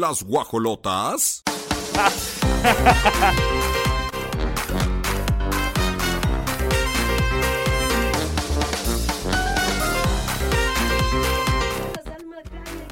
Las 0.00 0.22
guajolotas. 0.22 1.42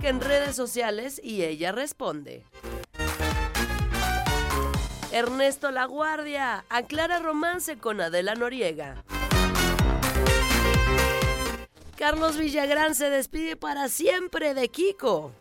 en 0.03 0.21
redes 0.21 0.55
sociales 0.57 1.21
y 1.23 1.45
ella 1.45 1.73
responde. 1.73 2.45
Ernesto 5.13 5.71
La 5.71 5.85
Guardia 5.85 6.65
aclara 6.69 7.19
romance 7.19 7.79
con 7.79 8.01
Adela 8.01 8.35
Noriega. 8.35 9.05
Carlos 11.97 12.37
Villagrán 12.37 12.95
se 12.95 13.11
despide 13.11 13.57
para 13.57 13.89
siempre 13.89 14.55
de 14.55 14.69
Kiko. 14.69 15.33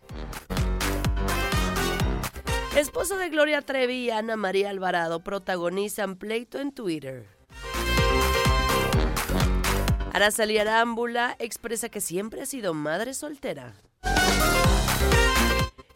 Esposo 2.76 3.18
de 3.18 3.30
Gloria 3.30 3.62
Trevi 3.62 4.06
y 4.06 4.10
Ana 4.10 4.36
María 4.36 4.72
Alvarado 4.72 5.24
protagonizan 5.24 6.16
pleito 6.16 6.60
en 6.60 6.72
Twitter. 6.72 7.28
Araceli 10.12 10.58
Arámbula 10.58 11.36
expresa 11.38 11.90
que 11.90 12.02
siempre 12.02 12.42
ha 12.42 12.46
sido 12.48 12.74
madre 12.74 13.14
soltera. 13.14 13.76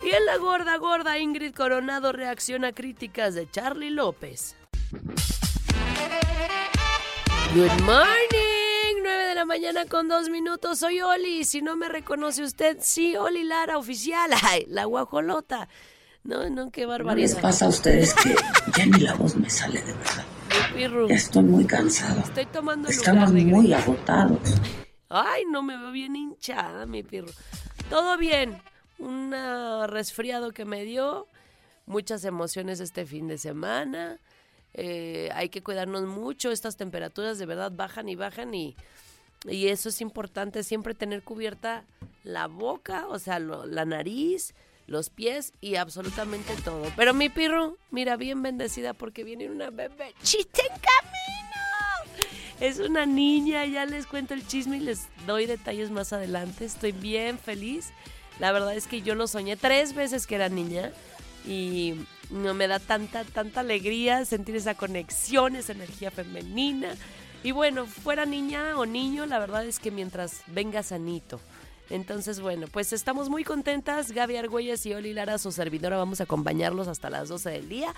Y 0.04 0.10
en 0.10 0.26
la 0.28 0.38
gorda 0.38 0.78
gorda 0.78 1.18
Ingrid 1.18 1.56
Coronado 1.56 2.12
reacciona 2.12 2.68
a 2.68 2.74
críticas 2.74 3.34
de 3.34 3.50
Charlie 3.50 3.90
López. 3.90 4.56
Good 7.56 7.82
morning, 7.82 9.02
9 9.02 9.24
de 9.30 9.36
la 9.36 9.46
mañana 9.46 9.86
con 9.88 10.08
dos 10.08 10.30
minutos. 10.30 10.78
Soy 10.80 11.02
Oli. 11.02 11.44
Si 11.44 11.64
no 11.64 11.76
me 11.76 11.90
reconoce 11.90 12.44
usted, 12.44 12.78
sí, 12.82 13.16
Oli 13.16 13.44
Lara, 13.44 13.80
oficial. 13.80 14.30
Ay, 14.44 14.66
la 14.68 14.86
guajolota. 14.86 15.68
No, 16.28 16.50
no, 16.50 16.72
qué 16.72 16.86
barbaridad. 16.86 17.30
¿No 17.30 17.36
les 17.36 17.42
pasa 17.42 17.66
a 17.66 17.70
ustedes 17.70 18.14
que 18.14 18.36
ya 18.78 18.86
ni 18.86 19.00
la 19.00 19.14
voz 19.14 19.38
me 19.38 19.50
sale 19.50 19.82
de 19.82 19.94
verdad? 19.94 20.26
Ya 21.08 21.16
estoy 21.16 21.44
muy 21.44 21.66
cansado. 21.66 22.20
Estoy 22.20 22.46
tomando 22.48 22.90
Estamos 22.90 23.32
muy 23.32 23.72
agotados. 23.72 24.40
Ay, 25.08 25.46
no 25.50 25.64
me 25.64 25.78
veo 25.78 25.92
bien 25.92 26.18
hinchada, 26.18 26.86
mi 26.86 27.02
pirro. 27.02 27.30
Todo 27.90 28.18
bien 28.18 28.62
un 29.00 29.32
resfriado 29.88 30.52
que 30.52 30.66
me 30.66 30.84
dio, 30.84 31.28
muchas 31.86 32.26
emociones 32.26 32.82
este 32.82 33.06
fin 33.06 33.30
de 33.30 33.38
semana. 33.38 34.20
Eh, 34.74 35.30
hay 35.34 35.48
que 35.48 35.64
cuidarnos 35.64 36.04
mucho, 36.04 36.52
estas 36.52 36.76
temperaturas 36.76 37.40
de 37.40 37.46
verdad 37.46 37.72
bajan 37.74 38.10
y 38.10 38.16
bajan 38.16 38.54
y, 38.54 38.76
y 39.46 39.68
eso 39.68 39.88
es 39.88 40.02
importante, 40.02 40.64
siempre 40.64 40.94
tener 40.94 41.24
cubierta 41.24 41.86
la 42.24 42.48
boca, 42.48 43.08
o 43.08 43.18
sea, 43.18 43.40
la 43.40 43.86
nariz, 43.86 44.54
los 44.88 45.10
pies 45.10 45.54
y 45.62 45.76
absolutamente 45.76 46.54
todo. 46.64 46.92
Pero 46.96 47.14
mi 47.14 47.30
pirro, 47.30 47.78
mira, 47.92 48.16
bien 48.16 48.42
bendecida 48.42 48.94
porque 48.94 49.24
viene 49.24 49.50
una 49.50 49.70
bebé 49.70 50.14
chiste 50.24 50.62
en 50.62 50.70
camino. 50.70 52.28
Es 52.60 52.80
una 52.80 53.06
niña, 53.06 53.66
ya 53.66 53.86
les 53.86 54.08
cuento 54.08 54.34
el 54.34 54.48
chisme 54.48 54.78
y 54.78 54.80
les 54.80 55.08
doy 55.28 55.46
detalles 55.46 55.92
más 55.92 56.12
adelante. 56.14 56.66
Estoy 56.66 56.92
bien 56.92 57.38
feliz. 57.38 57.92
La 58.40 58.52
verdad 58.52 58.76
es 58.76 58.88
que 58.88 59.02
yo 59.02 59.14
lo 59.14 59.28
soñé 59.28 59.58
tres 59.58 59.94
veces 59.94 60.26
que 60.26 60.36
era 60.36 60.50
niña 60.50 60.92
y 61.46 61.96
no 62.30 62.54
me 62.54 62.68
da 62.68 62.80
tanta, 62.80 63.24
tanta 63.24 63.60
alegría 63.60 64.26
sentir 64.26 64.56
esa 64.56 64.76
conexión, 64.76 65.56
esa 65.56 65.74
energía 65.74 66.12
femenina. 66.12 66.96
Y 67.44 67.52
bueno, 67.52 67.86
fuera 67.86 68.26
niña 68.26 68.78
o 68.78 68.86
niño, 68.86 69.26
la 69.26 69.40
verdad 69.40 69.66
es 69.66 69.80
que 69.80 69.92
mientras 69.92 70.42
venga 70.48 70.82
sanito. 70.82 71.40
Entonces, 71.90 72.40
bueno, 72.40 72.68
pues 72.68 72.94
estamos 72.94 73.30
muy 73.30 73.44
contentas. 73.44 74.12
Gaby 74.12 74.38
Argüelles 74.38 74.86
y 74.86 74.94
Oli 74.94 75.14
Lara, 75.14 75.38
su 75.38 75.52
servidora, 75.52 75.98
vamos 75.98 76.20
a 76.20 76.24
acompañarlos 76.24 76.88
hasta 76.88 77.10
las 77.10 77.30
12 77.30 77.50
del 77.50 77.70
día. 77.70 77.94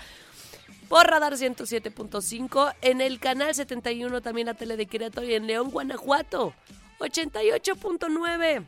Por 0.88 1.06
Radar 1.06 1.34
107.5, 1.34 2.74
en 2.82 3.00
el 3.00 3.20
canal 3.20 3.54
71 3.54 4.20
también 4.20 4.46
la 4.46 4.54
tele 4.54 4.76
de 4.76 4.86
Querétaro 4.86 5.26
y 5.26 5.34
en 5.34 5.46
León, 5.46 5.70
Guanajuato 5.70 6.52
88.9. 6.98 8.66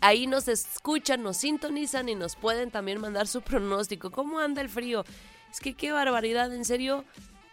Ahí 0.00 0.26
nos 0.26 0.48
escuchan, 0.48 1.22
nos 1.22 1.38
sintonizan 1.38 2.08
y 2.08 2.14
nos 2.14 2.36
pueden 2.36 2.70
también 2.70 3.00
mandar 3.00 3.26
su 3.26 3.42
pronóstico. 3.42 4.10
¿Cómo 4.10 4.38
anda 4.38 4.60
el 4.60 4.68
frío? 4.68 5.04
Es 5.50 5.60
que 5.60 5.74
qué 5.74 5.92
barbaridad, 5.92 6.52
en 6.54 6.64
serio. 6.64 7.04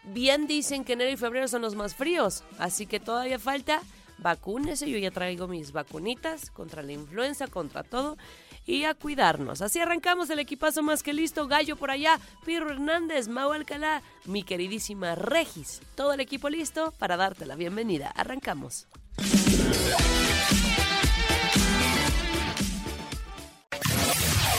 Bien 0.03 0.47
dicen 0.47 0.83
que 0.83 0.93
enero 0.93 1.11
y 1.11 1.17
febrero 1.17 1.47
son 1.47 1.61
los 1.61 1.75
más 1.75 1.95
fríos, 1.95 2.43
así 2.57 2.87
que 2.87 2.99
todavía 2.99 3.37
falta. 3.37 3.81
Vacúnese, 4.21 4.89
yo 4.89 4.97
ya 4.97 5.11
traigo 5.11 5.47
mis 5.47 5.71
vacunitas 5.71 6.51
contra 6.51 6.83
la 6.83 6.91
influenza, 6.91 7.47
contra 7.47 7.83
todo 7.83 8.17
y 8.65 8.83
a 8.83 8.93
cuidarnos. 8.93 9.61
Así 9.61 9.79
arrancamos 9.79 10.29
el 10.29 10.39
equipazo 10.39 10.83
más 10.83 11.03
que 11.03 11.13
listo. 11.13 11.47
Gallo 11.47 11.75
por 11.75 11.91
allá, 11.91 12.19
Pirro 12.45 12.69
Hernández, 12.69 13.27
Mau 13.27 13.51
Alcalá, 13.51 14.01
mi 14.25 14.43
queridísima 14.43 15.15
Regis. 15.15 15.81
Todo 15.95 16.13
el 16.13 16.19
equipo 16.19 16.49
listo 16.49 16.93
para 16.99 17.17
darte 17.17 17.45
la 17.45 17.55
bienvenida. 17.55 18.09
Arrancamos. 18.09 18.87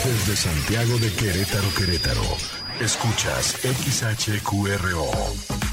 Desde 0.03 0.35
Santiago 0.35 0.97
de 0.97 1.13
Querétaro, 1.13 1.73
Querétaro, 1.75 2.23
escuchas 2.81 3.57
XHQRO. 3.63 5.72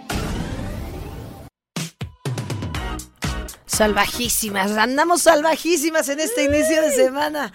Salvajísimas, 3.81 4.77
andamos 4.77 5.23
salvajísimas 5.23 6.07
en 6.09 6.19
este 6.19 6.43
inicio 6.43 6.83
de 6.83 6.91
semana. 6.91 7.51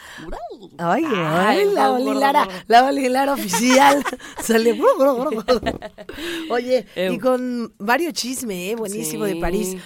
Ay, 0.76 1.04
ay, 1.06 1.70
la 1.72 1.92
Olilara, 1.92 2.48
la 2.66 2.84
Olilara 2.84 3.34
oficial. 3.34 4.02
Sale. 4.42 4.76
Oye, 6.50 6.84
y 6.96 7.18
con 7.20 7.72
varios 7.78 8.12
chisme, 8.14 8.72
¿eh? 8.72 8.74
buenísimo 8.74 9.24
de 9.24 9.36
París. 9.36 9.76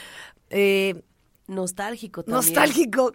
Eh, 0.49 1.03
Nostálgico 1.47 2.23
también. 2.23 2.37
Nostálgico. 2.37 3.13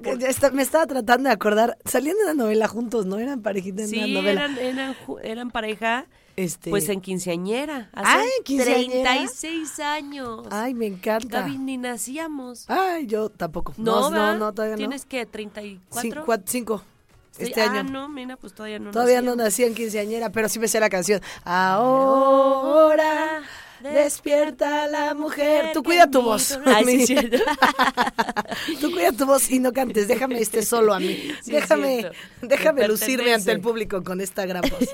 me 0.54 0.62
estaba 0.62 0.86
tratando 0.86 1.28
de 1.28 1.33
acordar. 1.33 1.80
Salían 1.83 2.18
de 2.19 2.25
la 2.25 2.36
novela 2.36 2.68
juntos, 2.68 3.07
¿no? 3.07 3.18
Eran 3.18 3.42
parejita 3.42 3.86
en 3.86 4.01
la 4.01 4.21
novela. 4.21 4.42
Eran, 4.45 4.57
eran, 4.60 4.95
eran 5.24 5.50
pareja. 5.50 6.06
Este... 6.35 6.69
Pues 6.69 6.89
en 6.89 7.01
quinceañera. 7.01 7.89
Hace 7.93 8.09
Ay, 8.09 8.29
quinceañera. 8.43 9.11
36 9.11 9.79
años. 9.79 10.47
Ay, 10.51 10.73
me 10.73 10.87
encanta. 10.87 11.41
Gaby, 11.41 11.57
ni 11.57 11.77
nacíamos. 11.77 12.69
Ay, 12.69 13.07
yo 13.07 13.29
tampoco. 13.29 13.73
No, 13.77 14.09
no, 14.09 14.35
no, 14.35 14.53
todavía 14.53 14.75
no. 14.75 14.79
¿Tienes 14.79 15.05
qué? 15.05 15.27
¿34? 15.27 15.79
Cinco. 16.01 16.37
cinco 16.45 16.83
este 17.37 17.61
ah, 17.61 17.71
año. 17.71 17.91
no, 17.91 18.07
mira, 18.07 18.37
pues 18.37 18.53
todavía 18.53 18.79
no 18.79 18.91
Todavía 18.91 19.21
no 19.21 19.35
nací 19.35 19.63
en 19.63 19.75
quinceañera, 19.75 20.29
pero 20.29 20.47
sí 20.47 20.59
me 20.59 20.67
sé 20.67 20.79
la 20.79 20.89
canción. 20.89 21.21
Ahora 21.43 23.41
Despierta 23.81 24.88
la 24.88 25.13
mujer. 25.13 25.72
Tú 25.74 25.83
cuida 25.83 26.10
tu 26.10 26.22
voz. 26.22 26.57
Ay, 26.66 27.06
sí, 27.06 27.16
Tú 28.81 28.92
cuida 28.92 29.12
tu 29.12 29.25
voz 29.25 29.50
y 29.51 29.60
no 29.60 29.74
cantes. 29.74 30.07
Déjame 30.07 30.39
este 30.39 30.63
solo 30.63 30.94
a 30.94 31.00
mí. 31.00 31.31
déjame 31.45 32.12
déjame 32.42 32.88
lucirme 32.88 33.33
ante 33.33 33.51
el 33.51 33.62
público 33.62 34.04
con 34.04 34.22
esta 34.22 34.45
gran 34.45 34.62
voz. 34.62 34.89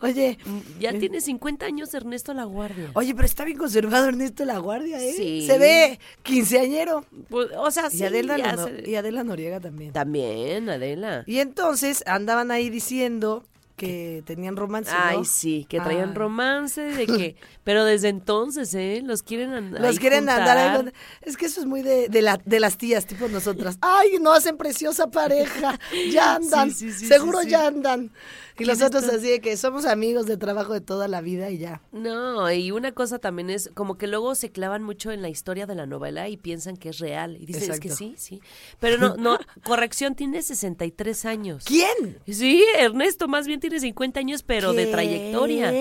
Oye. 0.00 0.38
Ya 0.78 0.92
tiene 0.98 1.20
50 1.20 1.66
años 1.66 1.92
Ernesto 1.94 2.34
La 2.34 2.44
Guardia. 2.44 2.90
Oye, 2.94 3.14
pero 3.14 3.26
está 3.26 3.44
bien 3.44 3.58
conservado 3.58 4.08
Ernesto 4.08 4.44
La 4.44 4.58
Guardia, 4.58 4.98
¿eh? 4.98 5.12
Sí. 5.16 5.46
Se 5.46 5.58
ve 5.58 5.98
quinceañero. 6.22 7.04
Pues, 7.28 7.48
o 7.56 7.70
sea, 7.70 7.90
sí. 7.90 7.98
Y 7.98 8.04
Adela, 8.04 8.38
y 8.84 8.94
Adela 8.94 9.24
Noriega 9.24 9.60
también. 9.60 9.92
También, 9.92 10.68
Adela. 10.68 11.24
Y 11.26 11.40
entonces 11.40 12.04
andaban 12.06 12.50
ahí 12.50 12.70
diciendo 12.70 13.44
que 13.76 14.22
tenían 14.24 14.56
romance. 14.56 14.90
Ay, 14.94 15.24
sí, 15.24 15.66
que 15.68 15.80
traían 15.80 16.14
romance, 16.14 16.80
de 16.80 17.06
que, 17.06 17.36
pero 17.64 17.84
desde 17.84 18.08
entonces, 18.08 18.72
¿eh? 18.74 19.00
Los 19.04 19.22
quieren 19.22 19.52
andar. 19.52 19.80
Los 19.80 19.98
quieren 19.98 20.28
andar 20.28 20.92
Es 21.22 21.36
que 21.36 21.46
eso 21.46 21.60
es 21.60 21.66
muy 21.66 21.82
de, 21.82 22.08
de, 22.08 22.22
la, 22.22 22.40
de 22.44 22.60
las 22.60 22.78
tías, 22.78 23.06
tipo 23.06 23.28
nosotras. 23.28 23.78
Ay, 23.80 24.18
no 24.20 24.32
hacen 24.32 24.56
preciosa 24.56 25.10
pareja, 25.10 25.78
ya 26.12 26.34
andan, 26.36 26.70
seguro 26.70 27.42
ya 27.42 27.66
andan. 27.66 28.12
Y 28.58 28.64
los 28.64 28.82
otros 28.82 29.04
así 29.04 29.30
de 29.30 29.40
que 29.40 29.56
somos 29.56 29.84
amigos 29.84 30.26
de 30.26 30.36
trabajo 30.36 30.72
de 30.72 30.80
toda 30.80 31.08
la 31.08 31.20
vida 31.20 31.50
y 31.50 31.58
ya. 31.58 31.82
No, 31.90 32.50
y 32.52 32.70
una 32.70 32.92
cosa 32.92 33.18
también 33.18 33.50
es 33.50 33.70
como 33.74 33.98
que 33.98 34.06
luego 34.06 34.34
se 34.36 34.50
clavan 34.50 34.82
mucho 34.82 35.10
en 35.10 35.22
la 35.22 35.28
historia 35.28 35.66
de 35.66 35.74
la 35.74 35.86
novela 35.86 36.28
y 36.28 36.36
piensan 36.36 36.76
que 36.76 36.90
es 36.90 36.98
real. 36.98 37.36
Y 37.40 37.46
dicen, 37.46 37.72
es 37.72 37.80
que 37.80 37.90
sí, 37.90 38.14
sí. 38.16 38.40
Pero 38.78 38.98
no, 38.98 39.16
no, 39.16 39.38
corrección, 39.64 40.14
tiene 40.14 40.40
63 40.40 41.24
años. 41.24 41.64
¿Quién? 41.64 42.18
Sí, 42.28 42.64
Ernesto, 42.78 43.26
más 43.26 43.46
bien 43.48 43.58
tiene 43.58 43.80
50 43.80 44.20
años, 44.20 44.42
pero 44.44 44.72
de 44.72 44.86
trayectoria. 44.86 45.72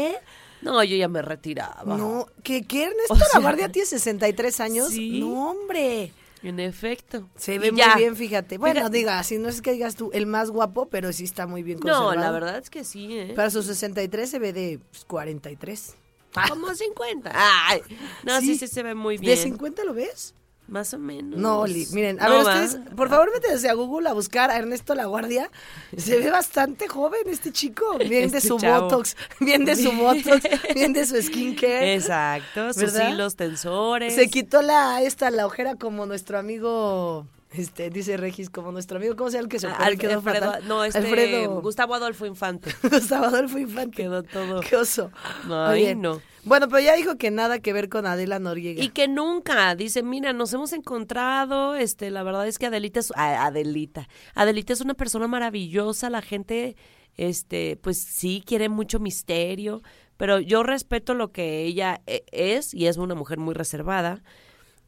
No, 0.63 0.83
yo 0.83 0.95
ya 0.95 1.09
me 1.09 1.21
retiraba. 1.21 1.97
No, 1.97 2.25
¿qué, 2.41 2.63
qué 2.63 2.85
Ernesto 2.85 3.15
La 3.33 3.39
Guardia 3.41 3.69
tiene 3.69 3.85
63 3.85 4.59
años? 4.61 4.89
Sí. 4.89 5.19
No, 5.19 5.51
hombre. 5.51 6.13
En 6.43 6.59
efecto. 6.59 7.29
Se 7.35 7.57
ve 7.57 7.71
muy 7.71 7.81
bien, 7.95 8.15
fíjate. 8.15 8.57
Bueno, 8.57 8.89
diga, 8.89 9.23
si 9.23 9.37
no 9.37 9.47
es 9.49 9.61
que 9.61 9.71
digas 9.71 9.95
tú 9.95 10.11
el 10.13 10.25
más 10.25 10.51
guapo, 10.51 10.87
pero 10.89 11.13
sí 11.13 11.23
está 11.23 11.47
muy 11.47 11.63
bien 11.63 11.79
conservado. 11.79 12.15
No, 12.15 12.21
la 12.21 12.31
verdad 12.31 12.57
es 12.57 12.69
que 12.69 12.83
sí, 12.83 13.17
¿eh? 13.17 13.33
Para 13.35 13.49
sus 13.49 13.65
63 13.65 14.29
se 14.29 14.39
ve 14.39 14.51
de 14.51 14.79
43. 15.07 15.95
Pues, 16.33 16.49
Como 16.49 16.73
50. 16.73 17.31
Ay, 17.33 17.81
no, 18.23 18.41
sí, 18.41 18.57
sí, 18.57 18.67
se 18.67 18.83
ve 18.83 18.93
muy 18.93 19.17
bien. 19.17 19.35
¿De 19.35 19.41
50 19.41 19.83
lo 19.85 19.93
ves? 19.93 20.35
Más 20.67 20.93
o 20.93 20.97
menos. 20.97 21.39
No, 21.39 21.65
miren, 21.91 22.21
a 22.21 22.29
ver 22.29 22.39
ustedes, 22.39 22.77
por 22.95 23.09
favor 23.09 23.29
métanse 23.33 23.69
a 23.69 23.73
Google 23.73 24.07
a 24.07 24.13
buscar 24.13 24.49
a 24.49 24.57
Ernesto 24.57 24.95
La 24.95 25.05
Guardia. 25.05 25.51
Se 25.97 26.17
ve 26.17 26.31
bastante 26.31 26.87
joven 26.87 27.21
este 27.27 27.51
chico. 27.51 27.97
Bien 27.97 28.31
de 28.31 28.37
este 28.37 28.47
su 28.47 28.57
botox, 28.57 29.17
bien 29.39 29.65
de 29.65 29.75
su 29.75 29.91
botox, 29.91 30.41
bien 30.73 30.93
de 30.93 31.05
su 31.05 31.21
skincare. 31.21 31.95
Exacto, 31.95 32.71
sus 32.73 32.93
hilos 32.97 33.35
tensores. 33.35 34.15
Se 34.15 34.29
quitó 34.29 34.61
la 34.61 35.01
esta 35.01 35.29
la 35.31 35.45
ojera 35.45 35.75
como 35.75 36.05
nuestro 36.05 36.39
amigo 36.39 37.27
este, 37.53 37.89
dice 37.89 38.17
Regis, 38.17 38.49
como 38.49 38.71
nuestro 38.71 38.97
amigo, 38.97 39.15
¿cómo 39.15 39.29
se 39.29 39.37
llama 39.37 39.43
el 39.43 39.49
que 39.49 39.59
se 39.59 39.67
ah, 39.67 39.89
quedó 39.97 40.13
Alfredo, 40.13 40.53
No, 40.67 40.83
este, 40.83 40.99
Alfredo. 40.99 41.61
Gustavo 41.61 41.93
Adolfo 41.95 42.25
Infante. 42.25 42.73
Gustavo 42.83 43.25
Adolfo 43.25 43.59
Infante. 43.59 43.95
Quedó 43.95 44.23
todo. 44.23 44.61
Qué 44.61 44.75
oso. 44.75 45.11
Ay, 45.49 45.95
no. 45.95 46.21
Bueno, 46.45 46.67
pero 46.67 46.81
ya 46.81 46.95
dijo 46.95 47.17
que 47.17 47.31
nada 47.31 47.59
que 47.59 47.71
ver 47.71 47.87
con 47.87 48.05
Adela 48.05 48.37
Noriega. 48.37 48.83
Y 48.83 48.89
que 48.89 49.07
nunca, 49.07 49.75
dice, 49.75 50.03
mira, 50.03 50.33
nos 50.33 50.51
hemos 50.53 50.73
encontrado, 50.73 51.75
este, 51.75 52.11
la 52.11 52.23
verdad 52.23 52.47
es 52.47 52.59
que 52.59 52.65
Adelita 52.65 52.99
es, 52.99 53.13
Adelita, 53.15 54.09
Adelita 54.35 54.73
es 54.73 54.81
una 54.81 54.93
persona 54.93 55.27
maravillosa, 55.27 56.09
la 56.09 56.21
gente, 56.21 56.75
este, 57.15 57.77
pues 57.77 57.99
sí, 58.01 58.43
quiere 58.45 58.67
mucho 58.67 58.99
misterio, 58.99 59.83
pero 60.17 60.39
yo 60.39 60.63
respeto 60.63 61.13
lo 61.13 61.31
que 61.31 61.63
ella 61.63 62.01
e, 62.07 62.25
es, 62.33 62.73
y 62.73 62.87
es 62.87 62.97
una 62.97 63.15
mujer 63.15 63.37
muy 63.37 63.53
reservada. 63.53 64.21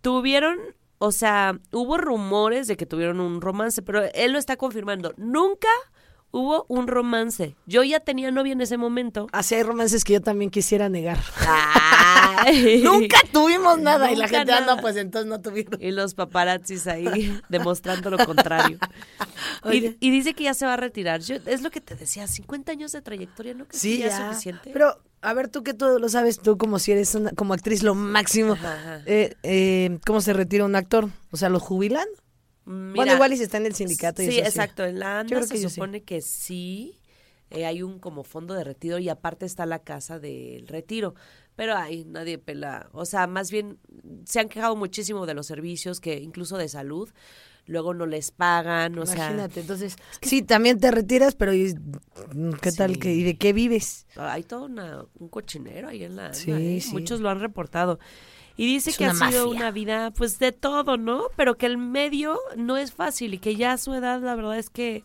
Tuvieron, 0.01 0.57
o 0.97 1.11
sea, 1.11 1.59
hubo 1.71 1.97
rumores 1.97 2.67
de 2.67 2.77
que 2.77 2.85
tuvieron 2.85 3.19
un 3.19 3.41
romance, 3.41 3.81
pero 3.81 4.03
él 4.13 4.31
lo 4.31 4.39
está 4.39 4.55
confirmando. 4.55 5.13
Nunca 5.17 5.67
hubo 6.35 6.65
un 6.67 6.87
romance. 6.87 7.55
Yo 7.65 7.83
ya 7.83 8.01
tenía 8.01 8.29
novia 8.29 8.51
en 8.51 8.61
ese 8.61 8.77
momento. 8.77 9.27
Así 9.31 9.55
hay 9.55 9.63
romances 9.63 10.03
que 10.03 10.13
yo 10.13 10.21
también 10.21 10.51
quisiera 10.51 10.89
negar. 10.89 11.17
Nunca 12.83 13.19
tuvimos 13.31 13.79
nada 13.79 14.11
y 14.11 14.17
la 14.17 14.27
gente, 14.27 14.51
anda, 14.51 14.73
ah, 14.73 14.81
pues 14.81 14.97
entonces 14.97 15.29
no 15.29 15.39
tuvieron. 15.39 15.81
Y 15.81 15.91
los 15.91 16.13
paparazzis 16.13 16.87
ahí 16.87 17.39
demostrando 17.49 18.09
lo 18.09 18.25
contrario. 18.25 18.77
Y, 19.71 20.11
dice 20.11 20.33
que 20.33 20.43
ya 20.43 20.53
se 20.53 20.65
va 20.65 20.73
a 20.73 20.77
retirar. 20.77 21.21
Yo, 21.21 21.37
es 21.45 21.61
lo 21.61 21.71
que 21.71 21.79
te 21.79 21.95
decía, 21.95 22.27
50 22.27 22.71
años 22.71 22.91
de 22.91 23.01
trayectoria, 23.01 23.53
¿no? 23.53 23.65
Que 23.65 23.77
sí, 23.77 23.99
ya, 23.99 24.07
es 24.07 24.15
suficiente. 24.15 24.71
Pero, 24.73 24.97
a 25.25 25.33
ver, 25.33 25.49
tú 25.49 25.63
que 25.63 25.73
todo 25.73 25.99
lo 25.99 26.07
sabes, 26.09 26.39
tú 26.39 26.57
como 26.57 26.79
si 26.79 26.91
eres 26.91 27.15
una, 27.15 27.31
como 27.31 27.53
actriz 27.53 27.83
lo 27.83 27.95
máximo, 27.95 28.55
eh, 29.05 29.35
eh, 29.43 29.97
¿cómo 30.05 30.21
se 30.21 30.33
retira 30.33 30.65
un 30.65 30.75
actor? 30.75 31.09
O 31.31 31.37
sea, 31.37 31.49
¿lo 31.49 31.59
jubilan? 31.59 32.07
bueno, 32.65 33.13
igual 33.13 33.33
y 33.33 33.37
si 33.37 33.43
está 33.43 33.57
en 33.57 33.67
el 33.67 33.75
sindicato. 33.75 34.23
Y 34.23 34.31
sí, 34.31 34.39
exacto. 34.39 34.83
En 34.85 34.99
la 34.99 35.19
ANDA 35.19 35.43
se 35.43 35.69
supone 35.69 36.03
que 36.03 36.21
sí. 36.21 36.99
Eh, 37.51 37.65
hay 37.65 37.83
un 37.83 37.99
como 37.99 38.23
fondo 38.23 38.55
de 38.55 38.63
retiro 38.63 38.97
y 38.97 39.07
aparte 39.07 39.45
está 39.45 39.67
la 39.67 39.79
casa 39.79 40.19
del 40.19 40.67
retiro. 40.67 41.13
Pero 41.55 41.75
ahí 41.75 42.05
nadie 42.05 42.39
pela. 42.39 42.89
O 42.91 43.05
sea, 43.05 43.27
más 43.27 43.51
bien 43.51 43.77
se 44.25 44.39
han 44.39 44.49
quejado 44.49 44.75
muchísimo 44.75 45.25
de 45.25 45.35
los 45.35 45.45
servicios, 45.45 45.99
que 45.99 46.15
incluso 46.19 46.57
de 46.57 46.67
salud, 46.67 47.09
luego 47.65 47.93
no 47.93 48.05
les 48.05 48.31
pagan. 48.31 48.97
O 48.97 49.03
Imagínate, 49.03 49.61
entonces, 49.61 49.95
sí, 50.21 50.41
también 50.41 50.79
te 50.79 50.91
retiras, 50.91 51.35
pero 51.35 51.51
¿qué 51.51 52.71
tal? 52.71 52.97
Que, 52.99 53.13
¿Y 53.13 53.23
de 53.23 53.37
qué 53.37 53.53
vives? 53.53 54.07
Hay 54.15 54.43
todo 54.43 54.65
un 54.65 55.29
cochinero 55.29 55.89
ahí 55.89 56.03
en 56.03 56.15
la. 56.15 56.33
Sí, 56.33 56.51
¿eh? 56.51 56.83
Muchos 56.91 57.19
lo 57.19 57.29
han 57.29 57.39
reportado. 57.39 57.99
Y 58.57 58.67
dice 58.67 58.93
que 58.93 59.05
ha 59.05 59.13
sido 59.13 59.49
una 59.49 59.71
vida, 59.71 60.11
pues 60.11 60.39
de 60.39 60.53
todo, 60.53 60.95
¿no? 60.97 61.23
Pero 61.35 61.57
que 61.57 61.65
el 61.65 61.77
medio 61.77 62.39
no 62.55 62.77
es 62.77 62.93
fácil 62.93 63.33
y 63.33 63.37
que 63.39 63.57
ya 63.57 63.73
a 63.73 63.77
su 63.77 63.93
edad 63.93 64.21
la 64.21 64.35
verdad 64.35 64.57
es 64.57 64.69
que, 64.69 65.03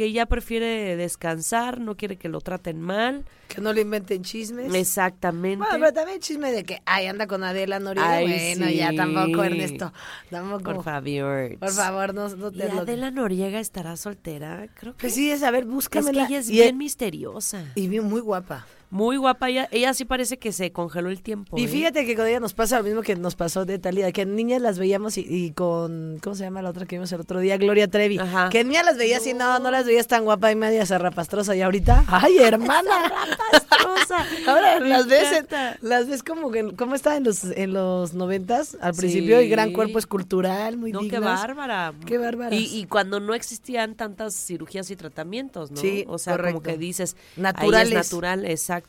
que 0.00 0.12
ya 0.12 0.24
prefiere 0.24 0.96
descansar, 0.96 1.78
no 1.78 1.94
quiere 1.94 2.16
que 2.16 2.30
lo 2.30 2.40
traten 2.40 2.80
mal. 2.80 3.26
Que 3.48 3.60
no 3.60 3.70
le 3.74 3.82
inventen 3.82 4.22
chismes. 4.22 4.72
Exactamente. 4.72 5.58
Bueno, 5.58 5.74
pero 5.78 5.92
también 5.92 6.20
chisme 6.20 6.52
de 6.52 6.64
que, 6.64 6.80
ay, 6.86 7.04
anda 7.04 7.26
con 7.26 7.44
Adela 7.44 7.78
Noriega. 7.80 8.22
bueno, 8.22 8.70
ya 8.70 8.94
tampoco, 8.94 9.44
Ernesto. 9.44 9.92
Tampoco. 10.30 10.72
Por 10.72 10.84
favor. 10.84 11.58
Por 11.58 11.70
favor, 11.70 12.14
no, 12.14 12.30
no 12.30 12.50
te 12.50 12.60
¿Y 12.60 12.62
Adela 12.62 13.10
Noriega 13.10 13.60
estará 13.60 13.94
soltera? 13.98 14.68
Creo 14.72 14.94
que. 14.94 15.00
Pues 15.00 15.14
sí, 15.16 15.30
es, 15.30 15.42
a 15.42 15.50
ver, 15.50 15.66
búscamela. 15.66 16.22
Es 16.22 16.28
que 16.28 16.32
ella 16.32 16.40
es 16.40 16.48
bien 16.48 16.78
misteriosa. 16.78 17.62
Y 17.74 17.88
bien 17.88 18.04
muy 18.04 18.22
guapa. 18.22 18.64
Muy 18.90 19.16
guapa, 19.16 19.48
ella, 19.48 19.68
ella 19.70 19.94
sí 19.94 20.04
parece 20.04 20.38
que 20.38 20.50
se 20.52 20.72
congeló 20.72 21.10
el 21.10 21.22
tiempo. 21.22 21.56
Y 21.56 21.64
¿eh? 21.64 21.68
fíjate 21.68 22.04
que 22.04 22.16
con 22.16 22.26
ella 22.26 22.40
nos 22.40 22.54
pasa 22.54 22.78
lo 22.78 22.84
mismo 22.84 23.02
que 23.02 23.14
nos 23.14 23.36
pasó 23.36 23.64
de 23.64 23.78
Talía, 23.78 24.10
que 24.10 24.26
niñas 24.26 24.60
las 24.60 24.80
veíamos 24.80 25.16
y, 25.16 25.52
con, 25.52 26.18
¿cómo 26.22 26.34
se 26.34 26.42
llama 26.42 26.60
la 26.60 26.70
otra 26.70 26.86
que 26.86 26.96
vimos 26.96 27.12
el 27.12 27.20
otro 27.20 27.38
día? 27.38 27.56
Gloria 27.56 27.88
Trevi. 27.88 28.18
Ajá. 28.18 28.50
Que 28.50 28.64
niñas 28.64 28.84
las 28.84 28.96
veías 28.96 29.24
y 29.28 29.34
no, 29.34 29.60
no 29.60 29.70
las 29.70 29.86
veías 29.86 30.08
tan 30.08 30.24
guapa 30.24 30.50
y 30.50 30.56
media 30.56 30.84
zarrapastrosa. 30.86 31.54
Y 31.54 31.62
ahorita, 31.62 32.04
¡ay, 32.08 32.38
hermana! 32.38 32.90
zarrapastrosa. 32.90 34.26
Ahora 34.48 34.80
las 34.80 35.06
ves, 35.06 35.44
las 35.82 36.08
ves 36.08 36.24
como 36.24 36.50
que, 36.50 36.74
¿cómo 36.74 36.96
está 36.96 37.16
en 37.16 37.22
los, 37.22 37.44
en 37.44 37.72
los 37.72 38.14
noventas? 38.14 38.76
Al 38.80 38.94
principio, 38.94 39.40
y 39.40 39.48
gran 39.48 39.72
cuerpo 39.72 40.00
escultural, 40.00 40.76
muy 40.76 40.90
no, 40.90 41.00
qué 41.08 41.20
bárbara. 41.20 41.94
Qué 42.06 42.18
bárbara. 42.18 42.54
Y, 42.54 42.64
y, 42.76 42.86
cuando 42.86 43.20
no 43.20 43.34
existían 43.34 43.94
tantas 43.94 44.34
cirugías 44.34 44.90
y 44.90 44.96
tratamientos, 44.96 45.70
¿no? 45.70 45.80
Sí, 45.80 46.04
O 46.08 46.18
sea, 46.18 46.36
como 46.38 46.60
que 46.60 46.76
dices, 46.76 47.16
naturales. 47.36 47.94
natural, 47.94 48.44
exacto. 48.46 48.79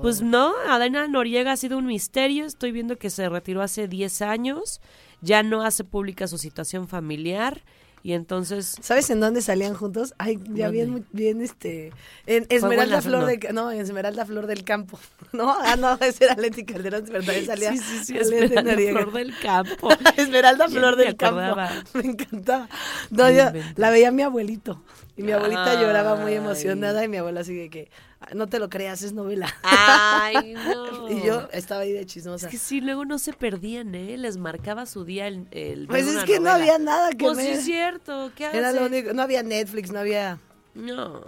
Pues 0.00 0.22
no, 0.22 0.54
Adena 0.68 1.06
Noriega 1.08 1.52
ha 1.52 1.56
sido 1.56 1.78
un 1.78 1.86
misterio. 1.86 2.44
Estoy 2.44 2.72
viendo 2.72 2.96
que 2.96 3.10
se 3.10 3.28
retiró 3.28 3.62
hace 3.62 3.88
10 3.88 4.22
años. 4.22 4.80
Ya 5.20 5.42
no 5.42 5.62
hace 5.62 5.84
pública 5.84 6.26
su 6.28 6.38
situación 6.38 6.88
familiar. 6.88 7.62
Y 8.06 8.12
entonces. 8.12 8.76
¿Sabes 8.82 9.10
en 9.10 9.18
dónde 9.18 9.42
salían 9.42 9.74
juntos? 9.74 10.14
Ay, 10.18 10.38
ya 10.50 10.68
bien, 10.68 11.04
bien, 11.10 11.40
este. 11.42 11.92
En 12.26 12.46
Esmeralda 12.50 13.02
Flor 13.02 13.26
de. 13.26 13.52
No, 13.52 13.72
en 13.72 13.80
Esmeralda 13.80 14.24
Flor 14.24 14.46
del 14.46 14.62
Campo. 14.62 14.96
No, 15.32 15.52
ah, 15.52 15.74
no, 15.74 15.98
ese 16.00 16.26
era 16.26 16.36
Leti 16.36 16.64
Calderón, 16.64 17.02
pero 17.04 17.18
también 17.18 17.44
salía. 17.44 17.72
Sí, 17.72 17.78
sí, 17.78 18.04
sí, 18.04 18.16
Esmeralda 18.16 18.74
Flor 18.74 19.12
del 19.12 19.36
Campo. 19.40 19.88
Esmeralda 20.16 20.68
Flor 20.68 20.94
del 20.94 21.16
Campo. 21.16 21.60
Me 21.94 22.04
encantaba. 22.04 22.68
No, 23.10 23.28
yo 23.28 23.46
la 23.74 23.90
veía 23.90 24.12
mi 24.12 24.22
abuelito. 24.22 24.80
Y 25.16 25.24
mi 25.24 25.32
abuelita 25.32 25.74
lloraba 25.80 26.14
muy 26.14 26.34
emocionada 26.34 27.02
y 27.04 27.08
mi 27.08 27.16
abuela 27.16 27.40
así 27.40 27.56
de 27.56 27.70
que 27.70 27.90
no 28.34 28.46
te 28.46 28.58
lo 28.58 28.68
creas, 28.68 29.02
es 29.02 29.12
novela. 29.12 29.54
Ay, 29.62 30.54
no. 30.66 31.10
y 31.10 31.22
yo 31.22 31.48
estaba 31.52 31.82
ahí 31.82 31.92
de 31.92 32.06
chismosa. 32.06 32.46
Es 32.46 32.50
que 32.50 32.58
sí, 32.58 32.80
luego 32.80 33.04
no 33.04 33.18
se 33.18 33.32
perdían, 33.32 33.94
¿eh? 33.94 34.16
Les 34.16 34.36
marcaba 34.36 34.86
su 34.86 35.04
día 35.04 35.26
el. 35.26 35.46
el 35.50 35.86
pues 35.86 36.06
es 36.06 36.24
que 36.24 36.40
no 36.40 36.50
había 36.50 36.78
nada 36.78 37.10
que 37.10 37.24
pues 37.24 37.36
ver. 37.36 37.46
Pues 37.46 37.56
sí, 37.56 37.60
es 37.60 37.64
cierto. 37.64 38.32
¿Qué 38.34 38.46
Era 38.46 38.72
lo 38.72 38.86
único. 38.86 39.12
No 39.12 39.22
había 39.22 39.42
Netflix, 39.42 39.90
no 39.90 40.00
había. 40.00 40.38
No. 40.74 41.22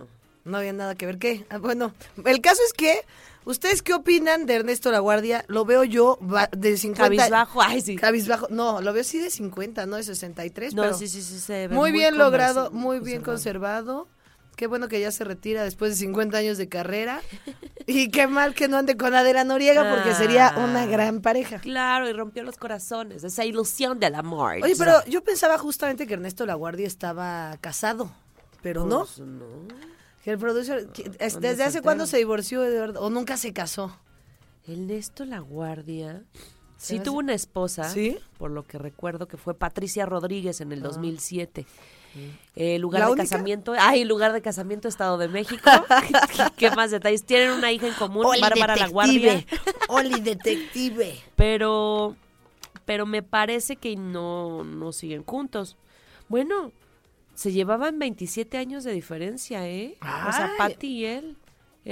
No 0.45 0.57
había 0.57 0.73
nada 0.73 0.95
que 0.95 1.07
ver. 1.07 1.19
¿Qué? 1.19 1.45
Ah, 1.50 1.59
bueno, 1.59 1.93
el 2.25 2.40
caso 2.40 2.61
es 2.67 2.73
que. 2.73 3.02
¿Ustedes 3.45 3.81
qué 3.81 3.95
opinan 3.95 4.45
de 4.45 4.57
Ernesto 4.57 4.90
La 4.90 4.99
Guardia? 4.99 5.43
Lo 5.49 5.64
veo 5.64 5.83
yo 5.83 6.19
de 6.52 6.76
50. 6.76 7.17
Cabizbajo, 7.17 7.62
ay, 7.62 7.81
sí. 7.81 7.97
Cabizbajo. 7.97 8.49
No, 8.50 8.83
lo 8.83 8.93
veo 8.93 9.02
sí 9.02 9.21
de 9.21 9.31
50, 9.31 9.87
no 9.87 9.97
de 9.97 10.02
63. 10.02 10.75
No, 10.75 10.83
pero 10.83 10.95
sí, 10.95 11.09
sí, 11.09 11.23
sí. 11.23 11.38
Se 11.38 11.67
ve 11.67 11.75
muy, 11.75 11.90
bien 11.90 12.19
logrado, 12.19 12.71
muy 12.73 13.00
bien 13.00 13.23
conservado. 13.23 14.07
Qué 14.59 14.67
bueno 14.67 14.88
que 14.88 14.99
ya 15.00 15.12
se 15.12 15.23
retira 15.23 15.62
después 15.62 15.93
de 15.93 15.97
50 15.99 16.37
años 16.37 16.59
de 16.59 16.69
carrera. 16.69 17.23
Y 17.91 18.11
qué 18.11 18.27
mal 18.27 18.55
que 18.55 18.69
no 18.69 18.77
ande 18.77 18.99
con 18.99 19.15
Adela 19.15 19.45
Noriega 19.45 19.95
porque 19.95 20.15
sería 20.15 20.49
ah. 20.49 20.62
una 20.62 20.85
gran 20.85 21.23
pareja. 21.23 21.59
Claro, 21.59 22.07
y 22.07 22.12
rompió 22.12 22.43
los 22.43 22.59
corazones, 22.59 23.25
esa 23.25 23.47
ilusión 23.47 23.99
del 23.99 24.15
amor. 24.15 24.59
Oye, 24.62 24.75
pero 24.77 25.03
yo 25.07 25.25
pensaba 25.25 25.57
justamente 25.57 26.07
que 26.07 26.12
Ernesto 26.12 26.45
Laguardia 26.45 26.87
estaba 26.87 27.57
casado, 27.62 28.12
pero 28.61 28.85
no. 28.85 29.07
Pues 29.07 29.21
no. 29.21 29.47
Que 30.23 30.33
el 30.33 30.38
productor, 30.38 30.93
¿desde 30.93 31.65
hace 31.65 31.81
cuándo 31.81 32.07
se 32.07 32.19
divorció 32.19 32.61
verdad? 32.61 33.03
¿O 33.03 33.09
nunca 33.09 33.38
se 33.38 33.55
casó? 33.55 33.97
Ernesto 34.67 35.25
Laguardia 35.25 36.25
sí 36.77 37.00
tuvo 37.00 37.21
una 37.21 37.33
esposa, 37.33 37.88
¿Sí? 37.88 38.19
por 38.37 38.50
lo 38.50 38.65
que 38.65 38.77
recuerdo 38.77 39.29
que 39.29 39.38
fue 39.38 39.55
Patricia 39.55 40.05
Rodríguez 40.05 40.61
en 40.61 40.73
el 40.73 40.83
2007. 40.83 41.65
Eh, 42.57 42.79
lugar 42.79 43.09
de 43.09 43.17
casamiento, 43.17 43.75
ay, 43.79 44.05
lugar 44.05 44.33
de 44.33 44.43
casamiento 44.43 44.89
Estado 44.89 45.17
de 45.19 45.29
México. 45.29 45.71
¿Qué 46.57 46.71
más 46.73 46.91
detalles? 46.91 47.25
Tienen 47.25 47.53
una 47.53 47.71
hija 47.71 47.87
en 47.87 47.95
común, 47.95 48.27
Bárbara 48.41 48.77
La 48.77 48.89
Guardia. 48.89 49.45
Oli 49.89 50.21
detective. 50.21 51.15
Pero 51.37 52.17
pero 52.85 53.05
me 53.07 53.23
parece 53.23 53.77
que 53.77 53.97
no 53.97 54.65
no 54.65 54.93
siguen 54.93 55.23
juntos. 55.25 55.77
Bueno, 56.29 56.73
se 57.35 57.53
llevaban 57.53 57.99
27 57.99 58.59
años 58.59 58.83
de 58.83 58.93
diferencia, 58.93 59.69
¿eh? 59.69 59.97
O 60.01 60.33
sea, 60.33 60.53
Patty 60.59 60.89
y 60.89 61.05
él. 61.05 61.37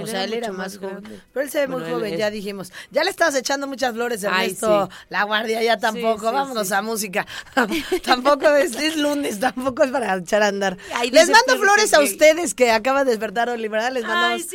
O 0.02 0.06
sea, 0.06 0.24
él 0.24 0.34
era 0.34 0.52
más, 0.52 0.78
joven. 0.78 1.02
Pero 1.32 1.44
él 1.44 1.50
se 1.50 1.60
ve 1.60 1.68
muy 1.68 1.82
joven, 1.82 2.16
ya 2.16 2.30
dijimos. 2.30 2.72
Ya 2.90 3.02
le 3.02 3.10
estamos 3.10 3.34
echando 3.34 3.66
muchas 3.66 3.92
flores, 3.94 4.24
a 4.24 4.44
esto. 4.44 4.88
La 5.08 5.24
guardia 5.24 5.62
ya 5.62 5.78
tampoco. 5.78 6.30
Vámonos 6.30 6.70
a 6.72 6.82
música. 6.82 7.26
tampoco 8.04 8.48
es, 8.50 8.96
lunes, 8.96 9.40
tampoco 9.40 9.84
es 9.84 9.90
para 9.90 10.16
echar 10.16 10.42
a 10.42 10.48
andar. 10.48 10.76
les 11.10 11.30
mando 11.30 11.58
flores 11.58 11.94
a 11.94 12.00
ustedes 12.00 12.54
que 12.54 12.70
acaba 12.70 13.04
de 13.04 13.10
despertar 13.10 13.48
Oliver. 13.48 13.92
Les 13.92 14.04
mandamos 14.04 14.46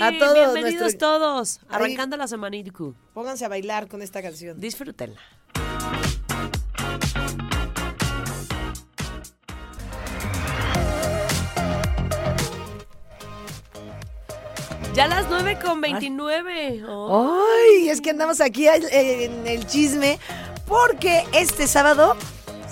a 0.00 0.18
todos. 0.18 0.54
Bienvenidos 0.54 0.98
todos. 0.98 1.60
Arrancando 1.68 2.16
la 2.16 2.28
semana. 2.28 2.54
Pónganse 3.14 3.44
a 3.44 3.48
bailar 3.48 3.88
con 3.88 4.02
esta 4.02 4.22
canción. 4.22 4.60
Disfrútenla. 4.60 5.20
Ya 14.94 15.08
las 15.08 15.26
9 15.28 15.58
con 15.60 15.80
29. 15.80 16.84
Ay, 16.88 17.88
es 17.88 18.00
que 18.00 18.10
andamos 18.10 18.40
aquí 18.40 18.68
en 18.68 19.44
el 19.44 19.66
chisme 19.66 20.20
porque 20.68 21.24
este 21.32 21.66
sábado 21.66 22.16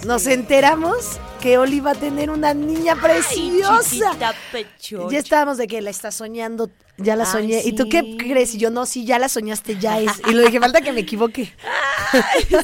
nos 0.07 0.29
enteramos 0.29 1.19
que 1.43 1.59
Oli 1.59 1.81
va 1.81 1.91
a 1.91 1.95
tener 1.97 2.31
una 2.31 2.55
niña 2.55 2.95
preciosa. 2.95 4.13
Ay, 4.53 4.65
ya 5.11 5.19
estábamos 5.19 5.59
de 5.59 5.67
que 5.67 5.83
la 5.83 5.91
está 5.91 6.13
soñando 6.13 6.71
ya 6.99 7.17
la 7.17 7.25
soñé. 7.25 7.63
¿Y 7.65 7.73
tú 7.73 7.89
qué 7.89 8.19
crees? 8.19 8.55
Y 8.55 8.59
yo, 8.59 8.69
no, 8.71 8.85
sí, 8.87 9.05
ya 9.05 9.19
la 9.19 9.29
soñaste, 9.29 9.77
ya 9.79 10.01
es. 10.01 10.13
Y 10.29 10.33
lo 10.33 10.43
dije, 10.43 10.61
falta 10.61 10.83
que 10.83 10.93
me 10.93 11.01
equivoque. 11.01 11.53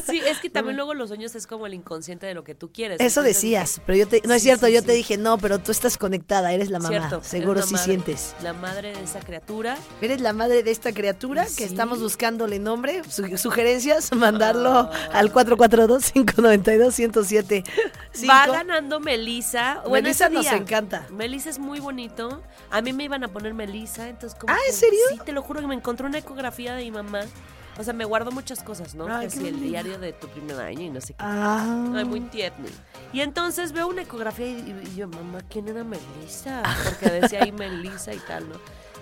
sí, 0.07 0.21
es 0.25 0.39
que 0.39 0.49
también 0.49 0.77
luego 0.77 0.93
los 0.93 1.09
sueños 1.09 1.35
es 1.35 1.45
como 1.47 1.67
el 1.67 1.73
inconsciente 1.73 2.27
de 2.27 2.33
lo 2.33 2.43
que 2.43 2.55
tú 2.55 2.71
quieres. 2.71 3.01
Eso 3.01 3.23
decías, 3.23 3.81
pero 3.85 3.97
yo 3.97 4.07
te, 4.07 4.21
no 4.25 4.33
es 4.33 4.43
cierto, 4.43 4.67
yo 4.67 4.83
te 4.83 4.91
dije, 4.93 5.17
no, 5.17 5.37
pero 5.37 5.59
tú 5.59 5.71
estás 5.71 5.97
conectada, 5.97 6.51
eres 6.53 6.69
la 6.69 6.79
mamá. 6.79 7.21
Seguro 7.23 7.61
sí 7.63 7.77
sientes. 7.77 8.35
La 8.43 8.53
madre 8.53 8.93
de 8.93 9.03
esa 9.03 9.19
criatura. 9.19 9.77
Eres 10.01 10.21
la 10.21 10.33
madre 10.33 10.63
de 10.63 10.71
esta 10.71 10.93
criatura 10.93 11.45
que 11.57 11.63
estamos 11.63 11.99
buscándole 11.99 12.59
nombre, 12.59 13.01
sugerencias, 13.37 14.13
mandarlo 14.13 14.69
ah. 14.69 14.91
al 15.11 15.33
442-592-107. 15.33 17.63
Va 18.29 18.43
ganando 18.69 18.99
Melisa. 18.99 19.83
Melisa 19.89 20.29
nos 20.29 20.45
encanta. 20.47 21.05
Melisa 21.11 21.49
es 21.49 21.59
muy 21.59 21.79
bonito. 21.79 22.41
A 22.69 22.81
mí 22.81 22.93
me 22.93 23.03
iban 23.03 23.23
a 23.23 23.27
poner 23.27 23.53
Melisa, 23.53 24.07
entonces 24.07 24.39
ah, 24.47 24.57
¿en 24.67 24.73
serio? 24.73 24.99
Sí, 25.09 25.19
te 25.25 25.33
lo 25.33 25.41
juro 25.41 25.59
que 25.59 25.67
me 25.67 25.75
encontré 25.75 26.05
una 26.05 26.19
ecografía 26.19 26.75
de 26.75 26.83
mi 26.83 26.91
mamá. 26.91 27.21
O 27.77 27.83
sea, 27.83 27.93
me 27.93 28.03
guardo 28.03 28.31
muchas 28.31 28.61
cosas, 28.61 28.93
¿no? 28.93 29.07
Ay, 29.07 29.29
que 29.29 29.47
el 29.47 29.61
diario 29.61 29.97
de 29.99 30.11
tu 30.11 30.27
primer 30.27 30.59
año 30.59 30.81
y 30.81 30.89
no 30.89 30.99
sé 30.99 31.13
qué. 31.13 31.19
Ah. 31.19 31.93
Ay, 31.95 32.03
muy 32.03 32.19
tierno. 32.21 32.67
Y 33.13 33.21
entonces 33.21 33.71
veo 33.71 33.87
una 33.87 34.01
ecografía 34.01 34.47
y, 34.47 34.95
yo, 34.95 35.07
mamá, 35.07 35.39
¿quién 35.49 35.67
era 35.69 35.83
Melissa? 35.83 36.61
Porque 36.83 37.21
decía 37.21 37.43
ahí 37.43 37.53
Melissa 37.53 38.13
y 38.13 38.19
tal, 38.19 38.49
¿no? 38.49 38.55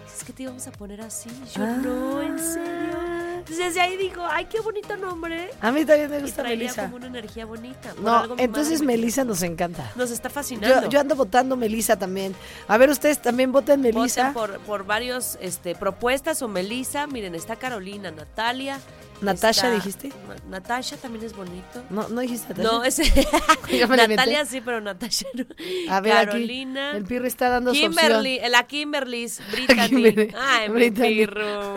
Es 0.06 0.24
que 0.24 0.32
te 0.32 0.44
íbamos 0.44 0.68
a 0.68 0.72
poner 0.72 1.02
así. 1.02 1.30
Yo, 1.56 1.66
no, 1.66 2.22
en 2.22 2.38
serio. 2.38 3.07
Entonces 3.50 3.68
desde 3.68 3.80
ahí 3.80 3.96
digo, 3.96 4.26
ay, 4.30 4.46
qué 4.46 4.60
bonito 4.60 4.98
nombre. 4.98 5.50
A 5.62 5.72
mí 5.72 5.86
también 5.86 6.10
me 6.10 6.20
gusta 6.20 6.44
Melissa. 6.44 6.84
como 6.84 6.98
una 6.98 7.08
energía 7.08 7.46
bonita. 7.46 7.94
no, 8.02 8.36
entonces 8.38 8.82
Melissa 8.82 9.24
nos 9.24 9.42
encanta. 9.42 9.90
Nos 9.96 10.12
está 10.12 10.30
fascinando. 10.30 10.90
Yo, 10.90 11.00
ando 11.00 11.16
votando 11.16 11.56
Melissa 11.56 11.98
también. 11.98 12.36
A 12.68 12.78
ver, 12.78 12.90
ustedes 12.90 13.22
también 13.22 13.54
voten 13.54 13.80
Melissa. 13.80 14.34
Voten 14.34 14.34
por, 14.34 14.60
por 14.66 14.86
varios 14.86 15.38
este, 15.40 15.76
propuestas 15.76 16.42
o 16.42 16.50
Melissa. 16.50 17.08
Miren, 17.08 17.36
está 17.36 17.56
Carolina, 17.56 18.12
Natalia, 18.12 18.82
Natasha 19.22 19.72
dijiste. 19.72 20.12
Natasha 20.50 20.98
también 20.98 21.26
es 21.26 21.36
bonito. 21.36 21.84
No, 21.90 22.08
no 22.10 22.22
dijiste 22.22 22.50
Natasha. 22.50 22.72
No, 22.72 22.84
ese. 22.84 23.04
Natalia 23.88 24.46
sí, 24.46 24.62
pero 24.62 24.82
Natasha 24.82 25.28
no. 25.34 25.46
A 25.90 26.02
ver, 26.02 26.14
Carolina. 26.14 26.92
el 26.92 27.06
pirro 27.06 27.28
está 27.28 27.50
dando 27.50 27.72
Kimberly, 27.72 28.40
su 28.44 28.50
la 28.50 28.68
Kimberly, 28.68 29.28
Brittany. 29.52 30.34
Ay, 30.38 30.70
mi 30.70 30.92
pirro. 30.92 31.76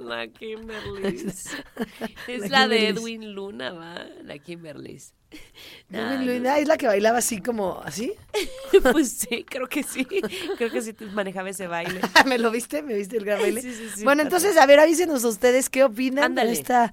La 0.00 0.26
Kimberly. 0.28 1.26
Es 2.28 2.50
la, 2.50 2.68
de 2.68 2.88
Edwin 2.88 3.34
Luna, 3.34 3.72
va. 3.72 4.06
La 4.22 4.38
Kimberly. 4.38 5.00
Luna 5.88 6.58
es 6.58 6.66
la 6.66 6.76
que 6.76 6.86
bailaba 6.86 7.18
así 7.18 7.40
como 7.40 7.80
así. 7.84 8.12
pues 8.92 9.12
sí, 9.12 9.44
creo 9.48 9.68
que 9.68 9.82
sí. 9.82 10.04
Creo 10.56 10.70
que 10.70 10.82
sí 10.82 10.94
manejaba 11.12 11.50
ese 11.50 11.66
baile. 11.66 12.00
¿Me 12.26 12.38
lo 12.38 12.50
viste? 12.50 12.82
¿Me 12.82 12.94
viste 12.94 13.16
el 13.16 13.24
gran 13.24 13.40
baile? 13.40 13.62
Sí, 13.62 13.72
sí, 13.72 13.90
sí. 13.96 14.04
Bueno, 14.04 14.22
entonces, 14.22 14.56
a 14.56 14.66
ver, 14.66 14.80
avísenos 14.80 15.24
ustedes 15.24 15.68
qué 15.68 15.84
opinan 15.84 16.34
de 16.34 16.50
esta 16.52 16.92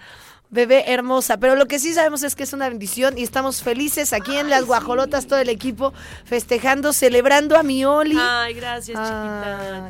bebé 0.53 0.93
hermosa. 0.93 1.37
Pero 1.37 1.55
lo 1.55 1.67
que 1.67 1.79
sí 1.79 1.93
sabemos 1.93 2.23
es 2.23 2.35
que 2.35 2.43
es 2.43 2.53
una 2.53 2.69
bendición 2.69 3.17
y 3.17 3.23
estamos 3.23 3.61
felices 3.61 4.13
aquí 4.13 4.37
en 4.37 4.49
Las 4.49 4.65
Guajolotas, 4.65 5.27
todo 5.27 5.39
el 5.39 5.49
equipo, 5.49 5.93
festejando, 6.23 6.93
celebrando 6.93 7.57
a 7.57 7.63
mi 7.63 7.83
Oli. 7.83 8.17
Ay, 8.17 8.53
gracias, 8.53 8.97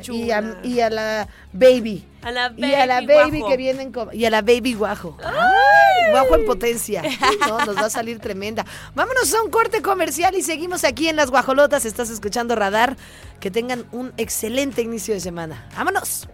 Y, 0.08 0.30
a, 0.30 0.60
y, 0.64 0.80
a, 0.80 0.90
la 0.90 1.28
baby. 1.52 2.04
A 2.22 2.32
la 2.32 2.48
baby. 2.48 2.66
Y 2.66 2.74
a 2.74 2.86
la 2.86 3.00
baby 3.02 3.42
que 3.46 3.56
vienen 3.56 3.92
con. 3.92 4.08
Y 4.12 4.24
a 4.24 4.30
la 4.30 4.42
baby 4.42 4.74
guajo. 4.74 5.16
Ay. 5.22 6.10
Guajo 6.10 6.34
en 6.36 6.46
potencia. 6.46 7.02
No, 7.46 7.64
nos 7.64 7.76
va 7.76 7.86
a 7.86 7.90
salir 7.90 8.18
tremenda. 8.18 8.64
Vámonos 8.94 9.32
a 9.34 9.42
un 9.42 9.50
corte 9.50 9.82
comercial 9.82 10.34
y 10.34 10.42
seguimos 10.42 10.84
aquí 10.84 11.08
en 11.08 11.16
Las 11.16 11.30
Guajolotas. 11.30 11.84
Estás 11.84 12.10
escuchando 12.10 12.56
Radar. 12.56 12.96
Que 13.40 13.50
tengan 13.50 13.84
un 13.92 14.12
excelente 14.16 14.80
inicio 14.80 15.12
de 15.12 15.20
semana. 15.20 15.68
¡Vámonos! 15.76 16.26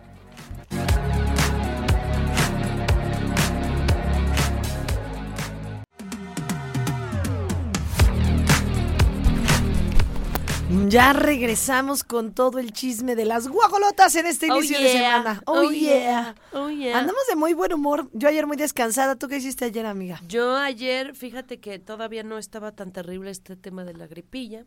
Ya 10.90 11.12
regresamos 11.12 12.02
con 12.02 12.34
todo 12.34 12.58
el 12.58 12.72
chisme 12.72 13.14
de 13.14 13.24
las 13.24 13.46
guajolotas 13.46 14.12
en 14.16 14.26
este 14.26 14.50
oh, 14.50 14.56
inicio 14.56 14.80
de 14.80 14.88
semana. 14.88 15.40
Oh, 15.46 15.60
oh 15.60 15.70
yeah. 15.70 16.34
Oh 16.52 16.68
yeah. 16.68 16.98
Andamos 16.98 17.22
de 17.28 17.36
muy 17.36 17.54
buen 17.54 17.72
humor. 17.72 18.10
Yo 18.12 18.28
ayer 18.28 18.44
muy 18.44 18.56
descansada. 18.56 19.14
¿Tú 19.14 19.28
qué 19.28 19.36
hiciste 19.36 19.66
ayer, 19.66 19.86
amiga? 19.86 20.20
Yo 20.26 20.56
ayer, 20.56 21.14
fíjate 21.14 21.60
que 21.60 21.78
todavía 21.78 22.24
no 22.24 22.38
estaba 22.38 22.72
tan 22.72 22.90
terrible 22.90 23.30
este 23.30 23.54
tema 23.54 23.84
de 23.84 23.94
la 23.94 24.08
gripilla. 24.08 24.64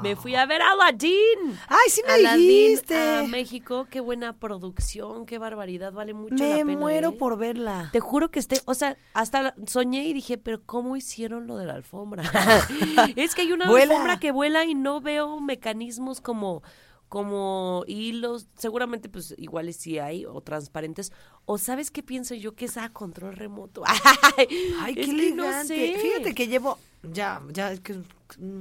Me 0.00 0.14
fui 0.14 0.36
a 0.36 0.46
ver 0.46 0.62
a 0.62 0.70
Aladdin. 0.70 1.58
Ay, 1.66 1.90
sí 1.90 2.02
me 2.06 2.18
dijiste. 2.18 2.96
A 2.96 3.24
México. 3.24 3.88
Qué 3.90 3.98
buena 3.98 4.32
producción, 4.34 5.26
qué 5.26 5.38
barbaridad. 5.38 5.92
Vale 5.92 6.14
mucho 6.14 6.36
la 6.36 6.54
pena. 6.54 6.64
Me 6.66 6.76
muero 6.76 7.08
¿eh? 7.08 7.16
por 7.18 7.36
verla. 7.36 7.88
Te 7.92 7.98
juro 7.98 8.30
que 8.30 8.38
esté, 8.38 8.60
o 8.66 8.74
sea, 8.74 8.96
hasta 9.12 9.56
soñé 9.66 10.06
y 10.06 10.12
dije, 10.12 10.38
pero 10.38 10.62
¿cómo 10.64 10.96
hicieron 10.96 11.48
lo 11.48 11.56
de 11.56 11.66
la 11.66 11.74
alfombra? 11.74 12.22
es 13.16 13.34
que 13.34 13.42
hay 13.42 13.50
una 13.50 13.66
alfombra 13.66 14.20
que 14.20 14.30
vuela 14.30 14.64
y 14.64 14.76
no 14.76 15.00
veo 15.00 15.40
mecanismos 15.64 16.20
como 16.20 16.62
como 17.08 17.84
hilos, 17.86 18.48
seguramente 18.56 19.08
pues 19.08 19.34
iguales 19.38 19.76
sí 19.76 20.00
hay, 20.00 20.24
o 20.24 20.40
transparentes, 20.40 21.12
o 21.44 21.58
sabes 21.58 21.92
qué 21.92 22.02
pienso 22.02 22.34
yo 22.34 22.56
que 22.56 22.64
es 22.64 22.76
a 22.76 22.88
control 22.88 23.36
remoto. 23.36 23.84
Ay, 24.80 24.94
qué 24.96 25.04
elegante. 25.04 25.96
Fíjate 25.96 26.34
que 26.34 26.48
llevo 26.48 26.76
ya, 27.04 27.40
ya, 27.52 27.76
que, 27.76 28.00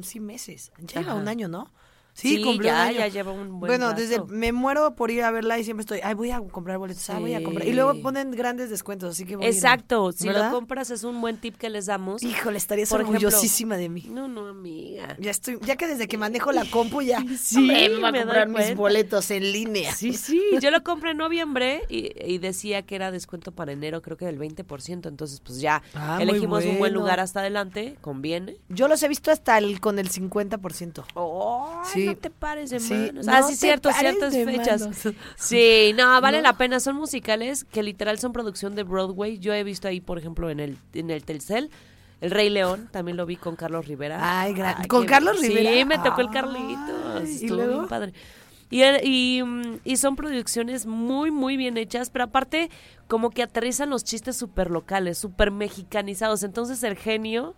sí 0.04 0.20
meses, 0.20 0.72
lleva 0.94 1.16
un 1.16 1.28
año, 1.28 1.48
¿no? 1.48 1.72
Sí, 2.14 2.44
ya, 2.62 2.92
ya 2.92 3.08
lleva 3.08 3.32
un 3.32 3.60
buen 3.60 3.72
Bueno, 3.72 3.94
desde 3.94 4.24
me 4.26 4.52
muero 4.52 4.96
por 4.96 5.10
ir 5.10 5.24
a 5.24 5.32
verla 5.32 5.58
y 5.58 5.64
siempre 5.64 5.82
estoy, 5.82 6.00
ay, 6.04 6.14
voy 6.14 6.30
a 6.30 6.40
comprar 6.42 6.78
boletos, 6.78 7.10
ah, 7.10 7.18
voy 7.18 7.34
a 7.34 7.44
comprar. 7.44 7.68
Y 7.68 7.74
luego 7.74 8.00
ponen 8.02 8.30
grandes 8.32 8.70
descuentos, 8.70 9.12
así 9.12 9.26
que 9.26 9.36
voy 9.36 9.48
Exacto, 9.48 10.12
si 10.12 10.30
lo 10.30 10.52
compras 10.52 10.92
es 10.92 11.04
un 11.04 11.20
buen 11.22 11.38
tip 11.38 11.58
que 11.58 11.70
les 11.70 11.88
damos. 11.88 12.22
Híjole, 12.22 12.58
estarías 12.58 12.92
orgullosísima 12.92 13.78
de 13.78 13.90
mí. 13.90 14.06
No, 14.10 14.28
no, 14.28 14.48
amiga. 14.48 15.18
Ya 15.20 15.32
estoy, 15.32 15.58
ya 15.66 15.76
que 15.76 15.88
desde 15.88 16.08
que 16.08 16.18
manejo 16.20 16.52
la 16.52 16.66
compu 16.66 17.02
ya 17.02 17.24
sí, 17.40 17.62
me 17.62 17.90
voy 17.90 18.06
a 18.06 18.14
comprar 18.14 18.48
mis 18.48 18.76
boletos 18.76 19.32
en 19.32 19.52
línea. 19.52 19.92
Sí, 19.94 20.14
sí, 20.14 20.40
yo 20.62 20.70
lo 20.70 20.84
compré 20.84 21.12
en 21.12 21.18
noviembre 21.18 21.82
y, 21.90 22.38
decía 22.44 22.82
que 22.82 22.96
era 22.96 23.10
descuento 23.10 23.54
para 23.54 23.72
enero, 23.72 24.02
creo 24.02 24.18
que 24.18 24.26
del 24.26 24.38
20%, 24.38 25.08
entonces 25.08 25.40
pues 25.40 25.62
ya 25.62 25.82
ah, 25.96 26.18
elegimos 26.22 26.66
un 26.66 26.78
buen 26.78 26.94
lugar 26.94 27.20
hasta 27.20 27.40
adelante, 27.40 27.98
conviene. 28.02 28.58
Yo 28.70 28.88
los 28.88 29.02
he 29.02 29.08
visto 29.08 29.32
hasta 29.32 29.58
el 29.58 29.80
con 29.80 29.98
el 29.98 30.10
50%. 30.10 31.06
Oh, 31.16 31.82
sí. 31.86 32.03
No 32.06 32.18
te 32.18 32.30
pares 32.30 32.70
de 32.70 32.80
sí, 32.80 33.12
ah, 33.28 33.44
sí, 33.44 33.56
cierto, 33.56 33.92
ciertas 33.92 34.34
fechas. 34.34 34.90
Sí, 35.36 35.94
no, 35.96 36.20
vale 36.22 36.42
la 36.42 36.58
pena. 36.58 36.80
Son 36.80 36.96
musicales 36.96 37.64
que 37.66 37.84
literal 37.84 38.20
son 38.20 38.34
producción 38.34 38.76
de 38.76 38.84
Broadway. 38.84 39.40
Yo 39.40 39.54
he 39.54 39.64
visto 39.64 39.88
ahí, 39.88 40.02
por 40.02 40.18
ejemplo, 40.18 40.50
en 40.50 40.60
el, 40.60 40.78
en 40.94 41.10
el 41.10 41.24
Telcel. 41.24 41.70
El 42.22 42.32
Rey 42.32 42.50
León, 42.50 42.88
también 42.92 43.18
lo 43.18 43.26
vi 43.26 43.36
con 43.36 43.58
Carlos 43.58 43.86
Rivera. 43.86 44.18
Ay, 44.22 44.56
¿con 44.88 45.06
Carlos 45.06 45.42
Rivera? 45.42 45.74
Sí, 45.74 45.84
me 45.86 45.98
tocó 45.98 46.22
el 46.22 46.30
Carlito. 46.30 47.20
Estuvo 47.22 47.68
bien 47.68 47.88
padre. 47.88 48.14
Y, 48.70 49.44
mm, 49.44 49.80
y, 49.84 49.98
son 49.98 50.16
producciones 50.16 50.88
muy, 50.88 51.30
muy 51.30 51.58
bien 51.58 51.78
hechas, 51.78 52.10
pero 52.10 52.24
aparte 52.26 52.72
como 53.08 53.30
que 53.30 53.44
aterrizan 53.44 53.92
los 53.92 54.04
chistes 54.04 54.36
súper 54.36 54.72
locales, 54.72 55.18
súper 55.18 55.52
mexicanizados. 55.52 56.42
Entonces 56.42 56.82
el 56.82 56.96
genio 56.96 57.56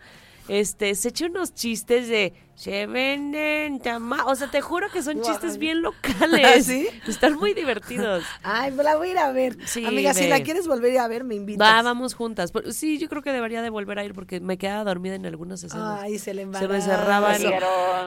este, 0.48 0.94
se 0.96 1.10
echa 1.10 1.28
unos 1.28 1.54
chistes 1.54 2.08
de 2.08 2.34
se 2.56 2.88
venden 2.88 3.80
tamales. 3.80 4.26
O 4.28 4.36
sea, 4.36 4.50
te 4.50 4.62
juro 4.62 4.90
que 4.90 5.04
son 5.04 5.22
chistes 5.22 5.58
bien 5.58 5.82
locales. 5.82 6.66
¿Sí? 6.66 6.88
Están 7.06 7.36
muy 7.36 7.54
divertidos. 7.54 8.24
Ay, 8.44 8.72
pues 8.72 8.86
la 8.86 8.96
voy 8.96 9.10
a 9.10 9.12
ir 9.12 9.18
a 9.20 9.32
ver. 9.32 9.58
Sí, 9.66 9.86
Amiga, 9.86 10.14
si 10.14 10.28
la 10.28 10.42
quieres 10.42 10.68
volver 10.68 10.98
a 10.98 11.08
ver, 11.08 11.26
me 11.26 11.36
invitas. 11.36 11.68
Va, 11.68 11.82
vamos 11.82 12.16
juntas. 12.16 12.52
Sí, 12.72 12.98
yo 12.98 13.10
creo 13.10 13.22
que 13.22 13.32
debería 13.32 13.62
de 13.62 13.70
volver 13.70 14.00
a 14.00 14.06
ir 14.06 14.14
porque 14.14 14.40
me 14.40 14.58
quedaba 14.58 14.86
dormida 14.86 15.16
en 15.16 15.26
algunas 15.26 15.64
escenas. 15.64 16.00
Ay, 16.02 16.18
se 16.18 16.34
le 16.34 16.46
Se 16.54 16.68
me 16.68 16.82
cerraba 16.82 17.36
el... 17.36 17.54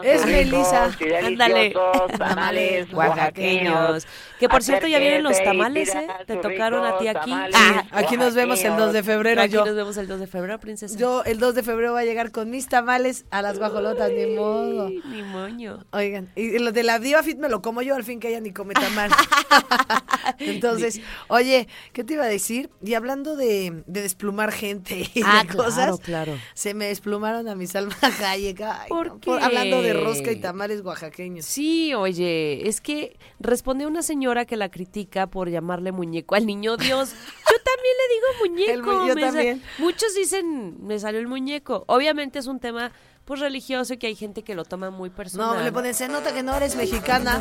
Es 0.03 0.25
Melissa. 0.25 0.91
Ándale. 1.25 1.75
Tamales 2.19 2.93
oaxaqueños. 2.93 4.07
Que 4.39 4.49
por 4.49 4.63
cierto 4.63 4.87
ya 4.87 4.99
vienen 4.99 5.23
los 5.23 5.43
tamales, 5.43 5.95
¿eh? 5.95 6.07
Te 6.27 6.37
tocaron 6.37 6.85
a 6.87 6.99
ti 6.99 7.09
aquí. 7.09 7.33
Ah, 7.33 7.85
aquí 7.93 8.17
nos 8.17 8.35
vemos 8.35 8.63
el 8.65 8.77
2 8.77 8.93
de 8.93 9.03
febrero. 9.03 9.43
Aquí 9.43 9.57
nos 9.57 9.75
vemos 9.75 9.97
el 9.97 10.09
2 10.09 10.21
de 10.21 10.27
febrero, 10.27 10.59
princesa. 10.59 10.97
Yo 10.97 11.23
el 11.25 11.39
2 11.39 11.55
de 11.55 11.63
febrero 11.63 11.93
voy 11.93 12.03
a 12.03 12.05
llegar 12.05 12.31
con 12.31 12.51
mis 12.51 12.69
tamales 12.69 13.25
a 13.31 13.43
las 13.43 13.59
guajolotas, 13.59 14.11
ni 14.11 14.38
modo. 14.39 14.89
Ni 14.89 15.23
moño. 15.23 15.85
Oigan, 15.93 16.31
y 16.37 16.59
lo 16.59 16.73
de 16.73 16.83
la 16.83 16.99
Diva 16.99 17.23
Fit 17.23 17.39
me 17.39 17.49
lo 17.49 17.63
como 17.63 17.83
yo, 17.83 17.95
al 17.95 18.05
fin 18.05 18.21
que 18.21 18.29
ella 18.29 18.41
ni 18.41 18.53
come 18.53 18.75
tamal. 18.75 19.11
Entonces, 20.39 21.01
oye, 21.29 21.69
¿qué 21.93 22.05
te 22.05 22.15
iba 22.15 22.25
a 22.25 22.29
decir? 22.29 22.71
Y 22.83 22.95
hablando 22.95 23.37
de, 23.37 23.83
desplumar 23.87 24.53
gente 24.53 25.11
y 25.15 25.23
ah, 25.25 25.45
de 25.45 25.55
cosas, 25.55 26.01
claro. 26.01 26.39
se 26.55 26.75
me 26.75 26.87
desplumaron 26.87 27.49
a 27.49 27.55
mi 27.55 27.67
Salma 27.67 27.97
Hayek. 28.01 28.63
¿Por 28.89 29.21
qué? 29.21 29.31
hablando 29.31 29.83
de 29.83 29.93
rosca 29.95 30.33
y 30.33 30.37
tamales 30.37 30.83
oaxaqueños. 30.83 31.45
Sí, 31.45 31.95
oye, 31.95 32.69
es 32.69 32.81
que 32.81 33.19
responde 33.41 33.87
una 33.87 34.03
señora 34.03 34.45
que 34.45 34.57
la 34.57 34.71
critica 34.71 35.29
por 35.29 35.51
llamarle 35.51 35.93
muñeco 35.93 36.35
al 36.35 36.47
niño 36.47 36.77
Dios. 36.77 37.11
Yo 37.51 37.57
también 37.65 37.95
le 37.99 38.15
digo 38.15 38.83
muñeco. 38.85 39.07
yo 39.07 39.15
también. 39.15 39.63
Muchos 39.79 40.15
dicen, 40.15 40.87
me 40.87 40.99
salió 40.99 41.21
el 41.21 41.29
muñeco. 41.29 41.85
Obviamente 41.87 42.39
es 42.39 42.47
un 42.47 42.61
tema 42.61 42.93
pues 43.29 43.41
religioso 43.41 43.93
y 43.93 43.99
que 43.99 44.07
hay 44.07 44.17
gente 44.17 44.43
que 44.43 44.55
lo 44.55 44.65
toma 44.65 44.89
muy 44.89 45.11
personal. 45.11 45.59
No, 45.59 45.63
le 45.63 45.71
ponen, 45.71 45.93
se 45.93 46.09
nota 46.09 46.33
que 46.33 46.43
no 46.43 46.57
eres 46.57 46.77
mexicana. 46.77 47.39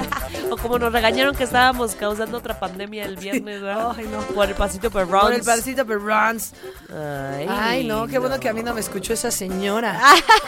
o 0.50 0.56
como 0.58 0.78
nos 0.78 0.92
regañaron 0.92 1.34
que 1.34 1.44
estábamos 1.44 1.94
causando 1.94 2.36
otra 2.36 2.60
pandemia 2.60 3.06
el 3.06 3.16
viernes, 3.16 3.62
¿verdad? 3.62 3.94
Ay, 3.96 4.06
no. 4.12 4.20
Por 4.34 4.50
el 4.50 4.54
pasito 4.54 4.90
per 4.90 5.08
runs. 5.08 5.22
Por 5.22 5.32
el 5.32 5.42
pasito 5.42 5.86
per 5.86 5.98
runs. 5.98 6.52
Ay, 6.90 7.46
Ay, 7.48 7.86
no, 7.86 8.06
qué 8.06 8.18
bueno 8.18 8.38
que 8.38 8.50
a 8.50 8.52
mí 8.52 8.62
no 8.62 8.74
me 8.74 8.80
escuchó 8.80 9.14
esa 9.14 9.30
señora. 9.30 9.98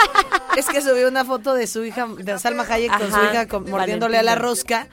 es 0.58 0.68
que 0.68 0.82
subió 0.82 1.08
una 1.08 1.24
foto 1.24 1.54
de 1.54 1.66
su 1.66 1.82
hija, 1.86 2.06
de 2.18 2.38
Salma 2.38 2.66
Hayek 2.68 2.90
con 2.90 3.10
su 3.10 3.18
hija 3.18 3.46
mordiéndole 3.60 4.18
a 4.18 4.22
la 4.22 4.34
rosca. 4.34 4.88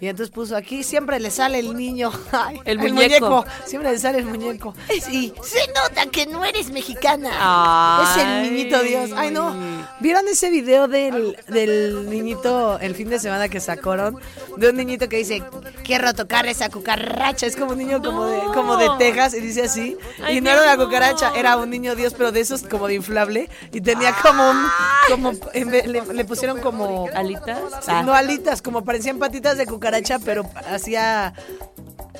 Y 0.00 0.08
entonces 0.08 0.34
puso 0.34 0.56
aquí, 0.56 0.82
siempre 0.82 1.20
le 1.20 1.30
sale 1.30 1.58
el 1.58 1.76
niño. 1.76 2.10
el, 2.64 2.78
muñeco. 2.78 3.44
Siempre 3.64 3.92
le 3.92 3.98
sale 3.98 4.18
el 4.18 4.26
muñeco. 4.26 4.74
Sí, 4.88 5.32
se 5.42 5.66
nota 5.68 6.10
que 6.10 6.26
no 6.26 6.44
eres 6.44 6.70
mexicana. 6.70 8.02
Es 8.02 8.22
el 8.22 8.42
niñito 8.42 8.82
Dios. 8.82 9.10
Ay, 9.16 9.30
no. 9.30 9.54
¿Vieron 10.00 10.26
ese 10.28 10.50
video 10.50 10.88
del, 10.88 11.36
del 11.48 12.10
niñito 12.10 12.78
el 12.80 12.94
fin 12.94 13.08
de 13.08 13.18
semana 13.18 13.48
que 13.48 13.60
sacaron? 13.60 14.18
De 14.56 14.70
un 14.70 14.76
niñito 14.76 15.08
que 15.08 15.18
dice, 15.18 15.42
quiero 15.84 16.12
tocar 16.14 16.46
esa 16.46 16.68
cucaracha. 16.68 17.46
Es 17.46 17.56
como 17.56 17.72
un 17.72 17.78
niño 17.78 18.02
como, 18.02 18.26
de, 18.26 18.40
como 18.52 18.76
de 18.76 18.88
Texas 18.98 19.34
y 19.34 19.40
dice 19.40 19.62
así. 19.62 19.96
y 20.30 20.40
no 20.40 20.50
era 20.50 20.62
una 20.62 20.84
cucaracha, 20.84 21.32
era 21.36 21.56
un 21.56 21.70
niño 21.70 21.94
Dios, 21.94 22.14
pero 22.14 22.32
de 22.32 22.40
esos 22.40 22.62
como 22.62 22.88
de 22.88 22.94
inflable. 22.94 23.48
Y 23.72 23.80
tenía 23.80 24.14
como 24.20 24.50
un... 24.50 24.66
Como, 25.08 25.32
le, 25.54 26.24
pusieron 26.24 26.60
como... 26.60 27.08
¿Alitas? 27.14 27.60
No 28.04 28.14
alitas, 28.14 28.60
como 28.60 28.84
parecían 28.84 29.18
patitas 29.18 29.56
de 29.56 29.66
cucaracha 29.66 29.83
pero 30.24 30.44
hacía 30.70 31.34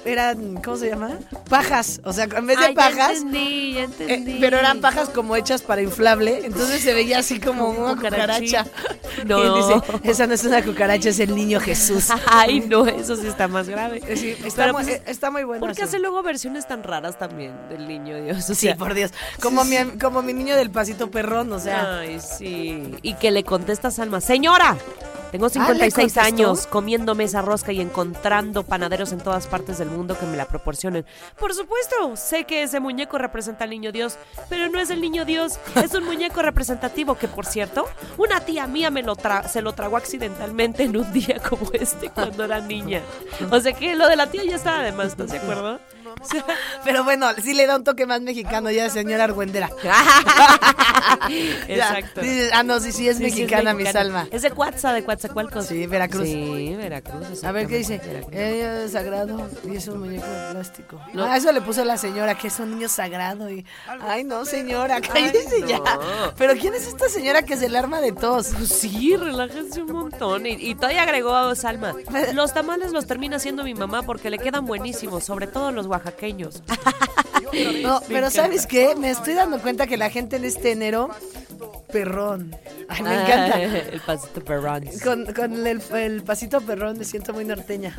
eran, 0.05 0.61
¿cómo 0.63 0.77
se 0.77 0.91
llama? 0.91 1.19
Pajas, 1.49 2.01
o 2.05 2.13
sea, 2.13 2.25
en 2.25 2.47
vez 2.47 2.59
de 2.61 2.73
pajas. 2.75 2.97
Ya 2.97 3.13
entendí, 3.13 3.75
ya 3.75 3.83
entendí. 3.85 4.33
Eh, 4.33 4.39
pero 4.41 4.59
eran 4.59 4.81
pajas 4.81 5.09
como 5.09 5.35
hechas 5.37 5.63
para 5.63 5.83
inflable, 5.83 6.45
entonces 6.45 6.83
se 6.83 6.93
veía 6.93 7.19
así 7.19 7.41
como 7.41 7.71
una 7.71 7.95
cucaracha. 7.97 8.67
No. 9.25 9.39
Y 9.39 9.63
dice, 9.63 10.01
esa 10.03 10.27
no 10.27 10.35
es 10.35 10.43
una 10.45 10.61
cucaracha, 10.63 11.09
es 11.09 11.21
el 11.21 11.37
niño 11.37 11.61
Jesús. 11.61 12.09
Ay, 12.27 12.61
no, 12.61 12.85
eso 12.85 13.15
sí 13.15 13.29
está 13.29 13.47
más 13.47 13.69
grave. 13.69 14.03
Eh, 14.09 14.17
sí, 14.17 14.35
está, 14.45 14.73
muy, 14.73 14.85
pues, 14.85 15.03
está 15.07 15.31
muy 15.31 15.45
bueno. 15.45 15.65
Porque 15.65 15.85
hace 15.85 16.01
luego 16.01 16.21
versiones 16.25 16.67
tan 16.67 16.83
raras 16.83 17.17
también 17.17 17.53
del 17.69 17.87
niño 17.87 18.21
Dios. 18.23 18.45
sí, 18.45 18.75
por 18.75 18.93
Dios. 18.93 19.13
Como, 19.41 19.65
Mi, 19.65 19.77
como 20.01 20.21
mi 20.23 20.33
niño 20.33 20.57
del 20.57 20.71
pasito 20.71 21.13
perrón, 21.13 21.53
o 21.53 21.61
sea. 21.61 22.01
Ay, 22.01 22.19
sí. 22.21 22.97
Y 23.03 23.15
que 23.15 23.31
le 23.31 23.45
contesta 23.45 23.89
a 23.89 23.91
Salma, 23.93 24.21
señora. 24.21 24.77
Tengo 25.35 25.49
56 25.49 26.17
ah, 26.17 26.23
años 26.23 26.69
comiéndome 26.69 27.25
esa 27.25 27.43
rosca 27.43 27.73
y 27.73 27.81
encontrando 27.81 28.63
panaderos 28.63 29.11
en 29.11 29.19
todas 29.19 29.49
partes 29.49 29.79
del 29.79 29.91
mundo 29.91 30.17
que 30.17 30.27
me 30.27 30.37
la 30.37 30.45
proporcionen. 30.45 31.05
Por 31.37 31.53
supuesto, 31.53 32.15
sé 32.15 32.45
que 32.45 32.63
ese 32.63 32.79
muñeco 32.79 33.19
representa 33.19 33.65
al 33.65 33.71
niño 33.71 33.91
Dios, 33.91 34.17
pero 34.49 34.69
no 34.69 34.79
es 34.79 34.91
el 34.91 35.01
niño 35.01 35.25
Dios, 35.25 35.59
es 35.75 35.93
un 35.93 36.05
muñeco 36.05 36.41
representativo 36.41 37.17
que, 37.17 37.27
por 37.27 37.47
cierto, 37.47 37.89
una 38.17 38.43
tía 38.43 38.69
mía 38.69 38.93
me 38.93 39.03
lo 39.03 39.17
se 39.49 39.61
lo 39.61 39.73
tragó 39.73 39.97
accidentalmente 39.97 40.85
en 40.85 40.97
un 40.97 41.13
día 41.13 41.41
como 41.41 41.69
este 41.73 42.11
cuando 42.11 42.45
era 42.45 42.61
niña. 42.61 43.03
O 43.51 43.59
sea 43.59 43.73
que 43.73 43.97
lo 43.97 44.07
de 44.07 44.15
la 44.15 44.31
tía 44.31 44.45
ya 44.45 44.55
estaba 44.55 44.79
además, 44.79 45.09
¿estás 45.09 45.33
de 45.33 45.39
acuerdo? 45.39 45.81
Pero 46.85 47.05
bueno, 47.05 47.29
sí 47.43 47.55
le 47.55 47.67
da 47.67 47.77
un 47.77 47.85
toque 47.85 48.07
más 48.07 48.21
mexicano 48.21 48.71
ya, 48.71 48.91
señora 48.91 49.25
Argüendera. 49.25 49.71
Exacto. 51.69 52.21
ah, 52.53 52.63
no, 52.63 52.81
sí, 52.81 52.93
sí, 52.93 53.09
es 53.09 53.21
mexicana, 53.21 53.75
mi 53.75 53.87
Salma. 53.87 54.27
Es 54.31 54.43
de 54.43 54.51
Cuatza, 54.51 54.93
de 54.93 55.05
Coatzacoalcos. 55.05 55.67
Sí, 55.67 55.87
Veracruz. 55.87 56.27
Sí, 56.27 56.75
Veracruz. 56.77 57.45
A 57.45 57.53
ver 57.53 57.67
qué 57.67 57.79
dice. 57.79 58.01
Ella 58.33 58.85
es 58.85 58.93
sagrado 58.93 59.49
y 59.65 59.77
es 59.77 59.89
un 59.89 60.01
muñeco 60.01 60.27
de 60.27 60.53
plástico. 60.53 61.01
No. 61.13 61.25
Ah, 61.25 61.37
eso 61.37 61.53
le 61.53 61.61
puso 61.61 61.85
la 61.85 61.97
señora, 61.97 62.37
que 62.37 62.49
es 62.49 62.59
un 62.59 62.71
niño 62.71 62.89
sagrado. 62.89 63.51
Y... 63.51 63.65
Ay, 64.01 64.25
no, 64.25 64.45
señora, 64.45 65.01
cállese 65.01 65.67
ya. 65.67 65.81
Pero 66.37 66.55
¿quién 66.55 66.75
es 66.75 66.87
esta 66.87 67.09
señora 67.09 67.43
que 67.43 67.57
se 67.57 67.69
le 67.69 67.79
arma 67.79 68.01
de 68.01 68.13
tos? 68.13 68.53
Pues 68.57 68.69
sí, 68.69 69.17
relájense 69.17 69.83
un 69.83 69.93
montón. 69.93 70.47
Y, 70.47 70.53
y 70.53 70.75
todavía 70.75 71.03
agregó 71.03 71.55
Salma. 71.55 71.95
Los 72.35 72.53
tamales 72.53 72.93
los 72.93 73.07
termina 73.07 73.37
haciendo 73.37 73.65
mi 73.65 73.75
mamá 73.75 74.03
porque 74.03 74.31
le 74.31 74.39
quedan 74.39 74.67
buenísimos, 74.67 75.25
sobre 75.25 75.47
todo 75.47 75.73
los 75.73 75.89
oaxaqueños 76.05 76.63
no, 77.83 78.01
pero 78.09 78.31
¿sabes 78.31 78.67
qué? 78.67 78.95
Me 78.97 79.11
estoy 79.11 79.35
dando 79.35 79.61
cuenta 79.61 79.87
que 79.87 79.97
la 79.97 80.11
gente 80.11 80.37
en 80.37 80.45
este 80.45 80.73
enero 80.73 81.11
perrón. 81.95 82.57
Ay, 82.89 83.03
me 83.05 83.15
encanta. 83.15 83.63
el 83.63 84.01
pasito 84.01 84.45
perrón. 84.45 84.85
Con, 85.03 85.33
con 85.33 85.67
el, 85.67 86.23
pasito 86.23 86.61
perrón 86.61 86.99
me 86.99 87.05
siento 87.05 87.33
muy 87.33 87.45
norteña. 87.45 87.97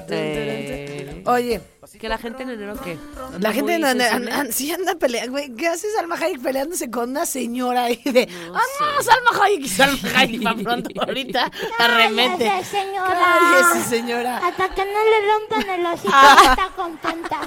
Oye. 1.26 1.62
¿Que 2.00 2.10
la 2.10 2.18
gente 2.18 2.44
en 2.44 2.50
enero 2.50 2.76
qué? 2.84 2.98
La 3.40 3.54
gente 3.54 3.76
en 3.76 3.86
enero 3.86 4.52
sí 4.52 4.72
anda 4.72 4.96
peleando, 4.96 5.32
güey. 5.32 5.56
¿Qué 5.56 5.68
hace 5.68 5.88
Salma 5.92 6.16
Hayek 6.16 6.42
peleándose 6.42 6.90
con 6.90 7.12
una 7.12 7.26
señora 7.26 7.86
ahí 7.86 8.02
de... 8.04 8.26
No 8.26 8.56
¡Ah, 8.56 8.62
no, 8.80 9.04
Salma 9.04 9.46
Hayek! 9.46 9.68
Salma 9.70 10.20
Hayek 10.20 10.46
va 10.46 10.56
pronto 10.56 10.90
ahorita 11.02 11.52
arremete. 11.80 12.64
señora. 12.66 13.18
Cállese, 13.18 13.90
señora. 13.90 14.38
Hasta 14.40 14.70
que 14.74 14.84
no 14.84 15.04
le 15.06 15.62
rompan 15.62 15.80
el 15.80 15.86
hocico, 15.86 16.14
está 16.50 16.72
contenta. 16.76 17.40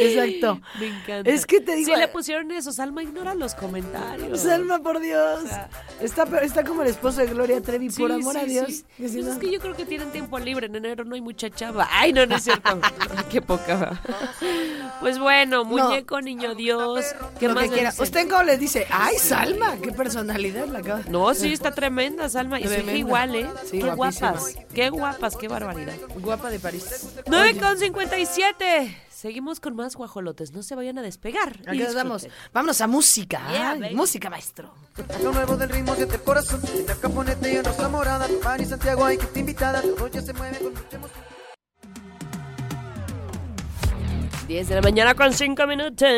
Exacto. 0.00 0.60
Me 0.78 0.86
encanta. 0.86 1.30
Es 1.30 1.44
que 1.44 1.60
te 1.60 1.74
digo... 1.74 1.92
Si 1.92 2.00
le 2.00 2.08
pusieron 2.08 2.50
eso, 2.52 2.72
Salma 2.72 3.02
ignora 3.02 3.34
los 3.34 3.54
comentarios. 3.54 4.40
Salma, 4.40 4.78
por 4.78 5.00
Dios. 5.00 5.44
Está, 6.00 6.24
está 6.42 6.64
como 6.64 6.82
el 6.82 6.88
esposo 6.88 7.20
de 7.20 7.26
Gloria 7.26 7.60
Trevi, 7.60 7.90
por 7.90 8.12
amor 8.12 8.36
a 8.36 8.44
Dios. 8.44 8.84
Pues 8.98 9.14
es 9.14 9.38
que 9.38 9.50
yo 9.50 9.60
creo 9.60 9.74
que 9.74 9.84
tienen 9.84 10.10
tiempo 10.10 10.38
libre. 10.38 10.66
En 10.66 10.76
enero 10.76 11.04
no 11.04 11.14
hay 11.14 11.20
mucha 11.20 11.50
chava. 11.50 11.88
Ay, 11.90 12.12
no, 12.12 12.26
no 12.26 12.36
es 12.36 12.44
cierto. 12.44 12.78
qué 13.30 13.42
poca. 13.42 14.00
Pues 15.00 15.18
bueno, 15.18 15.64
muñeco, 15.64 16.20
niño 16.20 16.54
Dios. 16.54 17.04
¿Qué 17.38 17.48
más 17.48 17.70
quiera. 17.70 17.92
Usted 17.98 18.28
cómo 18.28 18.42
le 18.42 18.58
dice, 18.58 18.86
ay, 18.90 19.16
Salma, 19.18 19.76
qué 19.76 19.92
personalidad 19.92 20.66
la 20.66 20.80
acaba. 20.80 21.02
No, 21.08 21.34
sí, 21.34 21.52
está 21.52 21.72
tremenda, 21.72 22.28
Salma. 22.28 22.60
Y 22.60 22.66
su 22.66 22.90
igual, 22.90 23.34
¿eh? 23.34 23.48
qué 23.70 23.80
guapas. 23.80 24.56
Qué 24.74 24.90
guapas, 24.90 25.36
qué 25.36 25.48
barbaridad. 25.48 25.94
Guapa 26.16 26.50
de 26.50 26.58
París. 26.58 27.06
9 27.26 27.58
con 27.60 27.78
57. 27.78 29.02
Seguimos 29.16 29.60
con 29.60 29.74
más 29.74 29.96
guajolotes, 29.96 30.52
no 30.52 30.62
se 30.62 30.74
vayan 30.74 30.98
a 30.98 31.02
despegar. 31.02 31.58
Aquí 31.66 31.78
nos 31.78 31.94
vamos. 31.94 32.28
Vámonos 32.52 32.82
a 32.82 32.86
música. 32.86 33.40
música, 33.94 34.28
maestro. 34.28 34.74
Lo 35.22 35.32
nuevo 35.32 35.56
del 35.56 35.70
ritmo 35.70 35.96
de 35.96 36.06
corazón. 36.18 36.60
La 36.86 36.94
caponete 36.96 37.50
y 37.50 37.62
nuestra 37.62 37.88
morada. 37.88 38.28
Pani 38.42 38.66
Santiago, 38.66 39.06
hay 39.06 39.16
que 39.16 39.24
te 39.24 39.40
invitada. 39.40 39.80
Todo 39.80 40.08
ya 40.08 40.20
se 40.20 40.34
mueve 40.34 40.58
con 40.58 40.74
mucha 40.74 40.96
emoción. 40.96 41.35
10 44.46 44.68
de 44.68 44.74
la 44.76 44.80
mañana 44.80 45.14
con 45.14 45.32
5 45.32 45.66
minutos. 45.66 46.08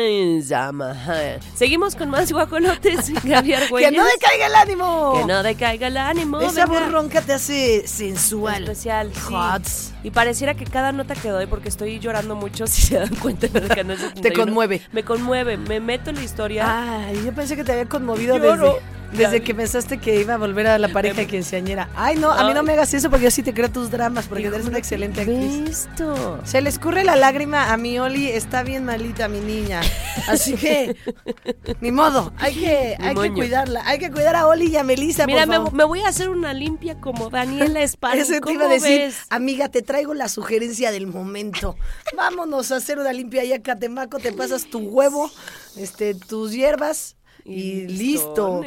Seguimos 1.55 1.95
con 1.95 2.09
más 2.09 2.31
guajolotes, 2.31 3.11
Gaby 3.23 3.53
¡Que 3.77 3.91
no 3.91 4.05
decaiga 4.05 4.47
el 4.47 4.55
ánimo! 4.55 5.13
¡Que 5.17 5.25
no 5.25 5.43
decaiga 5.43 5.87
el 5.87 5.97
ánimo! 5.97 6.39
Esa 6.41 6.65
ronca 6.65 7.21
te 7.21 7.33
hace 7.33 7.87
sensual. 7.87 8.63
Especial. 8.63 9.11
Hot. 9.29 9.63
Y 10.03 10.11
pareciera 10.11 10.53
que 10.53 10.65
cada 10.65 10.91
nota 10.91 11.15
que 11.15 11.29
doy, 11.29 11.47
porque 11.47 11.69
estoy 11.69 11.99
llorando 11.99 12.35
mucho, 12.35 12.67
si 12.67 12.81
se 12.81 12.99
dan 12.99 13.15
cuenta 13.15 13.47
de 13.47 13.67
que 13.67 13.83
no 13.83 13.93
es 13.93 14.13
Te 14.13 14.31
conmueve. 14.31 14.81
Me 14.91 15.03
conmueve, 15.03 15.57
me 15.57 15.79
meto 15.79 16.11
en 16.11 16.17
la 16.17 16.23
historia. 16.23 17.07
Ay, 17.07 17.21
yo 17.25 17.33
pensé 17.33 17.55
que 17.55 17.63
te 17.63 17.71
había 17.71 17.85
conmovido 17.85 18.37
Lloro. 18.37 18.73
desde 18.73 18.98
Desde 19.11 19.41
que 19.41 19.55
pensaste 19.55 19.97
que 19.97 20.19
iba 20.19 20.35
a 20.35 20.37
volver 20.37 20.67
a 20.67 20.77
la 20.77 20.89
pareja 20.89 21.25
quinceañera. 21.25 21.89
Ay, 21.95 22.15
no, 22.15 22.31
a 22.31 22.43
mí 22.47 22.53
no 22.53 22.63
me 22.63 22.73
hagas 22.73 22.93
eso 22.93 23.09
porque 23.09 23.25
yo 23.25 23.31
sí 23.31 23.43
te 23.43 23.53
creo 23.53 23.69
tus 23.69 23.91
dramas, 23.91 24.27
porque 24.27 24.47
eres 24.47 24.65
una 24.65 24.77
excelente 24.77 25.21
actriz. 25.21 25.61
Listo. 25.61 26.39
Se 26.43 26.61
le 26.61 26.69
escurre 26.69 27.03
la 27.03 27.15
lágrima 27.15 27.73
a 27.73 27.77
mi 27.77 27.99
Oli, 27.99 28.29
está 28.29 28.63
bien 28.63 28.85
malita 28.85 29.27
mi 29.27 29.39
niña. 29.39 29.81
Así 30.27 30.55
que, 30.55 30.95
ni 31.81 31.91
modo, 31.91 32.33
hay 32.37 32.55
que, 32.55 32.97
hay 32.99 33.15
que 33.15 33.33
cuidarla. 33.33 33.81
Hay 33.85 33.99
que 33.99 34.11
cuidar 34.11 34.35
a 34.35 34.47
Oli 34.47 34.67
y 34.67 34.77
a 34.77 34.83
Melissa, 34.83 35.25
Mira, 35.25 35.45
me, 35.45 35.59
me, 35.71 35.83
voy 35.83 36.01
a 36.01 36.09
hacer 36.09 36.29
una 36.29 36.53
limpia 36.53 36.99
como 36.99 37.29
Daniela 37.29 37.81
España. 37.81 38.15
Eso 38.21 38.39
te 38.39 38.53
iba 38.53 38.65
a 38.65 38.69
decir, 38.69 39.13
amiga, 39.29 39.69
te 39.69 39.81
traigo 39.81 40.13
la 40.13 40.29
sugerencia 40.29 40.91
del 40.91 41.07
momento. 41.07 41.75
Vámonos 42.15 42.71
a 42.71 42.77
hacer 42.77 42.99
una 42.99 43.13
limpia 43.13 43.41
allá 43.41 43.57
a 43.57 43.61
Catemaco, 43.61 44.19
te 44.19 44.33
pasas 44.33 44.65
tu 44.65 44.79
huevo, 44.79 45.31
este, 45.77 46.15
tus 46.15 46.51
hierbas 46.51 47.15
y, 47.49 47.87
listo. 47.87 48.61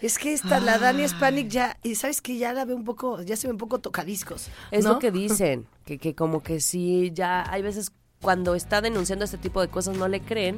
Es 0.00 0.18
que 0.18 0.32
esta, 0.32 0.60
la 0.60 0.78
Dani 0.78 1.04
Hispanic 1.04 1.48
ya, 1.48 1.76
y 1.82 1.94
sabes 1.94 2.20
que 2.20 2.36
ya 2.36 2.52
la 2.52 2.64
ve 2.64 2.74
un 2.74 2.84
poco, 2.84 3.22
ya 3.22 3.36
se 3.36 3.46
ve 3.46 3.52
un 3.52 3.58
poco 3.58 3.78
tocadiscos. 3.78 4.48
Es 4.70 4.84
lo 4.84 4.98
que 4.98 5.10
dicen, 5.12 5.66
que, 5.84 5.98
que 5.98 6.14
como 6.14 6.42
que 6.42 6.60
sí, 6.60 7.10
ya 7.14 7.50
hay 7.50 7.62
veces 7.62 7.92
cuando 8.20 8.54
está 8.54 8.80
denunciando 8.80 9.24
este 9.24 9.38
tipo 9.38 9.60
de 9.60 9.68
cosas 9.68 9.96
no 9.96 10.08
le 10.08 10.20
creen, 10.20 10.56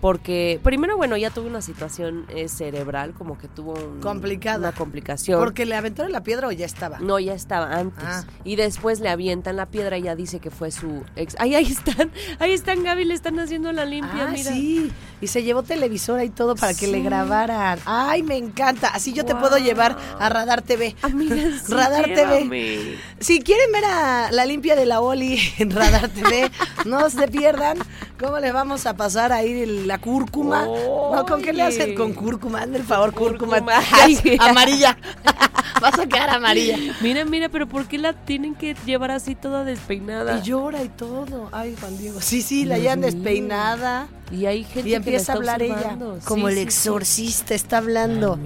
porque 0.00 0.60
primero 0.62 0.96
bueno 0.96 1.16
ya 1.16 1.30
tuvo 1.30 1.46
una 1.46 1.62
situación 1.62 2.26
eh, 2.28 2.48
cerebral 2.48 3.12
como 3.12 3.38
que 3.38 3.48
tuvo 3.48 3.74
complicada. 4.00 4.58
una 4.58 4.72
complicación. 4.72 5.38
Porque 5.38 5.66
le 5.66 5.74
aventaron 5.74 6.12
la 6.12 6.22
piedra 6.22 6.48
o 6.48 6.52
ya 6.52 6.66
estaba. 6.66 6.98
No 7.00 7.18
ya 7.18 7.34
estaba 7.34 7.74
antes. 7.74 8.04
Ah. 8.04 8.24
y 8.44 8.56
después 8.56 9.00
le 9.00 9.08
avientan 9.08 9.56
la 9.56 9.66
piedra 9.66 9.98
y 9.98 10.02
ya 10.02 10.16
dice 10.16 10.40
que 10.40 10.50
fue 10.50 10.70
su 10.70 11.04
ex. 11.16 11.36
Ay 11.38 11.54
ahí 11.54 11.66
están 11.66 12.10
ahí 12.38 12.52
están 12.52 12.82
Gaby 12.82 13.04
le 13.04 13.14
están 13.14 13.38
haciendo 13.38 13.72
la 13.72 13.84
limpia 13.84 14.28
ah, 14.28 14.30
mira. 14.32 14.52
sí. 14.52 14.90
Y 15.20 15.26
se 15.26 15.42
llevó 15.42 15.62
televisora 15.62 16.24
y 16.24 16.30
todo 16.30 16.56
para 16.56 16.74
que 16.74 16.86
le 16.86 17.00
grabaran. 17.02 17.78
Ay 17.84 18.22
me 18.22 18.36
encanta. 18.36 18.88
Así 18.88 19.12
yo 19.12 19.24
te 19.24 19.34
puedo 19.34 19.58
llevar 19.58 19.96
a 20.18 20.28
Radar 20.28 20.62
TV 20.62 20.96
Amiga, 21.02 21.36
Radar 21.68 22.04
TV 22.04 22.98
si 23.18 23.40
quieren 23.40 23.70
ver 23.72 23.84
a 23.84 24.30
la 24.32 24.44
limpia 24.46 24.76
de 24.76 24.86
la 24.86 25.00
Oli 25.00 25.38
en 25.58 25.70
Radar 25.70 26.08
TV 26.08 26.50
no 26.86 27.10
se 27.10 27.28
pierdan 27.28 27.78
cómo 28.18 28.38
le 28.38 28.52
vamos 28.52 28.86
a 28.86 28.96
pasar 28.96 29.32
ahí 29.32 29.62
el 29.62 29.89
la 29.90 29.98
cúrcuma. 29.98 30.66
No, 30.66 31.26
¿con 31.26 31.42
qué 31.42 31.52
le 31.52 31.62
hacen? 31.62 31.96
Con 31.96 32.12
cúrcuma, 32.12 32.62
el 32.62 32.84
favor, 32.84 33.12
cúrcuma. 33.12 33.56
amarilla. 34.38 34.96
Vas 35.80 35.98
a 35.98 36.06
quedar 36.06 36.30
amarilla. 36.30 36.76
Mira, 37.00 37.24
mira, 37.24 37.48
pero 37.48 37.66
¿por 37.66 37.88
qué 37.88 37.98
la 37.98 38.12
tienen 38.12 38.54
que 38.54 38.76
llevar 38.86 39.10
así 39.10 39.34
toda 39.34 39.64
despeinada? 39.64 40.38
Y 40.38 40.42
llora 40.42 40.84
y 40.84 40.90
todo. 40.90 41.48
Ay, 41.50 41.74
Juan 41.80 41.98
Diego. 41.98 42.20
Sí, 42.20 42.42
sí, 42.42 42.66
la 42.66 42.78
llevan 42.78 43.00
despeinada. 43.00 44.06
Y 44.30 44.46
hay 44.46 44.62
gente 44.62 44.90
y 44.90 44.94
empieza 44.94 45.32
a 45.32 45.36
hablar 45.36 45.60
ella. 45.60 45.98
Como 46.24 46.48
el 46.48 46.58
exorcista 46.58 47.54
está 47.54 47.78
hablando. 47.78 48.38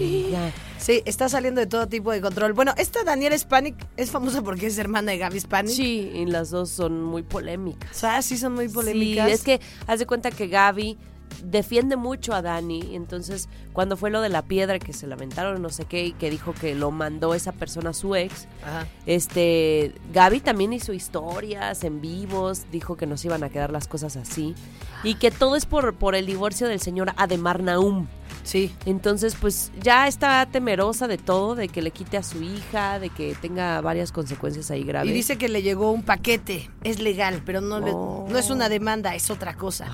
Sí, 0.79 1.03
está 1.07 1.29
saliendo 1.29 1.61
de 1.61 1.67
todo 1.67 1.89
tipo 1.89 2.13
de 2.13 2.21
control. 2.21 2.53
Bueno, 2.53 2.73
esta 2.77 3.05
Daniela 3.05 3.37
Spanik 3.37 3.75
es 3.97 4.11
famosa 4.11 4.43
porque 4.43 4.67
es 4.67 4.79
hermana 4.79 5.13
de 5.13 5.19
Gaby 5.19 5.41
Spanik. 5.41 5.75
Sí, 5.75 6.11
y 6.15 6.27
las 6.27 6.51
dos 6.51 6.71
son 6.71 7.03
muy 7.03 7.23
polémicas. 7.23 8.05
Ah, 8.05 8.23
sí 8.23 8.37
son 8.37 8.55
muy 8.55 8.69
polémicas. 8.69 9.27
Sí, 9.27 9.33
es 9.33 9.43
que 9.43 9.61
haz 9.87 9.99
de 9.99 10.07
cuenta 10.07 10.31
que 10.31 10.47
Gaby 10.47 10.99
defiende 11.43 11.97
mucho 11.97 12.35
a 12.35 12.43
Dani. 12.43 12.95
Entonces, 12.95 13.49
cuando 13.73 13.97
fue 13.97 14.11
lo 14.11 14.21
de 14.21 14.29
la 14.29 14.43
piedra 14.43 14.79
que 14.79 14.93
se 14.93 15.07
lamentaron, 15.07 15.61
no 15.63 15.71
sé 15.71 15.85
qué, 15.85 16.07
y 16.07 16.13
que 16.13 16.31
dijo 16.31 16.55
que 16.55 16.75
lo 16.75 16.91
mandó 16.91 17.35
esa 17.35 17.53
persona 17.53 17.91
a 17.91 17.95
su 17.95 18.15
ex, 18.15 18.47
este 19.07 19.95
Gaby 20.13 20.41
también 20.41 20.73
hizo 20.73 20.93
historias 20.93 21.85
en 21.85 22.01
vivos, 22.01 22.67
dijo 22.71 22.97
que 22.97 23.07
nos 23.07 23.25
iban 23.25 23.43
a 23.43 23.51
quedar 23.51 23.71
las 23.71 23.89
cosas 23.89 24.17
así. 24.17 24.55
Y 25.03 25.17
que 25.17 25.31
todo 25.31 25.57
es 25.57 25.67
por, 25.67 25.95
por 25.95 26.15
el 26.15 26.27
divorcio 26.27 26.69
del 26.69 26.81
señor 26.81 27.13
Ademar 27.17 27.63
Naum. 27.63 28.07
Sí. 28.45 28.75
Entonces, 28.85 29.37
pues 29.41 29.73
ya 29.81 30.07
está 30.07 30.47
temerosa 30.47 31.09
de 31.09 31.19
todo, 31.19 31.55
de 31.55 31.69
que 31.69 31.83
le 31.83 31.91
quite 31.91 32.19
a 32.19 32.23
su 32.23 32.43
hija, 32.43 32.99
de 32.99 33.09
que 33.09 33.35
tenga 33.41 33.81
varias 33.81 34.13
consecuencias 34.13 34.71
ahí 34.71 34.85
graves. 34.85 35.11
Y 35.11 35.15
dice 35.15 35.37
que 35.39 35.49
le 35.49 35.63
llegó 35.63 35.91
un 35.91 36.03
paquete, 36.03 36.71
es 36.85 37.01
legal, 37.01 37.43
pero 37.45 37.61
no, 37.63 37.81
no 37.81 38.39
es 38.39 38.51
una 38.51 38.69
demanda, 38.69 39.15
es 39.15 39.31
otra 39.31 39.55
cosa. 39.55 39.87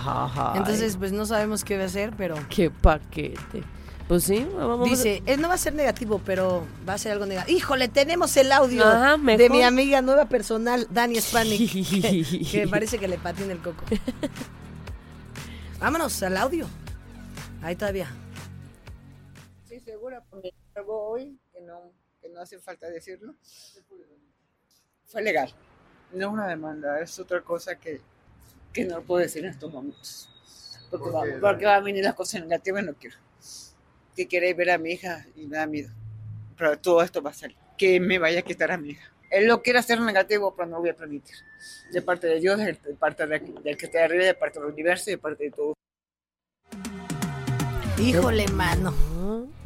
Entonces, 0.56 0.96
pues 0.96 1.12
no 1.12 1.24
sabemos 1.26 1.64
qué 1.64 1.76
va 1.76 1.84
a 1.84 1.86
hacer, 1.86 2.12
pero... 2.16 2.34
¿Qué 2.48 2.70
paquete? 2.70 3.62
Pues 4.08 4.24
sí, 4.24 4.44
vamos 4.56 4.90
Dice, 4.90 5.22
él 5.26 5.40
no 5.40 5.46
va 5.46 5.54
a 5.54 5.58
ser 5.58 5.72
negativo, 5.72 6.20
pero 6.24 6.66
va 6.88 6.94
a 6.94 6.98
ser 6.98 7.12
algo 7.12 7.26
negativo. 7.26 7.56
Híjole, 7.56 7.86
tenemos 7.86 8.36
el 8.36 8.50
audio 8.50 8.84
de 8.84 9.48
mi 9.48 9.62
amiga 9.62 10.02
nueva 10.02 10.24
personal, 10.24 10.88
Dani 10.90 11.20
Spanik, 11.20 11.70
que, 11.90 12.44
que 12.50 12.66
parece 12.66 12.98
que 12.98 13.06
le 13.06 13.18
patina 13.18 13.52
el 13.52 13.60
coco. 13.60 13.84
Vámonos 15.78 16.20
al 16.24 16.36
audio. 16.36 16.66
Ahí 17.62 17.76
todavía 17.76 18.08
segura, 20.10 20.24
porque 20.28 20.52
algo 20.74 21.10
hoy, 21.10 21.38
que 21.52 21.60
no, 21.60 21.92
que 22.20 22.28
no 22.28 22.40
hace 22.40 22.58
falta 22.58 22.88
decirlo, 22.88 23.34
fue 25.06 25.22
legal. 25.22 25.52
No 26.12 26.26
es 26.26 26.32
una 26.32 26.48
demanda, 26.48 27.00
es 27.00 27.18
otra 27.18 27.40
cosa 27.42 27.76
que, 27.78 28.00
que 28.72 28.84
no 28.84 29.02
puedo 29.02 29.22
decir 29.22 29.44
en 29.44 29.50
estos 29.50 29.72
momentos. 29.72 30.28
Porque, 30.90 31.10
va, 31.10 31.22
porque 31.40 31.66
va 31.66 31.76
a 31.76 31.80
venir 31.80 32.02
las 32.02 32.14
cosas 32.14 32.42
negativas 32.42 32.82
y 32.82 32.86
no 32.86 32.94
quiero. 32.94 33.16
Que 34.16 34.26
quiere 34.26 34.52
ver 34.54 34.70
a 34.70 34.78
mi 34.78 34.90
hija 34.92 35.24
y 35.36 35.46
me 35.46 35.56
da 35.56 35.66
miedo. 35.66 35.90
Pero 36.56 36.78
todo 36.78 37.02
esto 37.02 37.22
va 37.22 37.30
a 37.30 37.34
salir. 37.34 37.56
Que 37.78 38.00
me 38.00 38.18
vaya 38.18 38.40
a 38.40 38.42
quitar 38.42 38.72
a 38.72 38.76
mi 38.76 38.90
hija. 38.90 39.12
Él 39.30 39.46
lo 39.46 39.62
quiere 39.62 39.78
hacer 39.78 40.00
negativo, 40.00 40.54
pero 40.56 40.66
no 40.66 40.76
lo 40.76 40.80
voy 40.80 40.90
a 40.90 40.96
permitir. 40.96 41.36
De 41.92 42.02
parte 42.02 42.26
de 42.26 42.40
Dios, 42.40 42.58
de 42.58 42.74
parte 42.98 43.24
del 43.26 43.76
que 43.76 43.86
está 43.86 44.04
arriba, 44.04 44.24
de 44.24 44.34
parte 44.34 44.58
del 44.58 44.68
universo 44.70 45.10
y 45.10 45.12
de 45.12 45.18
parte 45.18 45.44
de 45.44 45.50
todo. 45.52 45.74
Híjole, 47.98 48.48
mano. 48.48 48.92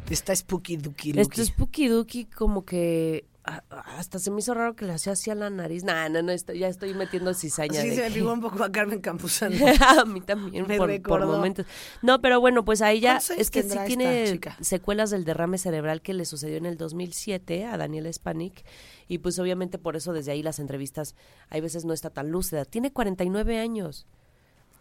Está 0.09 0.35
spooky 0.35 0.77
duki. 0.77 1.19
Esto 1.19 1.43
spooky 1.43 1.87
duki 1.87 2.25
como 2.25 2.63
que 2.63 3.25
hasta 3.69 4.17
se 4.17 4.31
me 4.31 4.39
hizo 4.39 4.53
raro 4.53 4.75
que 4.75 4.85
le 4.85 4.93
hacía 4.93 5.13
así 5.13 5.29
a 5.29 5.35
la 5.35 5.49
nariz. 5.49 5.83
No, 5.83 6.09
no, 6.09 6.21
no, 6.21 6.33
ya 6.33 6.67
estoy 6.67 6.93
metiendo 6.93 7.33
cizaña. 7.33 7.81
Sí, 7.81 7.91
se 7.91 8.01
me 8.01 8.09
figuró 8.09 8.33
un 8.33 8.41
poco 8.41 8.63
a 8.63 8.71
Carmen 8.71 9.01
Campuzano. 9.01 9.55
a 9.99 10.05
mí 10.05 10.21
también, 10.21 10.65
por, 11.03 11.25
momentos. 11.25 11.65
No, 12.01 12.21
pero 12.21 12.39
bueno, 12.39 12.65
pues 12.65 12.81
ahí 12.81 12.99
ya 12.99 13.17
es 13.17 13.51
que 13.51 13.63
sí 13.63 13.77
tiene 13.85 14.39
secuelas 14.61 15.11
del 15.11 15.25
derrame 15.25 15.57
cerebral 15.57 16.01
que 16.01 16.13
le 16.13 16.25
sucedió 16.25 16.57
en 16.57 16.65
el 16.65 16.77
2007 16.77 17.65
a 17.65 17.77
Daniel 17.77 18.11
Spanik. 18.11 18.65
Y 19.07 19.19
pues 19.19 19.37
obviamente 19.37 19.77
por 19.77 19.95
eso 19.95 20.13
desde 20.13 20.31
ahí 20.31 20.41
las 20.41 20.59
entrevistas 20.59 21.15
hay 21.49 21.61
veces 21.61 21.85
no 21.85 21.93
está 21.93 22.09
tan 22.09 22.31
lúcida. 22.31 22.65
Tiene 22.65 22.91
49 22.91 23.59
años. 23.59 24.07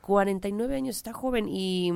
49 0.00 0.76
años, 0.76 0.96
está 0.96 1.12
joven 1.12 1.48
y 1.48 1.90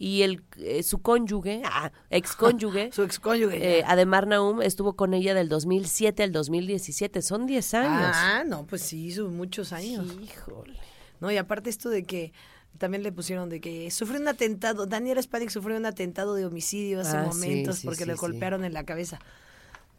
y 0.00 0.22
el 0.22 0.42
eh, 0.56 0.82
su 0.82 1.02
cónyuge, 1.02 1.60
ah, 1.66 1.92
ex 2.08 2.34
cónyuge, 2.34 2.90
su 2.94 3.02
ex 3.02 3.20
cónyuge, 3.20 3.80
eh, 3.80 3.84
Ademar 3.86 4.26
Naum 4.26 4.62
estuvo 4.62 4.94
con 4.94 5.12
ella 5.12 5.34
del 5.34 5.50
2007 5.50 6.22
al 6.22 6.32
2017, 6.32 7.20
son 7.20 7.44
10 7.46 7.74
años. 7.74 8.16
Ah, 8.16 8.42
no, 8.46 8.66
pues 8.66 8.80
sí, 8.80 9.12
son 9.12 9.36
muchos 9.36 9.74
años. 9.74 10.06
Híjole. 10.22 10.80
No, 11.20 11.30
y 11.30 11.36
aparte 11.36 11.68
esto 11.68 11.90
de 11.90 12.04
que 12.04 12.32
también 12.78 13.02
le 13.02 13.12
pusieron 13.12 13.50
de 13.50 13.60
que 13.60 13.90
sufrió 13.90 14.18
un 14.18 14.28
atentado, 14.28 14.86
Daniel 14.86 15.22
Spadik 15.22 15.50
sufrió 15.50 15.76
un 15.76 15.84
atentado 15.84 16.34
de 16.34 16.46
homicidio 16.46 17.02
hace 17.02 17.18
ah, 17.18 17.24
momentos 17.24 17.82
porque 17.84 18.06
le 18.06 18.14
golpearon 18.14 18.64
en 18.64 18.72
la 18.72 18.84
cabeza. 18.84 19.18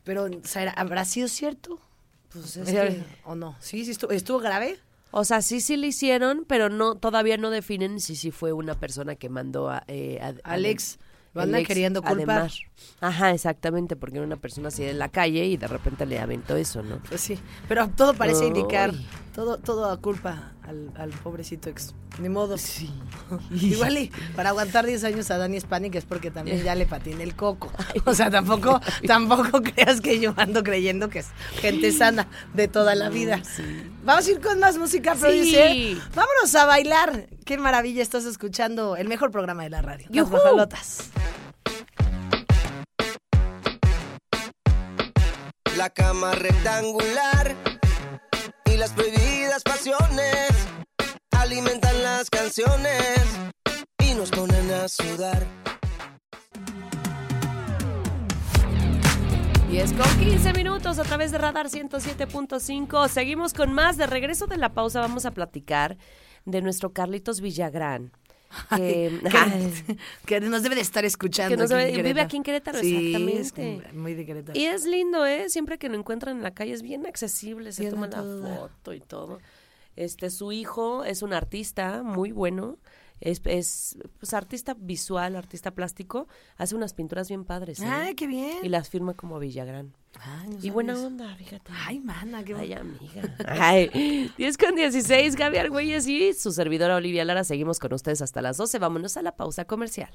Pero, 0.04 0.28
¿habrá 0.78 1.06
sido 1.06 1.28
cierto? 1.28 1.80
Pues 2.34 2.58
es 2.58 2.68
que, 2.68 3.04
¿O 3.24 3.36
no? 3.36 3.56
Sí, 3.60 3.86
sí, 3.86 3.92
estuvo, 3.92 4.10
estuvo 4.12 4.40
grave. 4.40 4.80
O 5.12 5.26
sea, 5.26 5.42
sí, 5.42 5.62
sí 5.62 5.78
le 5.78 5.88
hicieron, 5.88 6.46
pero 6.48 6.70
no 6.70 6.96
todavía 6.96 7.38
no 7.38 7.50
definen 7.50 8.00
si 8.00 8.16
sí 8.16 8.32
fue 8.32 8.54
una 8.54 8.76
persona 8.76 9.16
que 9.16 9.30
mandó 9.30 9.70
a, 9.70 9.84
eh, 9.88 10.20
Alex. 10.44 11.00
Lo 11.34 11.42
andan 11.42 11.64
queriendo 11.64 12.02
culpar. 12.02 12.52
Ajá, 13.00 13.32
exactamente, 13.32 13.96
porque 13.96 14.18
era 14.18 14.26
una 14.26 14.36
persona 14.36 14.68
así 14.68 14.84
en 14.84 15.00
la 15.00 15.08
calle 15.08 15.46
y 15.46 15.56
de 15.56 15.68
repente 15.68 16.06
le 16.06 16.20
aventó 16.20 16.58
eso, 16.58 16.84
¿no? 16.84 17.02
Pues 17.08 17.22
sí, 17.22 17.40
pero 17.70 17.88
todo 17.90 18.14
parece 18.14 18.48
indicar, 18.48 18.94
todo, 19.34 19.58
todo 19.58 19.90
a 19.90 19.98
culpa 19.98 20.54
al, 20.64 20.92
al 20.96 21.10
pobrecito 21.10 21.70
ex 21.70 21.94
ni 22.20 22.30
modo. 22.30 22.58
Sí. 22.58 22.90
Igual 23.52 23.98
y 23.98 24.12
para 24.36 24.50
aguantar 24.50 24.86
10 24.86 25.04
años 25.06 25.32
a 25.32 25.38
Dani 25.38 25.60
Spanik 25.60 25.96
es 25.96 26.06
porque 26.06 26.32
también 26.32 26.64
ya 26.64 26.76
le 26.76 26.86
patiné 26.86 27.24
el 27.24 27.36
coco. 27.36 27.72
O 28.06 28.14
sea, 28.14 28.30
tampoco, 28.30 28.82
tampoco 29.08 29.62
creas 29.62 30.02
que 30.02 30.20
yo 30.20 30.34
ando 30.38 30.64
creyendo 30.64 31.10
que 31.10 31.20
es 31.20 31.28
gente 31.60 31.92
sana 31.92 32.28
de 32.54 32.68
toda 32.68 32.96
la 32.96 33.10
vida. 33.10 33.42
Vamos 34.04 34.28
a 34.28 34.32
ir 34.32 34.42
con 34.42 34.60
más 34.60 34.78
música, 34.78 35.16
producer. 35.16 35.98
Vámonos 36.14 36.54
a 36.56 36.66
bailar. 36.66 37.28
Qué 37.46 37.58
maravilla 37.58 38.02
estás 38.02 38.26
escuchando 38.26 38.96
el 38.96 39.08
mejor 39.08 39.32
programa 39.32 39.64
de 39.64 39.70
la 39.70 39.82
radio. 39.82 40.08
Las 40.10 40.30
bajalotas. 40.30 41.10
La 45.78 45.90
cama 45.90 46.34
rectangular 46.34 47.56
las 48.82 48.94
prohibidas 48.94 49.62
pasiones 49.62 50.50
alimentan 51.30 52.02
las 52.02 52.32
canciones 52.32 53.22
y 54.00 54.16
nos 54.16 54.32
ponen 54.32 54.72
a 54.72 54.88
sudar. 54.88 55.46
Y 59.72 59.78
es 59.78 59.94
con 59.94 60.10
15 60.18 60.54
minutos 60.54 60.98
a 60.98 61.04
través 61.04 61.32
de 61.32 61.38
Radar 61.38 61.68
107.5. 61.68 63.08
Seguimos 63.08 63.54
con 63.54 63.72
más. 63.72 63.98
De 63.98 64.08
regreso 64.08 64.48
de 64.48 64.58
la 64.58 64.74
pausa 64.74 65.00
vamos 65.00 65.28
a 65.28 65.32
platicar 65.32 66.00
de 66.46 66.64
nuestro 66.64 66.92
Carlitos 66.92 67.40
Villagrán, 67.40 68.12
que, 70.26 70.40
nos 70.42 70.64
debe 70.64 70.76
de 70.76 70.82
estar 70.82 71.06
escuchando. 71.06 71.68
Que 71.68 72.04
vive 72.04 72.22
aquí 72.22 72.38
en 72.38 72.44
Querétaro, 72.44 72.80
exactamente. 72.80 73.94
muy 73.94 74.14
de 74.14 74.26
Querétaro. 74.26 74.60
Y 74.60 74.66
es 74.66 74.86
lindo, 74.86 75.26
¿eh? 75.26 75.50
Siempre 75.50 75.78
que 75.78 75.90
lo 75.90 75.96
encuentran 75.96 76.38
en 76.38 76.44
la 76.44 76.52
calle 76.52 76.74
es 76.74 76.82
bien 76.82 77.06
accesible, 77.06 77.72
se 77.72 77.90
toma 77.90 78.08
la 78.08 78.22
foto 78.22 78.94
y 78.94 79.00
todo. 79.00 79.40
Este, 79.96 80.30
su 80.30 80.52
hijo 80.52 81.04
es 81.04 81.22
un 81.22 81.34
artista 81.34 82.02
muy 82.02 82.32
bueno 82.32 82.78
es, 83.22 83.42
es 83.46 83.98
pues, 84.20 84.34
artista 84.34 84.76
visual, 84.78 85.36
artista 85.36 85.72
plástico, 85.72 86.28
hace 86.58 86.76
unas 86.76 86.94
pinturas 86.94 87.30
bien 87.30 87.46
padres. 87.46 87.80
¿eh? 87.80 87.86
¡Ay, 87.88 88.16
qué 88.16 88.28
bien! 88.28 88.58
Y 88.64 88.70
las 88.70 88.90
firma 88.90 89.14
como 89.14 89.40
Villagrán. 89.40 89.94
Ay, 90.20 90.58
y 90.62 90.70
buena 90.72 90.94
onda, 90.96 91.34
fíjate. 91.36 91.72
Ay, 91.86 92.00
mana, 92.00 92.44
qué 92.44 92.54
Ay, 92.54 92.74
amiga. 92.74 93.22
Ay, 93.48 94.32
10 94.38 94.58
con 94.58 94.76
16, 94.76 95.36
Gaby 95.36 95.58
Argüelles 95.58 96.08
y 96.08 96.34
su 96.34 96.52
servidora 96.52 96.98
Olivia 96.98 97.24
Lara. 97.24 97.44
Seguimos 97.44 97.80
con 97.80 97.94
ustedes 97.94 98.22
hasta 98.22 98.42
las 98.42 98.58
12. 98.58 98.80
Vámonos 98.80 99.16
a 99.18 99.22
la 99.22 99.36
pausa 99.36 99.66
comercial. 99.66 100.12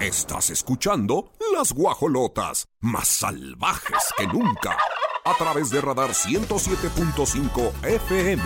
Estás 0.00 0.50
escuchando 0.50 1.32
Las 1.54 1.72
Guajolotas, 1.72 2.68
más 2.80 3.08
salvajes 3.08 4.12
que 4.18 4.26
nunca, 4.26 4.76
a 5.24 5.34
través 5.38 5.70
de 5.70 5.80
Radar 5.80 6.10
107.5 6.10 7.72
FM. 7.82 8.42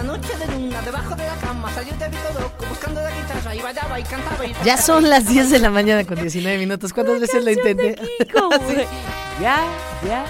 Una 0.00 0.16
noche 0.16 0.36
de 0.36 0.46
luna 0.46 0.80
debajo 0.82 1.14
de 1.14 1.26
la 1.26 1.36
cama 1.36 1.72
salió 1.72 1.92
de 1.94 2.08
loco 2.40 2.64
buscando 2.68 3.00
la 3.02 3.10
guitarra 3.10 3.54
y 3.54 3.60
bailaba 3.60 4.00
y 4.00 4.02
cantaba 4.02 4.46
y... 4.46 4.54
Ya 4.64 4.76
son 4.76 5.08
las 5.08 5.26
10 5.26 5.50
de 5.50 5.58
la 5.58 5.70
mañana 5.70 6.04
con 6.04 6.16
19 6.16 6.58
minutos. 6.58 6.92
¿Cuántas 6.92 7.20
veces 7.20 7.44
lo 7.44 7.50
intenté? 7.50 7.96
Ya, 9.40 9.64
ya. 10.06 10.26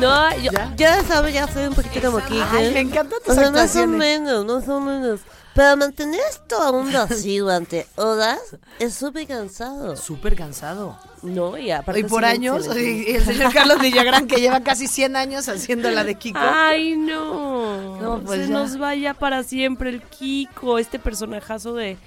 No, 0.00 0.36
yo 0.38 0.50
ya, 0.50 0.72
ya 0.76 1.04
sabes, 1.04 1.32
ya 1.32 1.46
soy 1.46 1.66
un 1.66 1.74
poquito 1.74 2.10
como 2.10 2.24
Kiko. 2.24 2.44
Ay, 2.50 2.72
me 2.72 2.80
encanta 2.80 3.14
tus 3.24 3.36
o 3.36 3.40
sea, 3.40 3.50
No 3.50 3.68
son 3.68 3.96
menos, 3.96 4.44
no 4.44 4.60
son 4.60 4.84
menos. 4.84 5.20
Pero 5.54 5.76
mantener 5.76 6.20
esto 6.30 6.56
aún 6.62 6.94
así 6.94 7.38
durante 7.38 7.86
horas 7.96 8.38
es 8.78 8.94
súper 8.94 9.26
cansado. 9.26 9.96
Súper 9.96 10.36
cansado. 10.36 10.98
No, 11.22 11.58
y 11.58 11.70
aparte. 11.70 12.00
Y 12.00 12.04
por 12.04 12.24
años, 12.24 12.68
y 12.76 13.10
el 13.14 13.24
señor 13.24 13.52
Carlos 13.54 13.80
Villagrán 13.80 14.26
que 14.26 14.36
lleva 14.36 14.60
casi 14.60 14.86
100 14.86 15.16
años 15.16 15.48
haciendo 15.48 15.90
la 15.90 16.04
de 16.04 16.14
Kiko. 16.14 16.38
Ay, 16.40 16.96
no. 16.96 18.00
No, 18.00 18.20
pues 18.20 18.46
Se 18.46 18.48
nos 18.48 18.78
vaya 18.78 19.14
para 19.14 19.42
siempre 19.42 19.90
el 19.90 20.02
Kiko, 20.02 20.78
este 20.78 20.98
personajazo 20.98 21.74
de 21.74 21.98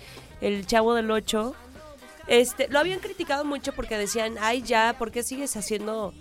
El 0.42 0.66
Chavo 0.66 0.94
del 0.94 1.12
Ocho. 1.12 1.54
Este, 2.28 2.70
lo 2.70 2.80
habían 2.80 3.00
criticado 3.00 3.44
mucho 3.44 3.74
porque 3.74 3.98
decían, 3.98 4.36
ay, 4.40 4.62
ya, 4.62 4.96
¿por 4.98 5.12
qué 5.12 5.24
sigues 5.24 5.58
haciendo 5.58 6.14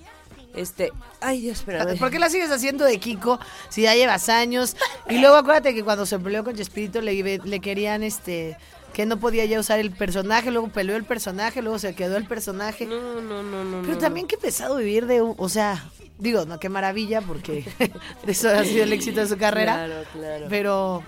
este, 0.54 0.92
ay 1.20 1.40
Dios, 1.40 1.58
espérame. 1.58 1.98
¿Por 1.98 2.10
qué 2.10 2.18
la 2.18 2.28
sigues 2.30 2.50
haciendo 2.50 2.84
de 2.84 2.98
Kiko 2.98 3.38
si 3.68 3.82
ya 3.82 3.94
llevas 3.94 4.28
años? 4.28 4.76
Y 5.08 5.18
luego 5.18 5.36
acuérdate 5.36 5.74
que 5.74 5.82
cuando 5.84 6.06
se 6.06 6.18
peleó 6.18 6.44
con 6.44 6.54
Chespirito 6.54 7.00
le, 7.00 7.38
le 7.38 7.60
querían 7.60 8.02
este 8.02 8.56
que 8.92 9.06
no 9.06 9.18
podía 9.18 9.44
ya 9.46 9.58
usar 9.58 9.80
el 9.80 9.90
personaje, 9.90 10.50
luego 10.50 10.68
peleó 10.68 10.96
el 10.96 11.04
personaje, 11.04 11.62
luego 11.62 11.78
se 11.78 11.94
quedó 11.94 12.16
el 12.16 12.26
personaje. 12.26 12.84
No, 12.86 13.20
no, 13.22 13.42
no, 13.42 13.64
no. 13.64 13.82
Pero 13.82 13.98
también 13.98 14.26
qué 14.26 14.36
pesado 14.36 14.76
vivir 14.76 15.06
de, 15.06 15.22
o 15.22 15.48
sea, 15.48 15.82
digo, 16.18 16.44
no, 16.44 16.60
qué 16.60 16.68
maravilla 16.68 17.20
porque 17.22 17.64
eso 18.26 18.50
ha 18.50 18.64
sido 18.64 18.84
el 18.84 18.92
éxito 18.92 19.20
de 19.20 19.28
su 19.28 19.38
carrera. 19.38 19.86
Claro, 19.86 20.04
claro. 20.12 20.46
Pero 20.48 21.02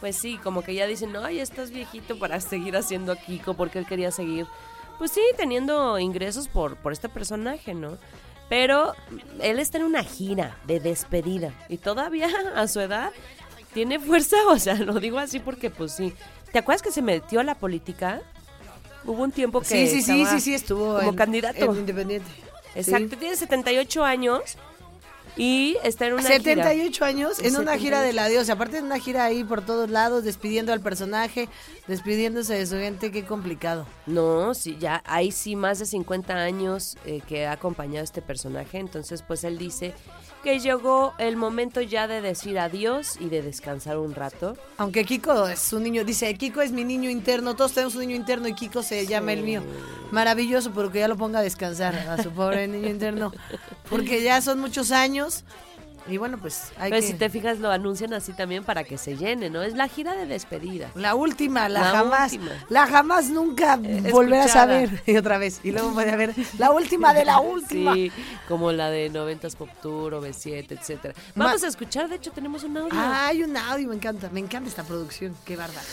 pues 0.00 0.16
sí, 0.16 0.38
como 0.42 0.62
que 0.62 0.74
ya 0.74 0.86
dicen, 0.86 1.12
"No, 1.12 1.28
ya 1.28 1.42
estás 1.42 1.70
viejito 1.70 2.18
para 2.18 2.40
seguir 2.40 2.76
haciendo 2.76 3.12
a 3.12 3.16
Kiko 3.16 3.54
porque 3.54 3.78
él 3.78 3.86
quería 3.86 4.10
seguir 4.10 4.46
pues 4.96 5.12
sí, 5.12 5.20
teniendo 5.36 5.98
ingresos 5.98 6.48
por 6.48 6.76
por 6.76 6.92
este 6.92 7.08
personaje, 7.08 7.74
¿no? 7.74 7.98
Pero 8.48 8.94
él 9.40 9.58
está 9.58 9.78
en 9.78 9.84
una 9.84 10.02
gira 10.02 10.56
de 10.66 10.80
despedida 10.80 11.52
y 11.68 11.76
todavía 11.76 12.28
a 12.56 12.66
su 12.66 12.80
edad 12.80 13.10
tiene 13.74 13.98
fuerza, 13.98 14.36
o 14.48 14.58
sea, 14.58 14.74
lo 14.74 14.98
digo 15.00 15.18
así 15.18 15.38
porque 15.40 15.70
pues 15.70 15.92
sí. 15.92 16.14
¿Te 16.52 16.58
acuerdas 16.58 16.82
que 16.82 16.90
se 16.92 17.02
metió 17.02 17.40
a 17.40 17.44
la 17.44 17.54
política? 17.54 18.22
Hubo 19.04 19.22
un 19.22 19.32
tiempo 19.32 19.60
que 19.60 19.66
Sí, 19.66 19.86
sí, 19.86 20.02
sí, 20.02 20.26
sí, 20.26 20.40
sí, 20.40 20.54
estuvo 20.54 20.98
como 20.98 21.14
candidato. 21.14 21.74
independiente. 21.74 22.28
Exacto, 22.74 23.16
tiene 23.16 23.36
78 23.36 24.04
años 24.04 24.56
y 25.38 25.76
está 25.84 26.06
en 26.06 26.14
una 26.14 26.22
78 26.22 27.04
años 27.04 27.38
en 27.38 27.56
una 27.56 27.78
gira 27.78 28.02
de 28.02 28.12
la 28.12 28.28
Dios. 28.28 28.50
Aparte 28.50 28.78
de 28.78 28.82
una 28.82 28.98
gira 28.98 29.24
ahí 29.24 29.44
por 29.44 29.64
todos 29.64 29.88
lados, 29.88 30.24
despidiendo 30.24 30.72
al 30.72 30.80
personaje, 30.80 31.48
despidiéndose 31.86 32.54
de 32.54 32.66
su 32.66 32.74
gente, 32.74 33.12
qué 33.12 33.24
complicado. 33.24 33.86
No, 34.06 34.52
sí, 34.54 34.76
ya 34.80 35.02
hay 35.06 35.30
sí 35.30 35.54
más 35.54 35.78
de 35.78 35.86
50 35.86 36.34
años 36.34 36.98
eh, 37.06 37.22
que 37.26 37.46
ha 37.46 37.52
acompañado 37.52 38.00
a 38.00 38.04
este 38.04 38.20
personaje. 38.20 38.78
Entonces, 38.78 39.22
pues 39.22 39.44
él 39.44 39.58
dice 39.58 39.94
que 40.42 40.60
llegó 40.60 41.14
el 41.18 41.36
momento 41.36 41.80
ya 41.80 42.06
de 42.06 42.20
decir 42.20 42.58
adiós 42.58 43.16
y 43.20 43.28
de 43.28 43.42
descansar 43.42 43.98
un 43.98 44.14
rato. 44.14 44.56
Aunque 44.76 45.04
Kiko 45.04 45.48
es 45.48 45.72
un 45.72 45.82
niño, 45.82 46.04
dice, 46.04 46.32
Kiko 46.34 46.60
es 46.62 46.72
mi 46.72 46.84
niño 46.84 47.10
interno, 47.10 47.56
todos 47.56 47.72
tenemos 47.72 47.94
un 47.94 48.02
niño 48.02 48.16
interno 48.16 48.48
y 48.48 48.54
Kiko 48.54 48.82
se 48.82 49.06
llama 49.06 49.32
el 49.32 49.42
mío. 49.42 49.62
Maravilloso, 50.10 50.72
pero 50.74 50.90
que 50.90 51.00
ya 51.00 51.08
lo 51.08 51.16
ponga 51.16 51.40
a 51.40 51.42
descansar 51.42 51.94
a 51.94 52.22
su 52.22 52.30
pobre 52.30 52.68
niño 52.68 52.88
interno, 52.88 53.32
porque 53.90 54.22
ya 54.22 54.40
son 54.40 54.60
muchos 54.60 54.90
años 54.90 55.44
y 56.08 56.16
bueno, 56.16 56.38
pues 56.38 56.72
hay 56.78 56.90
Pero 56.90 57.02
si 57.02 57.14
te 57.14 57.28
fijas, 57.28 57.58
lo 57.58 57.70
anuncian 57.70 58.12
así 58.14 58.32
también 58.32 58.64
para 58.64 58.84
que 58.84 58.98
se 58.98 59.16
llene, 59.16 59.50
¿no? 59.50 59.62
Es 59.62 59.74
la 59.74 59.88
gira 59.88 60.14
de 60.14 60.26
despedida. 60.26 60.90
La 60.94 61.14
última, 61.14 61.68
la, 61.68 61.84
jamás. 61.84 62.36
La 62.68 62.86
jamás 62.86 63.30
nunca 63.30 63.78
eh, 63.82 64.10
volverás 64.10 64.56
a 64.56 64.66
ver. 64.66 65.02
Y 65.06 65.16
otra 65.16 65.38
vez. 65.38 65.60
Y 65.62 65.70
luego 65.70 65.92
puede 65.92 66.10
haber 66.10 66.34
la 66.58 66.70
última 66.70 67.14
de 67.14 67.24
la 67.24 67.40
última. 67.40 67.94
Sí, 67.94 68.12
como 68.46 68.72
la 68.72 68.90
de 68.90 69.10
90s 69.10 69.56
Pop 69.56 69.68
Tour 69.82 70.14
o 70.14 70.22
B7, 70.22 70.66
etcétera. 70.70 71.14
Vamos 71.34 71.62
a 71.62 71.68
escuchar, 71.68 72.08
de 72.08 72.16
hecho 72.16 72.32
tenemos 72.32 72.64
un 72.64 72.76
audio. 72.76 72.90
Ah, 72.92 73.26
hay 73.26 73.42
un 73.42 73.56
audio, 73.56 73.88
me 73.88 73.94
encanta. 73.94 74.28
Me 74.30 74.40
encanta 74.40 74.68
esta 74.68 74.84
producción. 74.84 75.34
Qué 75.44 75.56
bárbaro. 75.56 75.86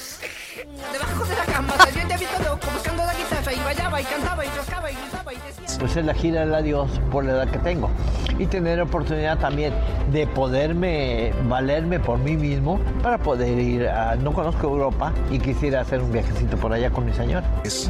Bailaba 3.65 3.99
y 3.99 4.03
cantaba 4.03 4.45
y 4.45 4.49
rascaba 4.49 4.91
y 4.91 4.95
gritaba 4.95 5.33
y 5.33 5.35
decía... 5.37 5.79
Pues 5.79 5.97
es 5.97 6.05
la 6.05 6.13
gira 6.13 6.41
del 6.41 6.53
adiós 6.53 6.89
por 7.11 7.25
la 7.25 7.33
edad 7.33 7.49
que 7.49 7.57
tengo. 7.59 7.89
Y 8.37 8.45
tener 8.45 8.79
oportunidad 8.79 9.39
también 9.39 9.73
de 10.11 10.27
poderme 10.27 11.33
valerme 11.47 11.99
por 11.99 12.19
mí 12.19 12.37
mismo 12.37 12.79
para 13.01 13.17
poder 13.17 13.57
ir 13.57 13.87
a... 13.87 14.15
No 14.15 14.31
conozco 14.31 14.67
Europa 14.67 15.11
y 15.31 15.39
quisiera 15.39 15.81
hacer 15.81 16.01
un 16.01 16.11
viajecito 16.11 16.57
por 16.57 16.71
allá 16.71 16.91
con 16.91 17.05
mi 17.05 17.13
señor. 17.13 17.43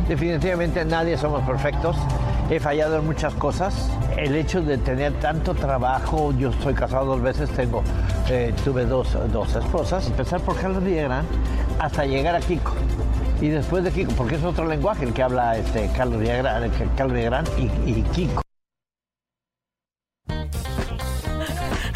Definitivamente 0.07 0.83
nadie 0.85 1.17
somos 1.17 1.43
perfectos. 1.43 1.97
He 2.49 2.59
fallado 2.59 2.97
en 2.97 3.05
muchas 3.05 3.33
cosas. 3.33 3.89
El 4.17 4.35
hecho 4.35 4.61
de 4.61 4.77
tener 4.77 5.13
tanto 5.19 5.53
trabajo, 5.53 6.31
yo 6.37 6.51
estoy 6.51 6.73
casado 6.73 7.05
dos 7.05 7.21
veces, 7.21 7.49
tengo, 7.49 7.83
eh, 8.29 8.53
tuve 8.63 8.85
dos, 8.85 9.17
dos 9.33 9.55
esposas. 9.55 10.07
Empezar 10.07 10.39
por 10.41 10.55
Carlos 10.55 10.83
Villagrán 10.83 11.25
hasta 11.79 12.05
llegar 12.05 12.35
a 12.35 12.39
Kiko. 12.39 12.73
Y 13.45 13.49
después 13.49 13.83
de 13.83 13.91
Kiko, 13.91 14.11
porque 14.13 14.37
es 14.37 14.43
otro 14.43 14.65
lenguaje 14.67 15.05
el 15.05 15.13
que 15.13 15.21
habla 15.21 15.55
este 15.55 15.87
Carlos 15.95 16.19
Villagrán, 16.19 16.67
Carlos 16.97 17.13
Villagrán 17.13 17.45
y 17.85 18.01
Kiko. 18.01 18.44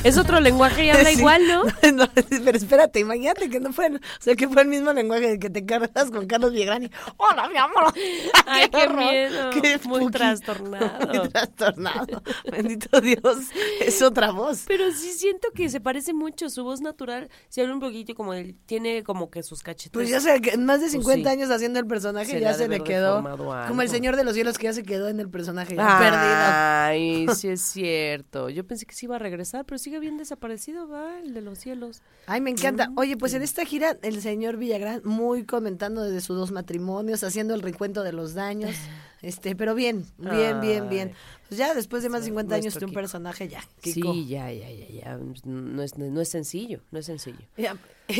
Es 0.02 0.18
otro 0.18 0.40
lenguaje 0.40 0.86
y 0.86 0.90
habla 0.90 1.12
igual, 1.12 1.46
¿no? 1.94 2.10
Pero 2.46 2.58
espérate, 2.58 3.02
imagínate 3.02 3.50
que 3.50 3.60
no 3.60 3.74
fue, 3.74 3.88
o 3.90 4.00
sea, 4.20 4.34
que 4.36 4.48
fue 4.48 4.62
el 4.62 4.70
mismo 4.70 4.94
lenguaje 4.94 5.38
que 5.40 5.50
te 5.50 5.66
cargas 5.66 6.10
con 6.10 6.26
Carlos 6.26 6.54
Villagrán 6.54 6.90
Hola, 7.18 7.50
mi 7.50 7.58
amor. 7.58 7.94
Ay, 8.46 8.70
qué, 8.70 8.88
miedo. 8.88 9.50
Qué 9.50 9.80
muy 9.86 10.10
trastornado. 10.10 11.08
Muy 11.10 11.30
trastornado. 11.30 12.22
Bendito 12.50 13.02
Dios, 13.02 13.38
es 13.82 14.02
otra 14.02 14.32
voz. 14.32 14.64
Pero 14.68 14.92
sí 14.92 15.12
siento 15.12 15.50
que 15.54 15.70
se 15.70 15.82
parece 15.82 16.14
mucho, 16.14 16.50
su 16.50 16.64
voz 16.64 16.80
natural 16.82 17.30
se 17.50 17.62
habla 17.62 17.74
un 17.74 17.80
poquito 17.80 18.16
como 18.16 18.34
él, 18.34 18.56
tiene 18.66 19.04
como 19.04 19.30
que 19.30 19.44
sus 19.44 19.64
cachetes. 19.64 19.92
Pues 19.92 20.10
ya 20.10 20.22
sé, 20.22 20.40
que 20.40 20.58
más 20.58 20.80
de 20.80 20.90
50 20.90 21.24
pues 21.24 21.34
años 21.34 21.52
haciendo 21.52 21.80
el 21.80 21.88
personaje 21.88 22.40
ya 22.40 22.54
se 22.54 22.68
le 22.70 22.82
quedó. 22.82 23.22
Como 23.68 23.82
el 23.82 23.90
Señor 23.90 24.16
de 24.16 24.24
los 24.24 24.34
Cielos 24.34 24.58
que 24.58 24.66
ya 24.66 24.74
se 24.74 24.84
quedó 24.84 25.10
en 25.10 25.20
el 25.20 25.30
personaje, 25.30 25.76
ya 25.76 26.88
Ay, 26.88 27.28
sí 27.36 27.50
es 27.50 27.62
cierto. 27.62 28.50
Yo 28.50 28.66
pensé 28.66 28.86
que 28.86 28.96
sí 28.96 29.06
iba 29.06 29.18
a 29.18 29.20
regresar, 29.20 29.66
pero 29.66 29.78
sí 29.78 29.89
sigue 29.90 30.00
bien 30.00 30.18
desaparecido, 30.18 30.88
va, 30.88 31.20
el 31.20 31.34
de 31.34 31.42
los 31.42 31.58
cielos. 31.58 32.04
Ay, 32.28 32.42
me 32.42 32.52
encanta. 32.52 32.92
Oye, 32.96 33.18
pues 33.18 33.34
en 33.34 33.42
esta 33.42 33.66
gira 33.66 33.98
el 34.04 34.22
señor 34.22 34.58
Villagrán 34.58 35.02
muy 35.04 35.46
comentando 35.46 36.04
desde 36.04 36.22
sus 36.22 36.38
dos 36.38 36.52
matrimonios, 36.52 37.24
haciendo 37.24 37.56
el 37.56 37.64
recuento 37.64 38.04
de 38.04 38.14
los 38.14 38.36
daños. 38.36 38.76
Este, 39.22 39.54
pero 39.54 39.76
bien, 39.76 40.06
bien, 40.18 40.62
bien, 40.62 40.88
bien. 40.88 41.12
Pues 41.50 41.58
ya 41.58 41.74
después 41.74 42.04
de 42.04 42.08
más 42.08 42.22
de 42.22 42.28
50 42.28 42.56
años 42.56 42.74
de 42.74 42.86
un 42.86 42.94
personaje 42.94 43.50
ya. 43.50 43.62
Sí, 43.84 44.02
ya, 44.26 44.50
ya, 44.50 44.72
ya, 44.72 44.88
ya. 44.88 45.20
No 45.44 45.84
es, 45.84 45.98
no 45.98 46.22
es 46.22 46.30
sencillo, 46.30 46.80
no 46.92 47.00
es 47.00 47.08
sencillo. 47.08 47.46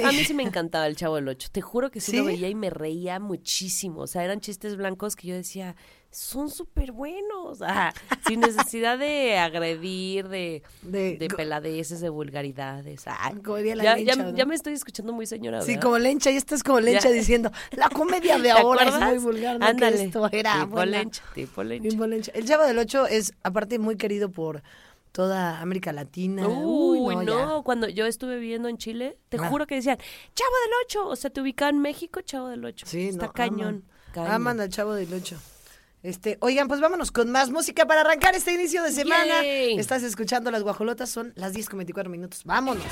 A 0.04 0.12
mí 0.12 0.24
sí 0.28 0.34
me 0.34 0.44
encantaba 0.44 0.88
el 0.88 0.98
Chavo 0.98 1.16
del 1.16 1.30
Ocho. 1.30 1.48
Te 1.54 1.62
juro 1.62 1.90
que 1.90 2.02
sí, 2.02 2.18
lo 2.18 2.26
veía 2.26 2.50
y 2.50 2.56
me 2.56 2.70
reía 2.70 3.18
muchísimo. 3.22 4.02
O 4.02 4.08
sea, 4.08 4.26
eran 4.26 4.42
chistes 4.42 4.76
blancos 4.76 5.16
que 5.16 5.30
yo 5.30 5.36
decía, 5.36 5.78
son 6.12 6.50
súper 6.50 6.92
buenos. 6.92 7.60
sin 8.28 8.40
necesidad 8.40 8.98
de 8.98 9.38
agredir, 9.38 10.28
de, 10.28 10.64
de, 10.82 11.28
peladeces, 11.36 12.02
de 12.02 12.10
vulgaridades. 12.10 13.06
ya, 13.06 14.46
me 14.46 14.56
estoy 14.56 14.74
escuchando 14.74 15.14
muy 15.14 15.26
señora. 15.26 15.62
Sí, 15.62 15.78
como 15.78 15.98
lencha, 15.98 16.32
y 16.32 16.38
estás 16.38 16.64
como 16.64 16.80
lencha 16.80 17.10
diciendo, 17.10 17.52
la 17.72 17.90
comedia 17.90 18.38
de 18.40 18.52
ahora 18.52 18.88
es 18.88 19.00
muy 19.00 19.18
vulgar. 19.18 19.58
Ándale. 19.62 20.04
esto 20.04 20.30
era 20.32 20.62
tipo 20.62 20.84
lencha, 20.86 21.24
tipo 21.34 21.64
lencha. 21.64 22.32
El 22.34 22.46
Chavo 22.46 22.64
del 22.64 22.78
Ocho 22.78 23.08
es, 23.08 23.34
aparte, 23.44 23.80
muy 23.80 23.98
querido 23.98 24.30
por 24.30 24.64
toda 25.12 25.60
América 25.60 25.92
Latina. 25.92 26.48
Uy, 26.48 27.16
no, 27.26 27.64
cuando 27.64 27.88
yo 27.88 28.06
estuve 28.06 28.38
viviendo 28.40 28.70
en 28.70 28.78
Chile, 28.78 29.18
te 29.30 29.38
ah. 29.38 29.50
juro 29.50 29.68
que 29.68 29.76
decían, 29.76 29.98
Chavo 30.34 30.52
del 30.66 30.74
Ocho, 30.86 31.08
o 31.08 31.16
sea, 31.16 31.30
te 31.30 31.42
ubicaban 31.42 31.76
en 31.76 31.82
México, 31.82 32.22
Chavo 32.22 32.48
del 32.48 32.64
Ocho. 32.66 32.86
Sí, 32.88 33.08
Está 33.10 33.32
cañón, 33.32 33.84
aman, 34.16 34.60
al 34.60 34.70
Chavo 34.70 34.94
del 34.94 35.14
Ocho. 35.14 35.38
Este, 36.02 36.38
oigan, 36.40 36.68
pues 36.70 36.80
vámonos 36.80 37.12
con 37.12 37.30
más 37.30 37.50
música 37.50 37.86
para 37.86 38.02
arrancar 38.02 38.34
este 38.36 38.54
inicio 38.54 38.84
de 38.84 38.92
semana. 38.92 39.42
Estás 39.44 40.04
escuchando 40.04 40.50
las 40.50 40.64
guajolotas, 40.64 41.10
son 41.10 41.34
las 41.36 41.54
10 41.54 41.70
con 41.70 41.78
24 41.80 42.10
minutos. 42.10 42.42
Vámonos. 42.46 42.84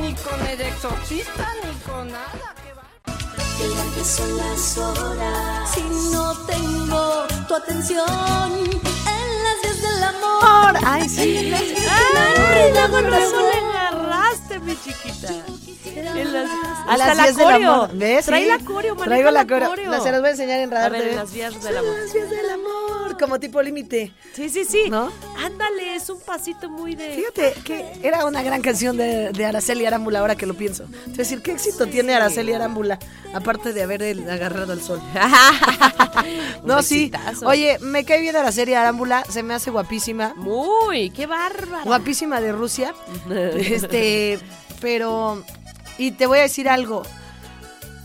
Ni 0.00 0.14
con 0.14 0.46
el 0.46 0.60
exorcista, 0.60 1.52
ni 1.64 1.74
con 1.90 2.08
nada. 2.12 2.54
Que 3.94 4.04
son 4.04 4.36
las 4.36 4.78
horas. 4.78 5.74
Si 5.74 5.82
no 6.12 6.32
tengo 6.46 7.26
tu 7.48 7.54
atención 7.54 8.06
en 8.06 9.42
las 9.42 9.62
días 9.62 9.82
del 9.82 10.04
amor. 10.04 10.76
Ay, 10.84 11.08
sí. 11.08 11.52
Ay, 11.52 12.72
la 12.72 12.88
con 14.74 14.84
razón 14.84 15.22
le 15.22 15.28
agarraste, 15.28 15.46
mi 15.46 15.56
chiquita. 15.58 16.12
hasta 16.88 17.14
la 17.14 17.32
coreo. 17.32 17.88
¿Ves? 17.94 18.26
Trae 18.26 18.46
la 18.46 18.58
coreo, 18.58 18.96
Traigo 18.96 19.30
la 19.30 19.46
coreo. 19.46 19.74
Se 20.02 20.12
las 20.12 20.20
voy 20.20 20.28
a 20.28 20.30
enseñar 20.32 20.60
en 20.60 20.70
radar. 20.70 20.86
A 20.86 20.98
ver, 20.98 21.08
en 21.08 21.16
las 21.16 21.32
vías 21.32 21.62
del 21.62 21.76
amor. 21.76 22.87
Como 23.18 23.40
tipo 23.40 23.60
límite. 23.60 24.12
Sí, 24.32 24.48
sí, 24.48 24.64
sí. 24.64 24.84
¿No? 24.88 25.10
Ándale, 25.36 25.96
es 25.96 26.08
un 26.08 26.20
pasito 26.20 26.70
muy 26.70 26.94
de. 26.94 27.10
Fíjate 27.10 27.54
que 27.64 27.92
era 28.02 28.24
una 28.26 28.42
gran 28.42 28.62
canción 28.62 28.96
de, 28.96 29.30
de 29.30 29.44
Araceli 29.44 29.86
Arámbula, 29.86 30.20
ahora 30.20 30.36
que 30.36 30.46
lo 30.46 30.54
pienso. 30.54 30.84
Es 31.10 31.16
decir, 31.16 31.42
¿qué 31.42 31.52
éxito 31.52 31.86
tiene 31.86 32.14
Araceli 32.14 32.52
Arámbula? 32.52 32.98
Aparte 33.34 33.72
de 33.72 33.82
haber 33.82 34.02
agarrado 34.30 34.72
al 34.72 34.80
sol. 34.80 35.00
no, 36.64 36.82
sí. 36.82 37.10
Oye, 37.44 37.78
me 37.80 38.04
cae 38.04 38.20
bien 38.20 38.36
Araceli 38.36 38.74
Arámbula, 38.74 39.24
se 39.28 39.42
me 39.42 39.54
hace 39.54 39.70
guapísima. 39.70 40.34
Muy, 40.36 41.10
qué 41.10 41.26
bárbara. 41.26 41.84
Guapísima 41.84 42.40
de 42.40 42.52
Rusia. 42.52 42.94
este, 43.30 44.38
pero. 44.80 45.42
Y 45.98 46.12
te 46.12 46.26
voy 46.26 46.38
a 46.38 46.42
decir 46.42 46.68
algo. 46.68 47.02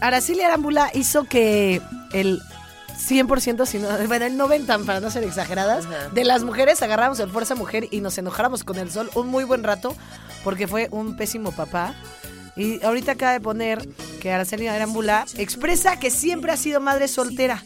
Araceli 0.02 0.41
Arámbula 0.41 0.89
hizo 0.93 1.23
que 1.26 1.82
el 2.13 2.41
100%, 3.07 3.65
sino, 3.65 3.87
bueno, 4.07 4.25
el 4.25 4.37
90%, 4.37 4.85
para 4.85 4.99
no 4.99 5.11
ser 5.11 5.23
exageradas, 5.23 5.85
de 6.13 6.23
las 6.23 6.43
mujeres 6.43 6.81
agarramos 6.81 7.19
el 7.19 7.29
Fuerza 7.29 7.55
Mujer 7.55 7.87
y 7.91 8.01
nos 8.01 8.17
enojáramos 8.17 8.63
con 8.63 8.77
el 8.77 8.91
sol 8.91 9.09
un 9.15 9.27
muy 9.27 9.43
buen 9.43 9.63
rato, 9.63 9.95
porque 10.43 10.67
fue 10.67 10.87
un 10.91 11.15
pésimo 11.15 11.51
papá. 11.51 11.93
Y 12.55 12.83
ahorita 12.83 13.13
acaba 13.13 13.31
de 13.31 13.41
poner 13.41 13.87
que 14.21 14.31
Araceli 14.31 14.67
Arambula 14.67 15.25
expresa 15.37 15.97
que 15.97 16.11
siempre 16.11 16.51
ha 16.51 16.57
sido 16.57 16.79
madre 16.79 17.07
soltera. 17.07 17.63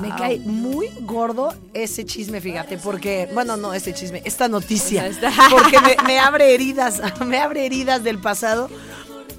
Me 0.00 0.08
cae 0.14 0.38
muy 0.40 0.88
gordo 1.02 1.54
ese 1.74 2.04
chisme, 2.04 2.40
fíjate, 2.40 2.78
porque, 2.78 3.28
bueno, 3.34 3.56
no 3.56 3.74
ese 3.74 3.94
chisme, 3.94 4.22
esta 4.24 4.48
noticia, 4.48 5.08
porque 5.50 5.78
me, 6.06 6.18
abre 6.18 6.54
heridas, 6.54 7.00
me 7.26 7.38
abre 7.38 7.66
heridas 7.66 8.02
del 8.02 8.18
pasado. 8.18 8.68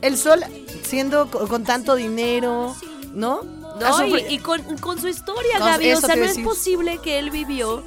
El 0.01 0.17
sol 0.17 0.43
siendo 0.83 1.29
con 1.29 1.63
tanto 1.63 1.95
dinero, 1.95 2.75
¿no? 3.13 3.60
Y, 4.29 4.39
con, 4.39 4.99
su 4.99 5.07
historia, 5.07 5.59
Gaby. 5.59 5.93
O 5.93 6.01
sea, 6.01 6.15
no 6.15 6.23
es 6.23 6.39
posible 6.39 6.99
que 6.99 7.19
él 7.19 7.31
vivió 7.31 7.83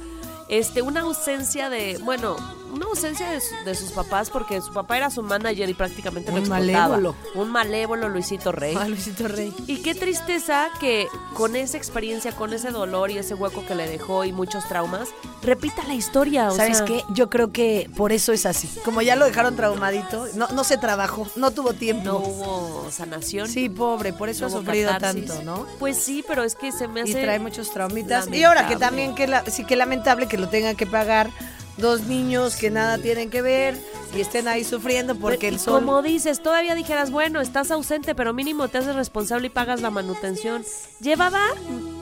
este, 0.47 0.81
una 0.81 1.01
ausencia 1.01 1.69
de, 1.69 1.97
bueno, 2.03 2.37
una 2.75 2.87
ausencia 2.87 3.29
de, 3.29 3.75
sus 3.75 3.91
papás 3.91 4.29
porque 4.29 4.61
su 4.61 4.73
papá 4.73 4.97
era 4.97 5.09
su 5.09 5.23
manager 5.23 5.69
y 5.69 5.73
prácticamente 5.73 6.31
un 6.31 6.43
lo 6.43 6.49
malévolo. 6.49 7.15
Un 7.33 7.49
malévolo 7.49 8.09
Luisito 8.09 8.51
Rey. 8.51 8.75
Ah, 8.77 8.87
Luisito 8.87 9.27
Rey. 9.27 9.53
Y 9.65 9.77
qué 9.77 9.95
tristeza 9.95 10.67
que 10.79 11.07
con 11.33 11.55
esa 11.55 11.77
experiencia, 11.77 12.33
con 12.33 12.53
ese 12.53 12.71
dolor 12.71 13.11
y 13.11 13.17
ese 13.17 13.33
hueco 13.33 13.65
que 13.65 13.75
le 13.75 13.87
dejó 13.87 14.25
y 14.25 14.33
muchos 14.33 14.67
traumas, 14.67 15.09
repita 15.41 15.83
la 15.87 15.93
historia. 15.93 16.51
¿Sabes 16.51 16.81
qué? 16.81 17.03
Yo 17.13 17.29
creo 17.29 17.53
que 17.53 17.89
por 17.95 18.11
eso 18.11 18.33
es 18.33 18.45
así. 18.45 18.69
Como 18.83 19.01
ya 19.01 19.15
lo 19.15 19.25
dejaron 19.25 19.55
traumadito, 19.55 20.27
no, 20.35 20.49
no 20.49 20.63
se 20.65 20.77
trabajó, 20.77 21.27
no 21.37 21.51
tuvo 21.51 21.73
tiempo. 21.73 22.03
No 22.03 22.17
hubo 22.17 22.91
sanación. 22.91 23.47
Sí, 23.47 23.69
pobre, 23.69 24.11
por 24.11 24.27
eso 24.27 24.47
ha 24.47 24.49
sufrido 24.49 24.91
tanto, 24.97 25.41
¿no? 25.43 25.65
Pues 25.79 25.97
sí, 25.97 26.25
pero 26.27 26.43
es 26.43 26.55
que 26.55 26.73
se 26.73 26.89
me 26.89 27.01
hace... 27.01 27.11
Y 27.11 27.23
trae 27.23 27.39
muchos 27.39 27.71
traumitas. 27.71 28.27
Y 28.31 28.43
ahora 28.43 28.67
que 28.67 28.75
también, 28.75 29.15
que 29.15 29.25
sí 29.49 29.63
que 29.63 29.77
lamentable 29.77 30.27
que 30.27 30.37
lo 30.37 30.49
tenga 30.49 30.73
que 30.73 30.85
pagar 30.85 31.29
dos 31.77 32.01
niños 32.01 32.55
que 32.55 32.69
nada 32.69 32.97
tienen 32.97 33.29
que 33.29 33.41
ver 33.41 33.77
y 34.15 34.21
estén 34.21 34.47
ahí 34.47 34.63
sufriendo 34.63 35.15
porque 35.15 35.47
el 35.47 35.59
sol... 35.59 35.73
Como 35.73 36.01
dices, 36.01 36.41
todavía 36.41 36.73
dijeras, 36.75 37.11
bueno, 37.11 37.41
estás 37.41 37.71
ausente, 37.71 38.15
pero 38.15 38.33
mínimo 38.33 38.67
te 38.69 38.77
haces 38.77 38.95
responsable 38.95 39.47
y 39.47 39.49
pagas 39.49 39.81
la 39.81 39.89
manutención. 39.89 40.63
Llevaba 41.01 41.41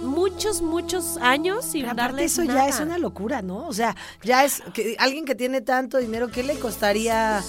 muchos, 0.02 0.62
muchos 0.62 1.18
años 1.18 1.66
sin 1.66 1.86
Aparte 1.86 2.02
darle 2.02 2.24
eso 2.26 2.44
ya 2.44 2.68
es 2.68 2.80
una 2.80 2.98
locura, 2.98 3.42
¿no? 3.42 3.68
O 3.68 3.74
sea, 3.74 3.96
ya 4.22 4.44
es 4.44 4.62
que 4.74 4.96
alguien 5.00 5.26
que 5.26 5.36
tiene 5.36 5.62
tanto 5.62 5.98
dinero, 5.98 6.30
¿qué 6.30 6.44
le 6.44 6.60
costaría 6.60 7.44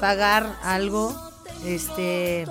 pagar 0.00 0.56
algo? 0.62 1.14
Este 1.66 2.46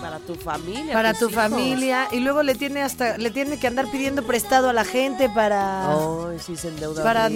para 0.00 0.18
tu 0.18 0.34
familia. 0.34 0.92
Para 0.92 1.14
tu 1.14 1.28
familia. 1.28 2.08
Y 2.12 2.20
luego 2.20 2.42
le 2.42 2.54
tiene 2.54 2.82
hasta, 2.82 3.18
le 3.18 3.30
tiene 3.30 3.58
que 3.58 3.66
andar 3.66 3.90
pidiendo 3.90 4.22
prestado 4.22 4.68
a 4.68 4.72
la 4.72 4.84
gente 4.84 5.28
para. 5.28 5.94
sí, 6.38 6.56
se 6.56 6.68
endeuda 6.68 7.02
para, 7.02 7.28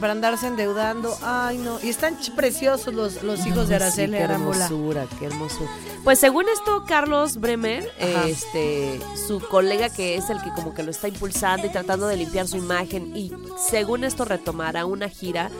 para 0.00 0.12
andarse 0.12 0.46
endeudando. 0.46 1.16
Ay, 1.22 1.58
no. 1.58 1.78
Y 1.82 1.88
están 1.88 2.16
preciosos 2.36 2.94
los, 2.94 3.22
los 3.22 3.46
hijos 3.46 3.68
de 3.68 3.76
Araceli 3.76 4.12
sí, 4.12 4.18
qué 4.18 4.24
hermosura, 4.24 5.06
qué 5.18 5.26
hermosura. 5.26 5.70
Pues 6.04 6.18
según 6.18 6.48
esto, 6.48 6.84
Carlos 6.86 7.38
Bremer, 7.38 7.90
este, 7.98 9.00
su 9.26 9.40
colega 9.40 9.90
que 9.90 10.16
es 10.16 10.30
el 10.30 10.40
que 10.42 10.50
como 10.52 10.74
que 10.74 10.82
lo 10.82 10.90
está 10.90 11.08
impulsando 11.08 11.66
y 11.66 11.70
tratando 11.70 12.06
de 12.06 12.16
limpiar 12.16 12.48
su 12.48 12.56
imagen, 12.56 13.16
y 13.16 13.32
según 13.70 14.04
esto 14.04 14.24
retomará 14.24 14.86
una 14.86 15.08
gira 15.08 15.50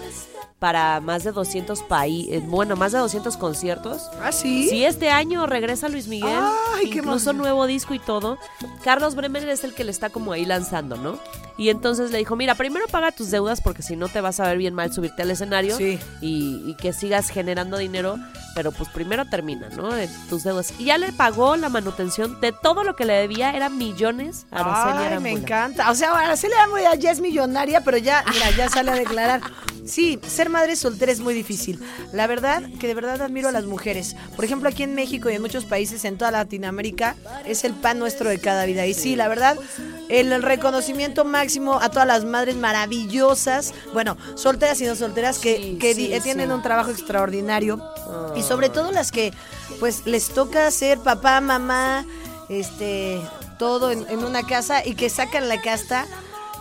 para 0.59 1.01
más 1.01 1.23
de 1.25 1.33
200 1.33 1.83
países, 1.83 2.45
bueno, 2.47 2.75
más 2.75 2.93
de 2.93 2.99
200 2.99 3.37
conciertos. 3.37 4.09
¿Ah, 4.21 4.33
sí? 4.33 4.69
Sí, 4.69 4.85
este 4.85 5.11
año 5.11 5.47
regresa 5.47 5.89
Luis 5.89 6.09
Miguel, 6.09 6.41
Ay, 6.75 6.91
incluso 6.93 7.33
nuevo 7.33 7.67
disco 7.67 7.95
y 7.95 7.99
todo. 7.99 8.39
Carlos 8.83 9.15
Bremer 9.15 9.49
es 9.49 9.63
el 9.63 9.75
que 9.75 9.85
le 9.85 9.93
está 9.93 10.11
como 10.11 10.33
ahí 10.33 10.45
lanzando, 10.45 10.97
¿no? 10.97 11.19
Y 11.59 11.71
entonces 11.71 12.13
le 12.13 12.19
dijo, 12.19 12.37
mira, 12.37 12.55
primero 12.55 12.87
paga 12.87 13.11
tus 13.11 13.33
deudas 13.33 13.61
porque 13.61 13.83
si 13.83 13.97
no 13.97 14.09
te 14.09 14.21
vas 14.21 14.39
a 14.39 14.47
ver 14.47 14.59
bien 14.59 14.75
mal 14.75 14.93
subirte 14.93 15.23
al 15.23 15.31
escenario 15.33 15.77
y, 15.81 15.99
y, 16.21 16.77
que 16.81 16.93
sigas 16.93 17.31
generando 17.31 17.77
dinero, 17.79 18.17
pero 18.55 18.71
pues 18.71 18.89
primero 18.91 19.25
termina, 19.25 19.69
¿no? 19.71 19.93
De 19.93 20.09
tus 20.31 20.45
deudas. 20.45 20.73
Y 20.79 20.85
ya 20.85 20.99
le 20.99 21.13
pagó 21.13 21.57
la 21.57 21.69
manutención 21.69 22.41
de 22.41 22.53
todo 22.53 22.85
lo 22.85 22.95
que 22.95 23.05
le 23.05 23.15
debía, 23.15 23.51
eran 23.51 23.77
millones 23.77 24.47
a 24.53 24.61
Araceli 24.61 25.15
Ay, 25.15 25.21
me 25.21 25.33
encanta. 25.33 25.91
O 25.91 25.97
sea, 25.97 26.13
Araceli 26.13 26.55
Arambula 26.55 26.95
ya 26.95 27.11
es 27.11 27.21
millonaria, 27.21 27.81
pero 27.81 27.97
ya, 27.97 28.25
mira, 28.33 28.51
ya 28.57 28.69
sale 28.69 28.93
a 28.93 28.95
declarar. 28.95 29.41
Sí, 29.85 30.21
ser 30.29 30.51
madre 30.51 30.77
soltera 30.77 31.11
es 31.11 31.21
muy 31.21 31.33
difícil. 31.33 31.81
La 32.13 32.27
verdad 32.27 32.63
que 32.79 32.87
de 32.87 32.95
verdad 32.95 33.23
admiro 33.23 33.49
a 33.49 33.53
las 33.53 33.65
mujeres. 33.65 34.17
Por 34.37 34.45
ejemplo, 34.45 34.69
aquí 34.69 34.83
en 34.83 34.95
México 34.95 35.31
y 35.31 35.35
en 35.35 35.41
muchos 35.41 35.65
países 35.65 36.05
en 36.05 36.19
toda 36.19 36.31
Latinoamérica 36.31 37.17
es 37.47 37.65
el 37.65 37.73
pan 37.73 37.99
nuestro 37.99 38.29
de 38.29 38.39
cada 38.39 38.67
vida. 38.67 38.87
Y 38.87 38.93
sí, 38.93 39.17
la 39.17 39.29
verdad, 39.29 39.57
el 40.11 40.43
reconocimiento 40.43 41.25
máximo 41.25 41.48
a 41.81 41.89
todas 41.89 42.07
las 42.07 42.25
madres 42.25 42.57
maravillosas, 42.57 43.73
bueno, 43.93 44.17
solteras 44.35 44.81
y 44.81 44.87
no 44.87 44.95
solteras 44.95 45.39
que, 45.39 45.77
tienen 46.23 46.53
un 46.53 46.63
trabajo 46.63 46.91
extraordinario. 46.91 47.81
Y 48.37 48.43
sobre 48.43 48.69
todo 48.69 48.93
las 48.93 49.11
que 49.11 49.33
pues 49.81 50.07
les 50.07 50.29
toca 50.29 50.71
ser 50.71 50.99
papá, 50.99 51.41
mamá, 51.41 52.05
este, 52.49 53.21
todo 53.59 53.91
en, 53.91 54.07
en 54.09 54.25
una 54.25 54.47
casa 54.47 54.85
y 54.85 54.95
que 54.95 55.11
sacan 55.11 55.49
la 55.49 55.61
casta 55.61 56.07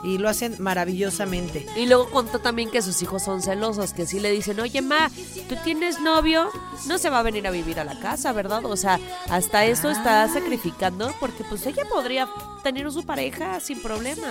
y 0.04 0.18
lo 0.18 0.30
hacen 0.30 0.56
maravillosamente. 0.60 1.66
Y 1.76 1.86
luego 1.86 2.10
contó 2.10 2.40
también 2.40 2.70
que 2.70 2.82
sus 2.82 3.02
hijos 3.02 3.24
son 3.24 3.42
celosos, 3.42 3.94
que 3.94 4.06
sí 4.06 4.20
le 4.20 4.32
dicen, 4.32 4.60
oye, 4.60 4.82
ma, 4.82 5.10
tú 5.50 5.56
tienes 5.64 6.00
novio, 6.00 6.50
no 6.88 6.98
se 6.98 7.10
va 7.10 7.20
a 7.20 7.24
venir 7.24 7.48
a 7.48 7.52
vivir 7.52 7.80
a 7.80 7.84
la 7.84 8.00
casa, 8.00 8.32
¿verdad? 8.32 8.66
O 8.66 8.78
sea, 8.78 9.00
hasta 9.30 9.66
eso 9.66 9.90
está 9.90 10.24
ah. 10.24 10.30
sacrificando 10.30 11.14
porque 11.20 11.44
pues 11.44 11.66
ella 11.66 11.84
podría 11.90 12.28
tener 12.64 12.92
su 12.92 13.06
pareja 13.06 13.60
sin 13.60 13.82
problema. 13.82 14.28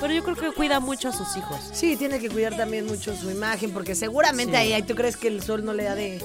Pero 0.00 0.14
yo 0.14 0.24
creo 0.24 0.36
que 0.36 0.52
cuida 0.52 0.80
mucho 0.80 1.08
a 1.08 1.12
sus 1.12 1.36
hijos. 1.36 1.58
Sí, 1.72 1.96
tiene 1.96 2.18
que 2.18 2.30
cuidar 2.30 2.56
también 2.56 2.86
mucho 2.86 3.14
su 3.14 3.30
imagen, 3.30 3.70
porque 3.72 3.94
seguramente 3.94 4.56
ahí, 4.56 4.82
tú 4.82 4.94
crees 4.94 5.16
que 5.16 5.28
el 5.28 5.42
sol 5.42 5.64
no 5.64 5.74
le 5.74 5.88
ha 5.88 5.94
de 5.94 6.24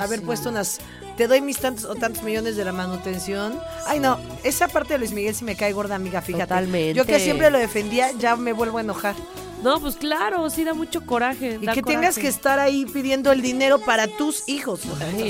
haber 0.00 0.22
puesto 0.22 0.48
unas 0.48 0.80
te 1.16 1.28
doy 1.28 1.40
mis 1.40 1.58
tantos 1.58 1.84
o 1.84 1.94
tantos 1.94 2.22
millones 2.22 2.56
de 2.56 2.64
la 2.64 2.72
manutención. 2.72 3.58
Ay, 3.86 4.00
no, 4.00 4.18
esa 4.42 4.68
parte 4.68 4.94
de 4.94 4.98
Luis 4.98 5.12
Miguel 5.12 5.34
sí 5.34 5.44
me 5.44 5.56
cae 5.56 5.72
gorda, 5.72 5.94
amiga, 5.94 6.22
fíjate. 6.22 6.44
Totalmente. 6.44 6.94
Yo 6.94 7.04
que 7.06 7.20
siempre 7.20 7.50
lo 7.50 7.58
defendía, 7.58 8.12
ya 8.12 8.36
me 8.36 8.52
vuelvo 8.52 8.78
a 8.78 8.80
enojar. 8.82 9.14
No, 9.62 9.80
pues 9.80 9.96
claro, 9.96 10.50
sí 10.50 10.62
da 10.62 10.74
mucho 10.74 11.06
coraje. 11.06 11.58
Y 11.60 11.66
que 11.66 11.82
tengas 11.82 12.18
que 12.18 12.28
estar 12.28 12.58
ahí 12.58 12.84
pidiendo 12.84 13.32
el 13.32 13.40
dinero 13.40 13.78
para 13.78 14.06
tus 14.06 14.46
hijos. 14.46 14.80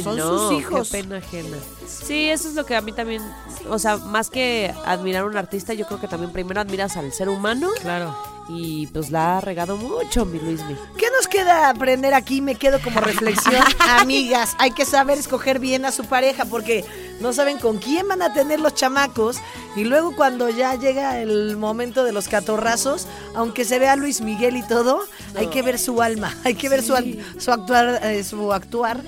Son 0.02 0.18
sus 0.18 0.52
hijos. 0.58 0.90
Qué 0.90 1.02
pena 1.02 1.18
ajena. 1.18 1.56
Sí, 1.86 2.28
eso 2.30 2.48
es 2.48 2.54
lo 2.54 2.66
que 2.66 2.74
a 2.74 2.80
mí 2.80 2.90
también, 2.90 3.22
o 3.68 3.78
sea, 3.78 3.96
más 3.96 4.30
que 4.30 4.74
admirar 4.84 5.22
a 5.22 5.26
un 5.26 5.36
artista, 5.36 5.72
yo 5.72 5.86
creo 5.86 6.00
que 6.00 6.08
también 6.08 6.32
primero 6.32 6.60
admiras 6.60 6.96
al 6.96 7.12
ser 7.12 7.28
humano. 7.28 7.70
Claro 7.80 8.33
y 8.48 8.86
pues 8.88 9.10
la 9.10 9.38
ha 9.38 9.40
regado 9.40 9.76
mucho, 9.76 10.24
mi 10.24 10.38
Luismi. 10.38 10.76
¿Qué 10.98 11.06
nos 11.16 11.26
queda 11.28 11.70
aprender 11.70 12.12
aquí? 12.12 12.40
Me 12.40 12.56
quedo 12.56 12.80
como 12.80 13.00
reflexión. 13.02 13.62
Amigas, 13.80 14.54
hay 14.58 14.72
que 14.72 14.84
saber 14.84 15.18
escoger 15.18 15.58
bien 15.58 15.84
a 15.84 15.92
su 15.92 16.04
pareja 16.04 16.44
porque 16.44 16.84
no 17.20 17.32
saben 17.32 17.58
con 17.58 17.78
quién 17.78 18.06
van 18.08 18.22
a 18.22 18.34
tener 18.34 18.60
los 18.60 18.74
chamacos 18.74 19.38
y 19.76 19.84
luego 19.84 20.14
cuando 20.14 20.50
ya 20.50 20.74
llega 20.74 21.20
el 21.20 21.56
momento 21.56 22.04
de 22.04 22.12
los 22.12 22.28
catorrazos, 22.28 23.06
aunque 23.34 23.64
se 23.64 23.78
vea 23.78 23.96
Luis 23.96 24.20
Miguel 24.20 24.56
y 24.56 24.66
todo, 24.66 25.04
hay 25.34 25.46
que 25.46 25.62
ver 25.62 25.78
su 25.78 26.02
alma, 26.02 26.36
hay 26.44 26.54
que 26.54 26.68
ver 26.68 26.82
su, 26.82 26.94
su 27.38 27.50
actuar, 27.50 28.00
eh, 28.02 28.24
su 28.24 28.52
actuar 28.52 29.00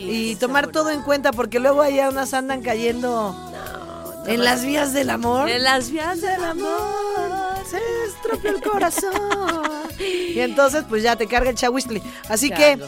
y 0.00 0.36
tomar 0.36 0.68
todo 0.68 0.90
en 0.90 1.02
cuenta 1.02 1.32
porque 1.32 1.60
luego 1.60 1.82
allá 1.82 2.10
unas 2.10 2.34
andan 2.34 2.62
cayendo 2.62 3.34
en 4.26 4.44
las 4.44 4.64
vías 4.64 4.92
del 4.92 5.10
amor. 5.10 5.48
En 5.48 5.64
las 5.64 5.90
vías 5.90 6.20
del 6.20 6.44
amor. 6.44 7.41
Se 7.68 7.78
estropeó 8.06 8.50
el 8.50 8.62
corazón. 8.62 9.12
y 9.98 10.40
entonces, 10.40 10.84
pues 10.88 11.02
ya 11.02 11.16
te 11.16 11.26
carga 11.26 11.50
el 11.50 11.56
chahuistli. 11.56 12.02
Así 12.28 12.50
que 12.50 12.78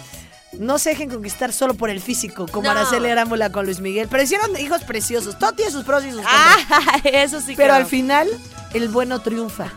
no 0.58 0.78
se 0.78 0.90
dejen 0.90 1.10
conquistar 1.10 1.52
solo 1.52 1.74
por 1.74 1.90
el 1.90 2.00
físico, 2.00 2.46
como 2.50 2.70
Araceli 2.70 3.08
Arámbula 3.08 3.50
con 3.50 3.66
Luis 3.66 3.80
Miguel. 3.80 4.08
Pero 4.10 4.22
hicieron 4.22 4.58
hijos 4.58 4.82
preciosos. 4.84 5.38
Todo 5.38 5.52
tiene 5.52 5.70
sus 5.70 5.84
pros 5.84 6.04
y 6.04 6.10
sus 6.10 6.20
contras. 6.20 6.58
Ah, 6.70 7.00
eso 7.04 7.40
sí. 7.40 7.54
Pero 7.56 7.74
al 7.74 7.86
final 7.86 8.28
el 8.74 8.88
bueno 8.88 9.20
triunfa. 9.20 9.72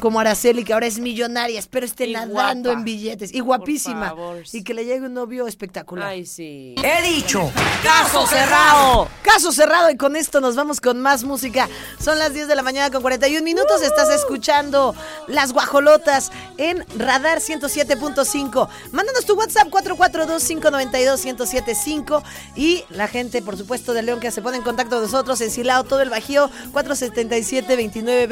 Como 0.00 0.18
Araceli, 0.20 0.64
que 0.64 0.74
ahora 0.74 0.86
es 0.86 0.98
millonaria, 0.98 1.58
espero 1.58 1.86
esté 1.86 2.06
nadando 2.08 2.70
en 2.72 2.84
billetes. 2.84 3.32
Y 3.32 3.40
guapísima. 3.40 4.14
Y 4.52 4.62
que 4.64 4.74
le 4.74 4.84
llegue 4.84 5.06
un 5.06 5.14
novio 5.14 5.46
espectacular. 5.46 6.08
Ay, 6.08 6.26
sí. 6.26 6.74
He 6.82 7.00
dicho, 7.08 7.50
caso 7.82 8.26
cerrado. 8.26 9.08
Caso 9.22 9.50
cerrado 9.52 9.88
y 9.90 9.96
con 9.96 10.16
esto 10.16 10.40
nos 10.40 10.56
vamos 10.56 10.80
con 10.80 11.00
más 11.00 11.22
música. 11.24 11.68
Son 12.00 12.18
las 12.18 12.34
10 12.34 12.48
de 12.48 12.56
la 12.56 12.62
mañana 12.62 12.90
con 12.90 13.02
41 13.02 13.44
minutos. 13.44 13.82
Estás 13.82 14.10
escuchando 14.10 14.96
Las 15.28 15.52
Guajolotas 15.52 16.32
en 16.58 16.84
Radar 16.98 17.38
107.5. 17.38 18.68
Mándanos 18.90 19.24
tu 19.24 19.34
WhatsApp 19.34 19.68
442-592-1075 19.68 22.24
y 22.56 22.82
la 22.90 23.06
gente, 23.06 23.40
por 23.40 23.56
supuesto, 23.56 23.94
de 23.94 24.02
León 24.02 24.18
que 24.18 24.32
se 24.32 24.42
pone 24.42 24.56
en 24.56 24.64
contacto 24.64 24.96
con 24.96 25.04
nosotros 25.04 25.40
en 25.40 25.52
Silao, 25.52 25.84
todo 25.84 26.00
el 26.00 26.10
Bajío, 26.10 26.50
477-29 26.72 28.31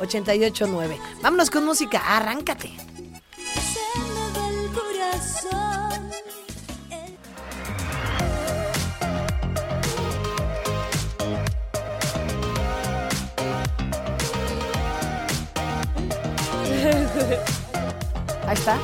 88 0.00 0.66
9. 0.66 0.98
Vámonos 1.22 1.50
con 1.50 1.64
música, 1.64 1.98
arráncate. 1.98 2.70
Ahí 18.46 18.54
está. 18.54 18.78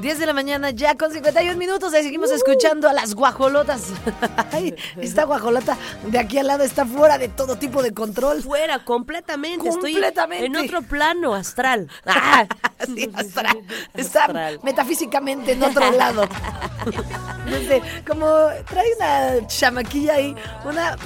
10 0.00 0.18
de 0.18 0.26
la 0.26 0.32
mañana 0.32 0.70
ya 0.70 0.96
con 0.96 1.12
51 1.12 1.56
minutos. 1.56 1.92
Ahí 1.92 2.02
seguimos 2.02 2.30
escuchando 2.30 2.88
a 2.88 2.92
las 2.92 3.14
guajolotas. 3.14 3.88
Ay, 4.52 4.74
esta 5.00 5.24
guajolota 5.24 5.76
de 6.06 6.18
aquí 6.18 6.38
al 6.38 6.46
lado 6.46 6.64
está 6.64 6.86
fuera 6.86 7.18
de 7.18 7.28
todo 7.28 7.56
tipo 7.56 7.82
de 7.82 7.92
control. 7.92 8.42
Fuera, 8.42 8.84
completamente. 8.84 9.68
completamente. 9.68 10.46
Estoy 10.46 10.60
en 10.60 10.64
otro 10.64 10.82
plano 10.82 11.34
astral. 11.34 11.88
Ah. 12.32 12.46
sí, 12.86 13.10
astral. 13.14 13.58
Está 13.94 14.28
metafísicamente 14.62 15.52
en 15.52 15.62
otro 15.62 15.90
lado. 15.92 16.28
como 18.06 18.26
trae 18.68 18.86
una 18.96 19.46
chamaquilla 19.46 20.14
ahí. 20.14 20.34
Una 20.64 20.96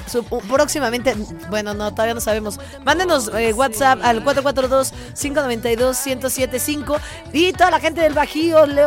próximamente, 0.49 1.15
bueno, 1.51 1.75
no, 1.75 1.91
todavía 1.93 2.15
no 2.15 2.21
sabemos. 2.21 2.59
Mándenos 2.85 3.31
eh, 3.35 3.53
WhatsApp 3.53 3.99
al 4.03 4.25
442-592-1075 4.25 6.99
y 7.33 7.53
toda 7.53 7.71
la 7.71 7.79
gente 7.81 8.01
del 8.01 8.15
Bajío, 8.15 8.67
le 8.67 8.84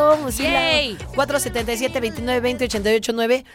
477 1.16 2.00
29 2.00 2.40
20 2.42 2.66
88 2.66 3.14
9 3.14 3.46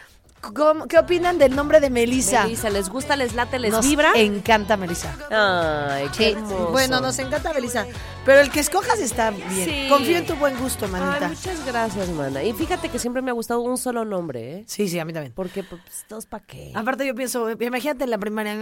¿Qué 0.89 0.99
opinan 0.99 1.37
del 1.37 1.55
nombre 1.55 1.79
de 1.79 1.89
Melissa? 1.89 2.43
Melissa, 2.43 2.69
¿les 2.69 2.89
gusta, 2.89 3.15
les 3.15 3.33
late, 3.33 3.59
les 3.59 3.71
nos 3.71 3.85
vibra? 3.87 4.11
encanta 4.15 4.75
Melissa. 4.75 5.15
Ay, 5.31 6.09
qué 6.17 6.31
hermoso. 6.31 6.67
Bueno, 6.71 6.99
nos 6.99 7.17
encanta 7.19 7.53
Melissa. 7.53 7.85
Pero 8.25 8.39
el 8.39 8.49
que 8.49 8.61
escojas 8.61 8.99
está 9.01 9.31
bien. 9.31 9.89
Confío 9.89 10.17
en 10.17 10.25
tu 10.25 10.35
buen 10.35 10.57
gusto, 10.57 10.87
manita. 10.87 11.27
muchas 11.27 11.65
gracias, 11.65 12.09
mana. 12.11 12.41
Y 12.41 12.53
fíjate 12.53 12.87
que 12.87 12.97
siempre 12.97 13.21
me 13.21 13.31
ha 13.31 13.33
gustado 13.33 13.59
un 13.59 13.77
solo 13.77 14.05
nombre, 14.05 14.59
¿eh? 14.59 14.63
Sí, 14.65 14.87
sí, 14.87 14.97
a 14.97 15.03
mí 15.03 15.11
también. 15.11 15.33
Porque, 15.33 15.61
pues, 15.63 15.81
todos 16.07 16.25
para 16.25 16.45
qué. 16.45 16.71
Aparte, 16.73 17.05
yo 17.05 17.15
pienso, 17.15 17.51
imagínate 17.51 18.05
en 18.05 18.09
la 18.09 18.17
primaria, 18.17 18.55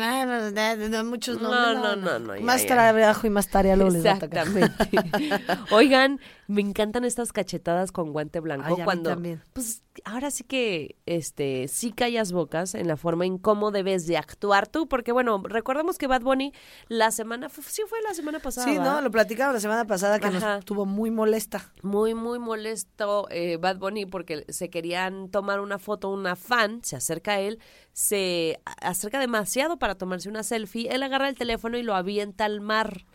muchos 1.03 1.39
nombres. 1.39 1.75
No, 1.75 1.95
no, 1.95 2.19
no. 2.19 2.19
no, 2.19 2.41
más 2.41 2.65
trabajo 2.65 3.27
y 3.27 3.29
más 3.29 3.49
tarea 3.49 3.75
luego 3.75 3.95
Exactamente. 3.95 4.89
Oigan, 5.71 6.19
me 6.47 6.61
encantan 6.61 7.05
estas 7.05 7.31
cachetadas 7.31 7.91
con 7.91 8.13
guante 8.13 8.39
blanco. 8.39 8.75
cuando, 8.83 9.11
también. 9.11 9.43
Pues, 9.53 9.83
ahora 10.05 10.31
sí 10.31 10.43
que, 10.43 10.95
este 11.05 11.67
sí 11.67 11.91
callas 11.91 12.31
bocas 12.31 12.75
en 12.75 12.87
la 12.87 12.97
forma 12.97 13.25
en 13.25 13.37
cómo 13.37 13.71
debes 13.71 14.07
de 14.07 14.17
actuar 14.17 14.67
tú, 14.67 14.87
porque 14.87 15.11
bueno, 15.11 15.41
recordamos 15.45 15.97
que 15.97 16.07
Bad 16.07 16.21
Bunny 16.21 16.53
la 16.87 17.11
semana, 17.11 17.49
sí 17.49 17.83
fue 17.87 18.01
la 18.01 18.13
semana 18.13 18.39
pasada. 18.39 18.67
Sí, 18.67 18.77
no, 18.77 19.01
lo 19.01 19.11
platicamos 19.51 19.53
la 19.53 19.59
semana 19.59 19.85
pasada 19.85 20.19
que 20.19 20.29
nos 20.29 20.59
estuvo 20.59 20.85
muy 20.85 21.11
molesta. 21.11 21.71
Muy, 21.81 22.13
muy 22.13 22.39
molesto 22.39 23.27
eh, 23.29 23.57
Bad 23.57 23.77
Bunny 23.77 24.05
porque 24.05 24.45
se 24.49 24.69
querían 24.69 25.29
tomar 25.29 25.59
una 25.59 25.79
foto, 25.79 26.09
una 26.09 26.35
fan 26.35 26.81
se 26.83 26.95
acerca 26.95 27.33
a 27.33 27.39
él, 27.39 27.59
se 27.93 28.59
acerca 28.81 29.19
demasiado 29.19 29.77
para 29.77 29.95
tomarse 29.95 30.29
una 30.29 30.43
selfie, 30.43 30.93
él 30.93 31.03
agarra 31.03 31.29
el 31.29 31.37
teléfono 31.37 31.77
y 31.77 31.83
lo 31.83 31.95
avienta 31.95 32.45
al 32.45 32.61
mar. 32.61 33.05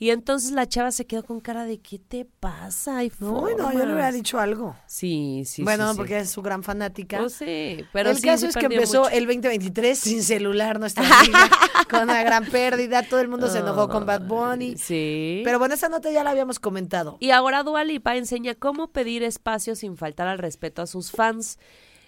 Y 0.00 0.10
entonces 0.10 0.52
la 0.52 0.68
chava 0.68 0.92
se 0.92 1.06
quedó 1.06 1.24
con 1.24 1.40
cara 1.40 1.64
de 1.64 1.78
¿qué 1.78 1.98
te 1.98 2.24
pasa? 2.24 2.98
Hay 2.98 3.10
no, 3.18 3.48
no, 3.56 3.72
yo 3.72 3.84
le 3.84 3.92
hubiera 3.92 4.12
dicho 4.12 4.38
algo. 4.38 4.76
Sí, 4.86 5.42
sí, 5.44 5.64
Bueno, 5.64 5.90
sí, 5.90 5.96
porque 5.96 6.20
es 6.20 6.30
su 6.30 6.40
gran 6.40 6.62
fanática. 6.62 7.20
Oh, 7.20 7.28
sí, 7.28 7.84
pero 7.92 8.10
El 8.10 8.20
caso 8.20 8.46
es 8.46 8.54
que 8.54 8.66
empezó 8.66 9.08
el 9.08 9.26
2023 9.26 9.98
sin 9.98 10.22
celular 10.22 10.78
nuestra 10.78 11.04
amiga, 11.20 11.50
con 11.90 12.02
una 12.02 12.22
gran 12.22 12.44
pérdida. 12.46 13.02
Todo 13.02 13.18
el 13.18 13.26
mundo 13.26 13.50
se 13.50 13.58
enojó 13.58 13.88
con 13.88 14.06
Bad 14.06 14.22
Bunny. 14.22 14.76
Sí. 14.76 15.42
Pero 15.44 15.58
bueno, 15.58 15.74
esa 15.74 15.88
nota 15.88 16.12
ya 16.12 16.22
la 16.22 16.30
habíamos 16.30 16.60
comentado. 16.60 17.16
Y 17.18 17.32
ahora 17.32 17.64
Dua 17.64 17.82
Lipa 17.82 18.14
enseña 18.14 18.54
cómo 18.54 18.92
pedir 18.92 19.24
espacio 19.24 19.74
sin 19.74 19.96
faltar 19.96 20.28
al 20.28 20.38
respeto 20.38 20.80
a 20.80 20.86
sus 20.86 21.10
fans. 21.10 21.58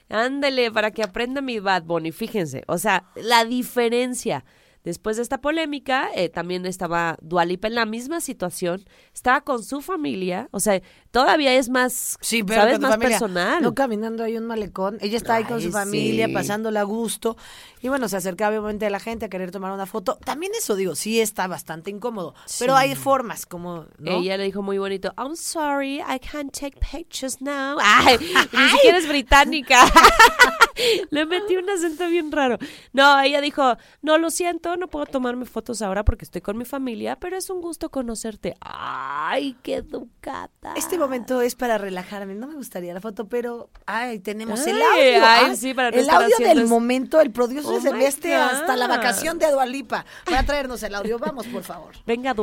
Ándele, 0.08 0.70
para 0.70 0.92
que 0.92 1.02
aprenda 1.02 1.40
mi 1.40 1.58
Bad 1.58 1.82
Bunny. 1.82 2.12
Fíjense, 2.12 2.62
o 2.68 2.78
sea, 2.78 3.10
la 3.16 3.44
diferencia 3.44 4.44
Después 4.84 5.16
de 5.16 5.22
esta 5.22 5.40
polémica, 5.42 6.08
eh, 6.14 6.30
también 6.30 6.64
estaba 6.64 7.18
Dualipa 7.20 7.68
en 7.68 7.74
la 7.74 7.84
misma 7.84 8.20
situación, 8.20 8.84
estaba 9.12 9.42
con 9.42 9.62
su 9.62 9.82
familia, 9.82 10.48
o 10.52 10.60
sea, 10.60 10.80
todavía 11.10 11.54
es 11.54 11.68
más, 11.68 12.16
sí, 12.22 12.42
¿sabes? 12.48 12.80
Más 12.80 12.96
personal. 12.96 13.62
No 13.62 13.74
caminando 13.74 14.24
ahí 14.24 14.38
un 14.38 14.46
malecón, 14.46 14.96
ella 15.02 15.18
está 15.18 15.34
ahí 15.34 15.44
con 15.44 15.60
su 15.60 15.70
familia, 15.70 16.28
pasándola 16.32 16.80
a 16.80 16.84
gusto, 16.84 17.36
y 17.82 17.88
bueno, 17.88 18.08
se 18.08 18.16
acercaba 18.16 18.50
obviamente 18.50 18.86
a 18.86 18.90
la 18.90 19.00
gente 19.00 19.26
a 19.26 19.28
querer 19.28 19.50
tomar 19.50 19.72
una 19.72 19.84
foto. 19.86 20.18
También 20.24 20.52
eso 20.56 20.76
digo, 20.76 20.94
sí 20.94 21.20
está 21.20 21.46
bastante 21.46 21.90
incómodo, 21.90 22.34
pero 22.58 22.74
hay 22.74 22.94
formas 22.94 23.44
como, 23.44 23.84
Ella 24.02 24.38
le 24.38 24.44
dijo 24.44 24.62
muy 24.62 24.78
bonito, 24.78 25.12
I'm 25.18 25.36
sorry, 25.36 25.96
I 25.96 26.18
can't 26.18 26.52
take 26.58 26.78
pictures 26.80 27.42
now. 27.42 27.76
Ay, 27.82 28.18
ni 28.18 28.68
siquiera 28.70 28.98
es 28.98 29.08
británica. 29.08 29.84
le 31.10 31.26
metí 31.26 31.56
un 31.56 31.68
acento 31.68 32.08
bien 32.08 32.32
raro. 32.32 32.58
No, 32.92 33.20
ella 33.20 33.40
dijo, 33.40 33.76
no, 34.02 34.18
lo 34.18 34.30
siento, 34.30 34.69
no 34.76 34.88
puedo 34.88 35.06
tomarme 35.06 35.44
fotos 35.44 35.82
ahora 35.82 36.04
porque 36.04 36.24
estoy 36.24 36.40
con 36.40 36.56
mi 36.56 36.64
familia, 36.64 37.16
pero 37.16 37.36
es 37.36 37.50
un 37.50 37.60
gusto 37.60 37.90
conocerte. 37.90 38.56
¡Ay, 38.60 39.56
qué 39.62 39.76
educada! 39.76 40.74
Este 40.76 40.98
momento 40.98 41.40
es 41.40 41.54
para 41.54 41.78
relajarme. 41.78 42.34
No 42.34 42.46
me 42.46 42.54
gustaría 42.54 42.94
la 42.94 43.00
foto, 43.00 43.28
pero 43.28 43.70
ay, 43.86 44.18
tenemos 44.18 44.66
el 44.66 44.80
audio. 44.80 45.24
Ay, 45.24 45.56
sí, 45.56 45.74
para 45.74 45.88
el 45.88 46.08
audio 46.08 46.36
del 46.38 46.66
momento, 46.66 47.20
el 47.20 47.30
producto 47.30 47.68
oh 47.68 47.80
se 47.80 48.34
hasta 48.34 48.76
la 48.76 48.86
vacación 48.86 49.38
de 49.38 49.50
Dualipa. 49.50 50.04
Voy 50.26 50.34
a 50.34 50.44
traernos 50.44 50.82
el 50.82 50.94
audio. 50.94 51.18
Vamos, 51.18 51.46
por 51.46 51.62
favor. 51.62 51.94
Venga, 52.06 52.34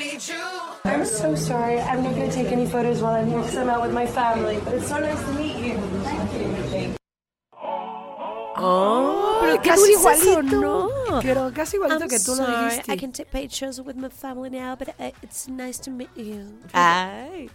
Dua. 0.00 0.80
I'm 0.86 1.04
so 1.04 1.34
sorry. 1.34 1.78
I'm 1.78 2.02
not 2.02 2.14
going 2.14 2.30
to 2.30 2.34
take 2.34 2.50
any 2.52 2.64
photos 2.64 3.02
while 3.02 3.16
I'm 3.16 3.28
here 3.28 3.36
because 3.36 3.56
I'm 3.56 3.68
out 3.68 3.82
with 3.82 3.92
my 3.92 4.06
family. 4.06 4.56
But 4.64 4.72
it's 4.80 4.88
so 4.88 4.98
nice 4.98 5.20
to 5.20 5.32
meet 5.36 5.56
you. 5.60 5.76
Oh, 8.62 9.40
pero 9.42 9.60
casi 9.60 9.92
igualito, 9.92 10.42
¿no? 10.56 10.88
Pero 11.20 11.52
casi 11.52 11.76
igualito 11.76 12.04
I'm 12.04 12.08
que 12.08 12.18
tú 12.18 12.34
sorry, 12.34 12.52
lo 12.52 12.64
dijiste. 12.64 12.92
I 12.92 12.96
can 12.96 13.12
take 13.12 13.30
pictures 13.30 13.80
with 13.80 13.96
my 13.96 14.08
family 14.08 14.48
now, 14.48 14.74
but 14.74 14.88
uh, 14.98 15.12
it's 15.22 15.48
nice 15.48 15.78
to 15.80 15.90
meet 15.90 16.10
you. 16.16 16.48
Ay. 16.72 17.50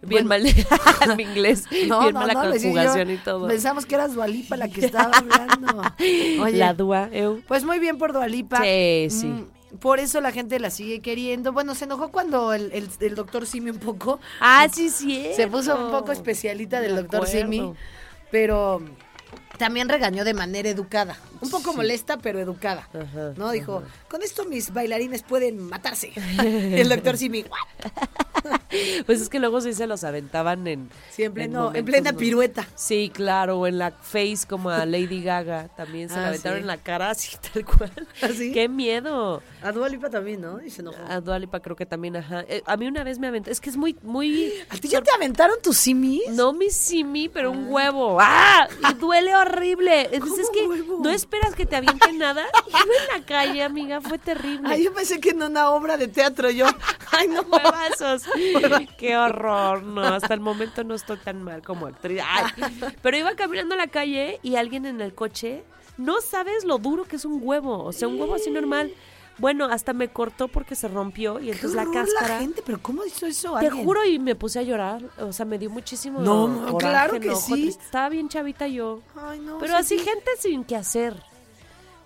Bien 0.00 0.28
mal 0.28 0.42
mi 1.16 1.24
inglés, 1.24 1.64
no, 1.88 2.00
bien 2.00 2.14
no, 2.14 2.20
mala 2.20 2.34
no, 2.34 2.50
conjugación 2.52 3.10
y 3.10 3.16
todo. 3.16 3.48
Pensamos 3.48 3.84
que 3.84 3.96
eras 3.96 4.14
Dualipa 4.14 4.56
la 4.56 4.68
que 4.68 4.86
estaba 4.86 5.18
hablando. 5.18 5.82
Oye, 5.98 6.58
la 6.58 6.74
Dua, 6.74 7.08
eu. 7.12 7.42
Pues 7.48 7.64
muy 7.64 7.80
bien 7.80 7.98
por 7.98 8.12
Dualipa. 8.12 8.62
Sí, 8.62 9.08
sí. 9.10 9.26
Mm, 9.26 9.57
por 9.80 10.00
eso 10.00 10.20
la 10.20 10.32
gente 10.32 10.58
la 10.58 10.70
sigue 10.70 11.00
queriendo. 11.00 11.52
Bueno, 11.52 11.74
se 11.74 11.84
enojó 11.84 12.10
cuando 12.10 12.52
el, 12.52 12.72
el, 12.72 13.14
doctor 13.14 13.46
Simi 13.46 13.70
un 13.70 13.78
poco. 13.78 14.20
Ah, 14.40 14.66
sí, 14.72 14.90
sí. 14.90 15.28
Se 15.34 15.46
puso 15.48 15.76
un 15.76 15.90
poco 15.90 16.12
especialita 16.12 16.80
del 16.80 16.96
doctor 16.96 17.26
Simi. 17.26 17.74
Pero 18.30 18.82
también 19.58 19.88
regañó 19.88 20.24
de 20.24 20.34
manera 20.34 20.68
educada. 20.68 21.16
Un 21.40 21.50
poco 21.50 21.72
molesta, 21.74 22.18
pero 22.18 22.38
educada. 22.38 22.88
¿No? 23.36 23.50
Dijo, 23.50 23.82
con 24.08 24.22
esto 24.22 24.44
mis 24.44 24.72
bailarines 24.72 25.22
pueden 25.22 25.58
matarse. 25.58 26.12
el 26.38 26.88
doctor 26.88 27.16
Simi. 27.16 27.44
pues 29.06 29.20
es 29.20 29.28
que 29.28 29.38
luego 29.38 29.60
sí 29.60 29.72
se 29.74 29.86
los 29.86 30.04
aventaban 30.04 30.66
en... 30.66 30.90
Siempre 31.10 31.44
en 31.44 31.56
en 31.56 31.84
plena 31.84 32.12
pirueta. 32.12 32.66
Sí, 32.74 33.10
claro, 33.12 33.58
o 33.58 33.66
en 33.66 33.78
la 33.78 33.90
face 33.90 34.40
como 34.48 34.70
a 34.70 34.86
Lady 34.86 35.22
Gaga, 35.22 35.68
también 35.76 36.08
se 36.08 36.16
la 36.16 36.26
ah, 36.26 36.28
aventaron 36.28 36.60
en 36.60 36.66
la 36.66 36.76
cara 36.78 37.10
así 37.10 37.36
tal 37.52 37.64
cual. 37.64 37.92
¿Así? 38.22 38.50
¿Ah, 38.50 38.54
¡Qué 38.54 38.68
miedo! 38.68 39.42
A 39.62 39.72
Dualipa 39.72 40.10
también, 40.10 40.40
¿no? 40.40 40.60
Y 40.62 40.72
A 41.08 41.20
Dualipa 41.20 41.60
creo 41.60 41.76
que 41.76 41.86
también, 41.86 42.16
ajá. 42.16 42.44
Eh, 42.48 42.62
a 42.64 42.76
mí 42.76 42.86
una 42.86 43.04
vez 43.04 43.18
me 43.18 43.26
aventaron, 43.26 43.52
es 43.52 43.60
que 43.60 43.70
es 43.70 43.76
muy, 43.76 43.96
muy... 44.02 44.52
¿A 44.70 44.76
ti 44.76 44.88
ya 44.88 45.02
te 45.02 45.10
aventaron 45.10 45.56
tus 45.62 45.76
simis? 45.76 46.28
No 46.30 46.52
mi 46.52 46.70
simi, 46.70 47.28
pero 47.28 47.50
un 47.50 47.70
huevo. 47.70 48.18
¡Ah! 48.20 48.68
Y 48.90 48.94
duele 48.94 49.34
horrible. 49.48 50.08
Entonces 50.12 50.46
es 50.46 50.50
que 50.50 50.66
no 50.66 51.10
esperas 51.10 51.54
que 51.54 51.66
te 51.66 51.76
avienten 51.76 52.18
nada. 52.18 52.46
en 52.66 53.20
la 53.20 53.26
calle, 53.26 53.62
amiga, 53.62 54.00
fue 54.00 54.18
terrible. 54.18 54.68
Ay, 54.68 54.84
yo 54.84 54.92
pensé 54.92 55.20
que 55.20 55.30
en 55.30 55.42
una 55.42 55.70
obra 55.70 55.96
de 55.96 56.08
teatro 56.08 56.50
yo. 56.50 56.66
Ay, 57.12 57.28
no. 57.28 57.42
Huevazos. 57.42 58.24
Qué 58.98 59.16
horror. 59.16 59.82
No, 59.82 60.02
hasta 60.02 60.34
el 60.34 60.40
momento 60.40 60.84
no 60.84 60.94
estoy 60.94 61.18
tan 61.18 61.42
mal 61.42 61.62
como 61.62 61.86
actriz. 61.86 62.22
Pero 63.02 63.16
iba 63.16 63.34
caminando 63.34 63.74
a 63.74 63.78
la 63.78 63.86
calle 63.88 64.38
y 64.42 64.56
alguien 64.56 64.86
en 64.86 65.00
el 65.00 65.14
coche, 65.14 65.64
no 65.96 66.20
sabes 66.20 66.64
lo 66.64 66.78
duro 66.78 67.04
que 67.04 67.16
es 67.16 67.24
un 67.24 67.40
huevo. 67.42 67.84
O 67.84 67.92
sea, 67.92 68.08
un 68.08 68.20
huevo 68.20 68.34
así 68.34 68.50
normal. 68.50 68.92
Bueno, 69.38 69.66
hasta 69.66 69.92
me 69.92 70.08
cortó 70.08 70.48
porque 70.48 70.74
se 70.74 70.88
rompió 70.88 71.40
y 71.40 71.50
entonces 71.50 71.74
la 71.74 71.84
cáscara. 71.84 72.28
La 72.34 72.40
gente, 72.40 72.62
pero 72.64 72.80
¿cómo 72.82 73.04
hizo 73.04 73.26
eso? 73.26 73.56
Te 73.60 73.70
juro 73.70 74.04
y 74.04 74.18
me 74.18 74.34
puse 74.34 74.58
a 74.58 74.62
llorar, 74.62 75.02
o 75.18 75.32
sea, 75.32 75.46
me 75.46 75.58
dio 75.58 75.70
muchísimo. 75.70 76.20
No, 76.20 76.76
claro 76.78 77.18
que 77.20 77.34
sí. 77.36 77.68
Estaba 77.68 78.08
bien 78.08 78.28
chavita 78.28 78.66
yo. 78.66 79.00
Ay, 79.16 79.40
no. 79.40 79.58
Pero 79.58 79.76
así 79.76 79.98
gente 79.98 80.30
sin 80.38 80.64
que 80.64 80.76
hacer 80.76 81.27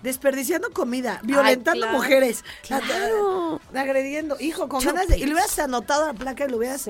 desperdiciando 0.02 0.70
comida, 0.70 1.20
violentando 1.22 1.88
mujeres, 1.88 2.44
claro. 2.66 3.60
agrediendo, 3.74 4.36
hijo, 4.40 4.68
con 4.68 4.84
ganas 4.84 5.08
de, 5.08 5.18
y 5.18 5.24
le 5.24 5.32
hubieras 5.32 5.58
anotado 5.58 6.06
la 6.06 6.14
placa 6.14 6.44
y 6.44 6.48
lo 6.48 6.58
hubieras 6.58 6.88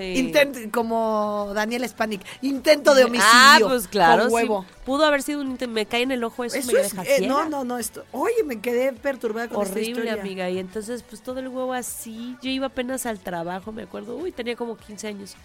como 0.71 1.53
Daniel 1.55 1.89
Spanik, 1.89 2.23
intento 2.41 2.95
de 2.95 3.05
homicidio. 3.05 3.31
Ah, 3.33 3.59
pues 3.69 3.89
claro, 3.89 4.27
huevo. 4.29 4.65
pudo 4.85 5.05
haber 5.05 5.23
sido 5.23 5.41
un 5.41 5.53
intento, 5.53 5.73
me 5.73 5.87
cae 5.87 6.03
en 6.03 6.13
el 6.13 6.25
ojo 6.25 6.45
eso, 6.45 6.59
me 6.67 6.73
deja 6.73 7.03
eh, 7.05 7.27
No, 7.27 7.49
no, 7.49 7.65
no, 7.65 7.79
esto, 7.79 8.05
oye, 8.13 8.43
me 8.45 8.61
quedé 8.61 8.93
perturbada 8.93 9.49
con 9.49 9.67
Horrible, 9.67 10.11
amiga, 10.11 10.49
y 10.51 10.59
entonces 10.59 11.03
pues 11.03 11.23
todo 11.23 11.41
el 11.41 11.49
huevo 11.49 11.73
así, 11.73 12.37
yo 12.43 12.51
iba 12.51 12.67
apenas 12.67 13.07
al 13.07 13.19
trabajo, 13.19 13.73
me 13.73 13.83
acuerdo, 13.83 14.17
uy, 14.17 14.33
tenía 14.33 14.57
como 14.57 14.77
15 14.77 15.09
años. 15.09 15.37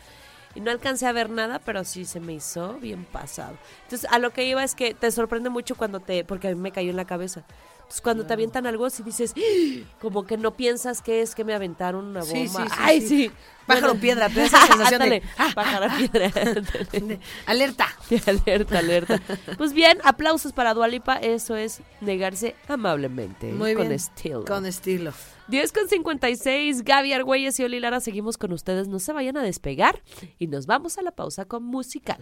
Y 0.58 0.60
no 0.60 0.72
alcancé 0.72 1.06
a 1.06 1.12
ver 1.12 1.30
nada, 1.30 1.60
pero 1.60 1.84
sí 1.84 2.04
se 2.04 2.20
me 2.20 2.34
hizo 2.34 2.80
bien 2.80 3.06
pasado. 3.06 3.56
Entonces, 3.84 4.10
a 4.12 4.18
lo 4.18 4.32
que 4.32 4.44
iba 4.44 4.64
es 4.64 4.74
que 4.74 4.96
te 4.96 5.12
sorprende 5.12 5.52
mucho 5.52 5.76
cuando 5.76 6.00
te, 6.00 6.24
porque 6.24 6.48
a 6.48 6.56
mí 6.56 6.60
me 6.60 6.72
cayó 6.72 6.90
en 6.90 6.96
la 6.96 7.06
cabeza. 7.06 7.44
Pues 7.88 8.02
cuando 8.02 8.26
te 8.26 8.34
avientan 8.34 8.68
algo, 8.68 8.90
si 8.90 9.02
dices, 9.02 9.34
¡Ah!", 9.38 9.88
como 10.02 10.26
que 10.26 10.38
no 10.38 10.56
piensas 10.56 11.02
que 11.02 11.22
es 11.22 11.36
que 11.36 11.44
me 11.44 11.54
aventaron 11.54 12.06
una 12.06 12.22
bomba. 12.22 12.34
Sí, 12.34 12.48
sí, 12.48 12.64
Ay, 12.78 13.02
sí. 13.02 13.32
Pájaro 13.66 13.96
piedra, 13.96 14.30
pero 14.34 14.46
esa 14.46 14.66
sensación 14.66 15.10
de, 15.10 15.24
ah, 15.38 15.52
pájaro 15.54 15.88
piedra. 15.98 16.32
alerta. 17.46 17.88
alerta, 18.26 18.80
alerta. 18.80 19.22
Pues 19.58 19.74
bien, 19.74 20.00
aplausos 20.04 20.54
para 20.54 20.74
Dualipa. 20.74 21.16
Eso 21.16 21.56
es 21.56 21.82
negarse 22.02 22.56
amablemente. 22.68 23.52
Muy 23.52 23.74
con 23.76 23.92
estilo. 23.92 24.46
Con 24.46 24.66
estilo. 24.66 25.14
10 25.48 25.72
con 25.72 25.88
56, 25.88 26.84
Gaby 26.84 27.14
Argüelles 27.14 27.58
y 27.60 27.64
Oli 27.64 27.80
Lara 27.80 28.02
seguimos 28.02 28.38
con 28.38 28.52
ustedes. 28.52 28.88
No 28.90 29.00
se 29.00 29.14
vayan 29.14 29.38
a 29.38 29.44
despegar 29.44 30.02
y 30.40 30.48
nos 30.48 30.66
vamos 30.66 30.98
a 30.98 31.02
la 31.02 31.12
pausa 31.12 31.46
con 31.46 31.64
musical. 31.64 32.20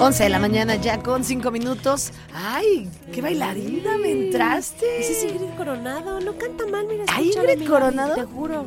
11 0.00 0.22
de 0.22 0.28
la 0.28 0.38
mañana 0.38 0.76
ya 0.76 1.02
con 1.02 1.24
5 1.24 1.50
minutos. 1.50 2.12
¡Ay! 2.32 2.88
¡Qué 3.12 3.20
bailarina 3.20 3.98
me 3.98 4.12
entraste! 4.12 5.00
Ese 5.00 5.12
es 5.12 5.24
Ingrid 5.32 5.56
Coronado. 5.56 6.20
No 6.20 6.38
canta 6.38 6.66
mal, 6.66 6.86
mira. 6.86 7.04
¿Ay, 7.08 7.32
Ingrid 7.34 7.68
Coronado? 7.68 8.14
Te 8.14 8.24
juro. 8.24 8.64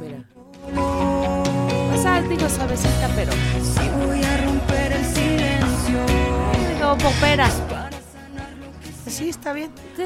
Mira. 0.00 0.24
O 0.78 2.00
sea, 2.00 2.22
digo 2.22 2.48
suavecita, 2.48 3.10
pero... 3.16 3.32
Si 3.32 4.06
voy 4.06 4.22
a 4.22 4.36
romper 4.44 4.92
el 4.92 5.04
silencio. 5.04 5.98
Como 6.80 6.96
popera. 6.98 7.48
Sí, 9.12 9.28
está 9.28 9.52
bien. 9.52 9.70
Sí, 9.96 10.02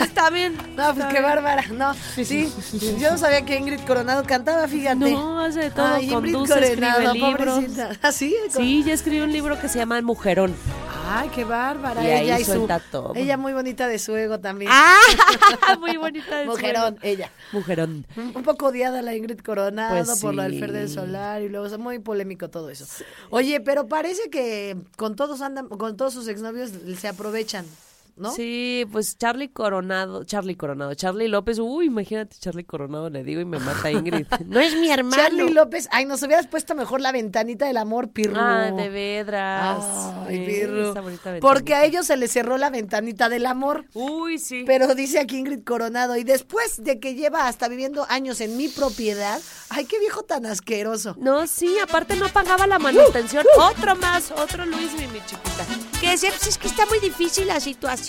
está 0.00 0.28
bien. 0.30 0.56
No, 0.76 0.94
pues 0.94 1.06
qué 1.06 1.20
bárbara. 1.20 1.64
No, 1.72 1.94
sí. 1.94 2.50
Yo 2.98 3.10
no 3.10 3.18
sabía 3.18 3.44
que 3.44 3.56
Ingrid 3.56 3.80
Coronado 3.86 4.24
cantaba, 4.24 4.66
fíjate. 4.68 5.10
No, 5.10 5.40
hace 5.40 5.60
de 5.60 5.70
todo. 5.70 5.86
Ay, 5.86 6.08
conduce, 6.08 6.58
escribe 6.58 7.12
libros. 7.14 7.64
¿Ah, 8.02 8.12
sí? 8.12 8.34
Sí, 8.50 8.82
ya 8.84 8.92
escribió 8.92 9.24
un 9.24 9.32
libro 9.32 9.60
que 9.60 9.68
se 9.68 9.78
llama 9.78 9.98
El 9.98 10.04
Mujerón. 10.04 10.54
Ay, 11.08 11.28
qué 11.34 11.44
bárbara. 11.44 12.02
Y 12.02 12.10
ella 12.10 12.36
ahí 12.36 12.44
suelta 12.44 12.80
todo. 12.80 13.12
Ella 13.14 13.36
muy 13.36 13.52
bonita 13.52 13.86
de 13.86 13.98
su 13.98 14.16
ego 14.16 14.40
también. 14.40 14.70
Ah, 14.72 14.96
muy 15.80 15.96
bonita 15.96 16.38
de 16.38 16.46
Mujerón, 16.46 16.98
ella. 17.02 17.30
Mujerón. 17.52 18.06
Un 18.16 18.42
poco 18.42 18.66
odiada 18.66 19.02
la 19.02 19.14
Ingrid 19.14 19.40
Coronado 19.40 20.04
pues 20.04 20.20
por 20.20 20.34
lo 20.34 20.42
del 20.42 20.58
Fer 20.58 20.72
del 20.72 20.88
Solar 20.88 21.42
y 21.42 21.48
luego 21.48 21.66
es 21.66 21.76
muy 21.78 21.98
polémico 21.98 22.48
todo 22.48 22.70
eso. 22.70 22.86
Oye, 23.30 23.60
pero 23.60 23.88
parece 23.88 24.30
que 24.30 24.76
con 24.96 25.16
todos 25.16 25.42
andan, 25.42 25.68
con 25.68 25.96
todos 25.96 26.14
sus 26.14 26.28
exnovios 26.28 26.70
se 26.98 27.08
aprovechan. 27.08 27.66
¿No? 28.16 28.32
Sí, 28.32 28.86
pues 28.92 29.16
Charlie 29.16 29.48
Coronado, 29.48 30.24
Charlie 30.24 30.56
Coronado, 30.56 30.94
Charlie 30.94 31.28
López, 31.28 31.58
uy, 31.58 31.86
imagínate 31.86 32.36
Charlie 32.38 32.64
Coronado, 32.64 33.08
le 33.08 33.24
digo 33.24 33.40
y 33.40 33.44
me 33.44 33.58
mata 33.58 33.90
Ingrid. 33.90 34.26
no 34.46 34.60
es 34.60 34.76
mi 34.76 34.90
hermano. 34.90 35.22
Charlie 35.22 35.50
López, 35.50 35.88
ay, 35.92 36.04
nos 36.04 36.22
hubieras 36.22 36.46
puesto 36.46 36.74
mejor 36.74 37.00
la 37.00 37.12
ventanita 37.12 37.66
del 37.66 37.76
amor, 37.76 38.10
Pirro. 38.10 38.40
Ah, 38.40 38.70
de 38.70 38.88
vedras. 38.88 39.84
Ay, 40.26 40.44
Pirro. 40.44 40.94
Porque 41.40 41.74
a 41.74 41.84
ellos 41.84 42.06
se 42.06 42.16
les 42.16 42.30
cerró 42.30 42.58
la 42.58 42.70
ventanita 42.70 43.28
del 43.28 43.46
amor. 43.46 43.86
Uy, 43.94 44.38
sí. 44.38 44.64
Pero 44.66 44.94
dice 44.94 45.20
aquí 45.20 45.38
Ingrid 45.38 45.64
Coronado, 45.64 46.16
y 46.16 46.24
después 46.24 46.82
de 46.82 47.00
que 47.00 47.14
lleva 47.14 47.48
hasta 47.48 47.68
viviendo 47.68 48.06
años 48.10 48.40
en 48.40 48.56
mi 48.56 48.68
propiedad, 48.68 49.40
ay, 49.70 49.86
qué 49.86 49.98
viejo 49.98 50.22
tan 50.22 50.44
asqueroso. 50.46 51.16
No, 51.18 51.46
sí, 51.46 51.76
aparte 51.82 52.16
no 52.16 52.28
pagaba 52.28 52.66
la 52.66 52.78
manutención. 52.78 53.44
Uh, 53.56 53.60
uh. 53.60 53.64
Otro 53.70 53.96
más, 53.96 54.30
otro 54.32 54.66
Luis, 54.66 54.92
mi, 54.98 55.06
mi 55.06 55.20
chiquita. 55.24 55.64
Que 56.00 56.10
decía, 56.10 56.30
pues 56.30 56.48
es 56.48 56.58
que 56.58 56.66
está 56.66 56.84
muy 56.86 56.98
difícil 56.98 57.46
la 57.46 57.60
situación 57.60 58.01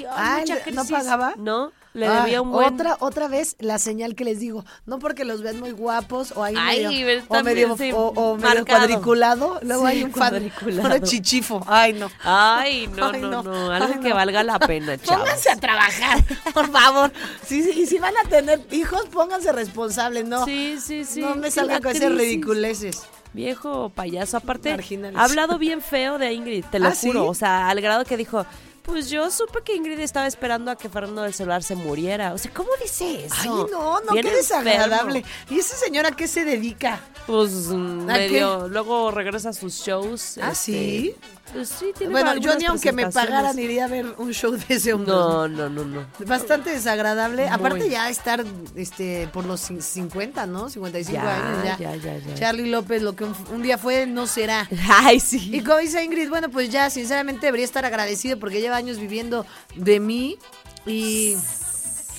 ¿No 0.73 0.85
pagaba? 0.85 1.33
No, 1.37 1.71
le 1.93 2.09
debía 2.09 2.41
un 2.41 2.51
buen... 2.51 2.73
Otra, 2.73 2.97
otra 2.99 3.27
vez 3.27 3.55
la 3.59 3.77
señal 3.77 4.15
que 4.15 4.23
les 4.23 4.39
digo, 4.39 4.65
no 4.85 4.99
porque 4.99 5.25
los 5.25 5.41
vean 5.41 5.59
muy 5.59 5.71
guapos 5.71 6.33
o 6.35 6.43
ahí 6.43 6.55
medio, 6.55 6.89
o 7.27 7.43
medio, 7.43 7.73
o, 7.95 8.35
medio 8.37 8.65
cuadriculado, 8.65 9.59
luego 9.61 9.85
hay 9.85 10.03
un 10.03 10.11
cuadriculado. 10.11 10.97
chichifo. 10.99 11.63
Ay, 11.67 11.93
no. 11.99 12.09
Ay, 12.23 12.87
no, 12.87 13.11
no, 13.13 13.43
no, 13.43 13.71
algo 13.71 13.99
que 14.01 14.11
valga 14.11 14.43
la 14.43 14.57
pena, 14.59 14.97
chavos. 15.01 15.23
Pónganse 15.23 15.51
a 15.51 15.55
trabajar, 15.55 16.23
por 16.53 16.71
favor. 16.71 17.11
Sí, 17.45 17.61
sí, 17.61 17.81
y 17.81 17.85
si 17.85 17.99
van 17.99 18.15
a 18.17 18.27
tener 18.27 18.61
hijos, 18.71 19.05
pónganse 19.11 19.51
responsables, 19.51 20.25
¿no? 20.25 20.45
Sí, 20.45 20.77
sí, 20.79 21.05
sí. 21.05 21.21
No 21.21 21.35
me 21.35 21.51
salgan 21.51 21.81
con 21.81 21.95
esas 21.95 22.11
ridiculeces 22.11 23.03
viejo 23.33 23.89
payaso. 23.89 24.37
Aparte, 24.37 24.71
ha 25.15 25.23
hablado 25.23 25.57
bien 25.57 25.81
feo 25.81 26.19
de 26.19 26.33
Ingrid, 26.33 26.65
te 26.65 26.79
lo 26.79 26.89
¿Ah, 26.89 26.93
juro. 26.95 27.25
O 27.25 27.33
sea, 27.33 27.67
al 27.67 27.81
grado 27.81 28.05
que 28.05 28.15
dijo, 28.15 28.45
pues 28.83 29.09
yo 29.09 29.31
supe 29.31 29.61
que 29.63 29.75
Ingrid 29.75 29.99
estaba 29.99 30.27
esperando 30.27 30.69
a 30.69 30.75
que 30.75 30.89
Fernando 30.89 31.23
del 31.23 31.33
celular 31.33 31.63
se 31.63 31.75
muriera. 31.75 32.33
O 32.33 32.37
sea, 32.37 32.53
¿cómo 32.53 32.69
dice 32.81 33.25
eso? 33.25 33.35
Ay, 33.39 33.49
no, 33.71 34.01
no, 34.01 34.13
qué 34.13 34.23
desagradable. 34.23 35.23
¿Y 35.49 35.59
esa 35.59 35.75
señora 35.77 36.09
a 36.09 36.15
qué 36.15 36.27
se 36.27 36.43
dedica? 36.43 36.99
Pues 37.25 37.51
medio, 37.67 38.67
luego 38.67 39.11
regresa 39.11 39.49
a 39.49 39.53
sus 39.53 39.75
shows. 39.75 40.37
¿Ah, 40.41 40.53
sí? 40.53 41.15
Este, 41.15 41.33
sí, 41.65 41.93
tiene 41.97 42.11
Bueno, 42.11 42.35
yo 42.37 42.55
ni 42.55 42.65
aunque 42.65 42.91
me 42.91 43.09
pagaran 43.09 43.57
iría 43.57 43.85
a 43.85 43.87
ver 43.87 44.15
un 44.17 44.33
show 44.33 44.51
de 44.51 44.75
ese 44.75 44.93
hombre. 44.93 45.11
No, 45.11 45.47
no, 45.47 45.69
no, 45.69 45.85
no. 45.85 46.05
Bastante 46.25 46.71
desagradable. 46.71 47.47
Aparte 47.49 47.89
ya 47.89 48.09
estar 48.09 48.43
este 48.75 49.27
por 49.31 49.45
los 49.45 49.61
50, 49.61 50.45
¿no? 50.47 50.69
55 50.69 51.19
años 51.19 51.63
ya. 51.63 51.77
Ya, 51.77 51.95
ya, 51.95 52.17
ya. 52.17 52.35
Charlie 52.35 52.69
López, 52.69 53.01
lo 53.01 53.15
que 53.15 53.23
un, 53.23 53.61
día 53.61 53.77
fue, 53.77 54.05
no 54.05 54.27
será. 54.27 54.67
Ay, 54.89 55.19
sí. 55.19 55.49
Y 55.53 55.61
como 55.61 55.77
dice 55.77 56.03
Ingrid, 56.03 56.29
bueno, 56.29 56.49
pues 56.49 56.69
ya 56.69 56.89
sinceramente 56.89 57.45
debería 57.45 57.65
estar 57.65 57.85
agradecido 57.85 58.39
porque 58.39 58.61
lleva 58.61 58.75
años 58.75 58.97
viviendo 58.99 59.45
de 59.75 59.99
mí 59.99 60.37
y 60.85 61.35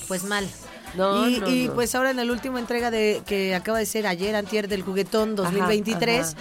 pues 0.07 0.23
mal. 0.23 0.47
No, 0.95 1.27
y, 1.27 1.43
y 1.45 1.69
pues 1.69 1.93
ahora 1.93 2.11
en 2.11 2.17
la 2.17 2.23
última 2.23 2.59
entrega 2.59 2.89
de 2.89 3.21
que 3.25 3.53
acaba 3.53 3.79
de 3.79 3.85
ser 3.85 4.07
ayer, 4.07 4.35
antier 4.35 4.67
del 4.67 4.81
juguetón 4.81 5.35
2023, 5.35 6.35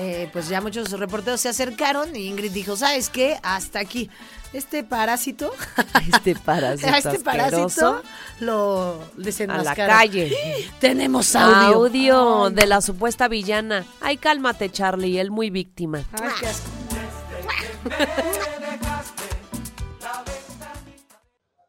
eh, 0.00 0.30
pues 0.32 0.48
ya 0.48 0.60
muchos 0.60 0.92
reporteros 0.92 1.40
se 1.40 1.48
acercaron 1.48 2.14
y 2.14 2.28
Ingrid 2.28 2.52
dijo, 2.52 2.76
¿sabes 2.76 3.08
qué? 3.08 3.36
Hasta 3.42 3.80
aquí. 3.80 4.08
Este 4.52 4.84
parásito, 4.84 5.52
este 6.14 6.36
parásito, 6.44 6.96
este 6.96 7.18
parásito 7.18 8.02
lo 8.38 8.96
desenmascara. 9.16 9.84
A 9.84 9.86
la 9.88 10.00
calle. 10.00 10.36
Tenemos 10.80 11.34
audio. 11.34 11.78
Audio 11.78 12.50
de 12.50 12.66
la 12.68 12.80
supuesta 12.80 13.26
villana. 13.26 13.86
Ay, 14.00 14.18
cálmate, 14.18 14.70
Charlie, 14.70 15.18
él 15.18 15.32
muy 15.32 15.50
víctima. 15.50 16.04
Ay, 16.12 16.30
qué 16.38 16.46
asco. 16.46 16.68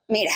Mira, 0.08 0.32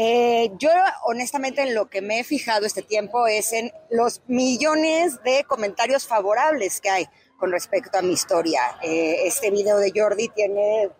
Eh, 0.00 0.52
yo 0.60 0.70
honestamente 1.06 1.62
en 1.62 1.74
lo 1.74 1.88
que 1.90 2.02
me 2.02 2.20
he 2.20 2.24
fijado 2.24 2.66
este 2.66 2.82
tiempo 2.82 3.26
es 3.26 3.52
en 3.52 3.72
los 3.90 4.22
millones 4.28 5.20
de 5.24 5.42
comentarios 5.42 6.06
favorables 6.06 6.80
que 6.80 6.88
hay 6.88 7.08
con 7.38 7.52
respecto 7.52 7.96
a 7.98 8.02
mi 8.02 8.12
historia. 8.12 8.60
Eh, 8.82 9.26
este 9.26 9.50
video 9.50 9.78
de 9.78 9.92
Jordi 9.94 10.28
tiene 10.28 10.90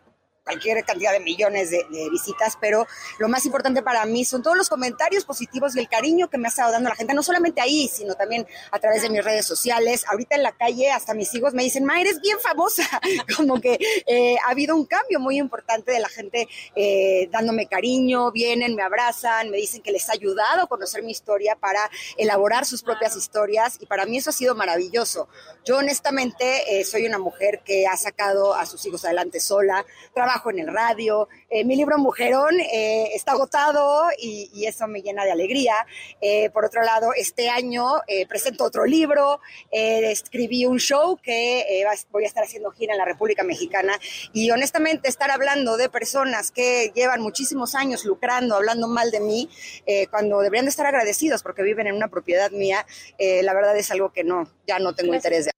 cualquier 0.49 0.83
cantidad 0.83 1.13
de 1.13 1.21
millones 1.21 1.71
de, 1.71 1.85
visitas, 2.11 2.57
pero 2.59 2.87
lo 3.19 3.29
más 3.29 3.45
importante 3.45 3.83
para 3.83 4.05
mí 4.07 4.25
son 4.25 4.43
todos 4.43 4.57
los 4.57 4.71
comentarios 4.71 5.27
positivos 5.27 5.77
y 5.77 5.81
el 5.81 5.89
cariño 5.89 6.31
que 6.31 6.39
me 6.39 6.49
ha 6.49 6.49
estado 6.49 6.73
dando 6.73 6.89
la 6.89 6.97
gente, 6.97 7.13
no 7.13 7.23
solamente 7.23 7.61
ahí, 7.61 7.87
sino 7.89 8.15
también 8.15 8.47
a 8.71 8.79
través 8.79 9.03
de 9.03 9.11
mis 9.11 9.23
redes 9.23 9.45
sociales. 9.45 10.07
Ahorita 10.09 10.37
en 10.37 10.43
la 10.43 10.53
calle, 10.53 10.91
hasta 10.91 11.13
mis 11.13 11.35
hijos 11.35 11.53
me 11.53 11.63
dicen, 11.63 11.85
Ma, 11.85 12.01
eres 12.01 12.21
bien 12.23 12.39
famosa. 12.41 12.83
Como 13.37 13.61
que 13.61 13.79
eh, 14.07 14.37
ha 14.47 14.51
habido 14.51 14.75
un 14.75 14.87
cambio 14.87 15.21
muy 15.21 15.39
importante 15.39 15.93
de 15.93 16.01
la 16.01 16.09
gente 16.09 16.49
eh, 16.75 17.29
dándome 17.31 17.67
cariño, 17.67 18.33
vienen, 18.33 18.75
me 18.75 18.83
abrazan, 18.83 19.51
me 19.51 19.59
dicen 19.59 19.83
que 19.83 19.93
les 19.93 20.09
ha 20.09 20.13
ayudado 20.13 20.63
a 20.63 20.67
conocer 20.67 21.03
mi 21.03 21.11
historia 21.11 21.57
para 21.57 21.91
elaborar 22.17 22.65
sus 22.65 22.83
propias 22.83 23.17
historias 23.17 23.77
y 23.81 23.87
para 23.87 24.07
mí 24.07 24.17
eso 24.17 24.31
ha 24.31 24.33
sido 24.33 24.55
maravilloso. 24.55 25.29
Yo 25.65 25.77
honestamente 25.77 26.81
eh, 26.81 26.85
soy 26.85 27.07
una 27.07 27.19
mujer 27.19 27.61
que 27.65 27.87
ha 27.87 27.97
sacado 27.99 28.55
a 28.55 28.65
sus 28.65 28.85
hijos 28.87 29.05
adelante 29.05 29.41
sola, 29.41 29.85
trabajo 30.15 30.38
en 30.47 30.61
el 30.61 30.73
radio. 30.73 31.29
Eh, 31.51 31.65
mi 31.65 31.77
libro 31.77 31.99
Mujerón 31.99 32.61
eh, 32.61 33.11
está 33.15 33.33
agotado 33.33 34.09
y, 34.19 34.67
eso 34.67 34.87
me 34.87 35.01
llena 35.01 35.25
de 35.25 35.33
alegría. 35.33 35.75
Eh, 36.21 36.51
por 36.51 36.65
otro 36.65 36.83
lado, 36.83 37.13
este 37.17 37.49
año 37.49 37.87
presento 38.29 38.65
otro 38.65 38.85
libro, 38.85 39.41
escribí 39.71 40.67
un 40.67 40.79
show 40.79 41.17
que 41.23 41.85
voy 42.11 42.25
a 42.25 42.27
estar 42.27 42.45
haciendo 42.45 42.71
gira 42.71 42.93
en 42.93 42.99
la 42.99 43.07
República 43.07 43.45
Mexicana 43.45 43.99
y 44.33 44.51
honestamente 44.51 45.09
estar 45.09 45.31
hablando 45.31 45.77
de 45.77 45.89
personas 45.89 46.51
que 46.51 46.93
llevan 46.95 47.23
muchísimos 47.23 47.75
años 47.75 48.05
lucrando, 48.05 48.57
hablando 48.57 48.89
mal 48.89 49.11
de 49.11 49.21
mí, 49.21 49.49
cuando 50.11 50.41
deberían 50.41 50.67
de 50.67 50.71
estar 50.71 50.87
agradecidos 50.87 51.43
porque 51.43 51.63
viven 51.63 51.87
en 51.87 51.95
una 51.95 52.09
propiedad 52.09 52.51
mía, 52.51 52.85
la 53.19 53.55
verdad 53.55 53.77
es 53.77 53.91
algo 53.91 54.13
que 54.13 54.25
no, 54.25 54.51
ya 54.67 54.79
no 54.79 54.95
tengo 54.95 55.15
interés 55.15 55.47
de... 55.47 55.53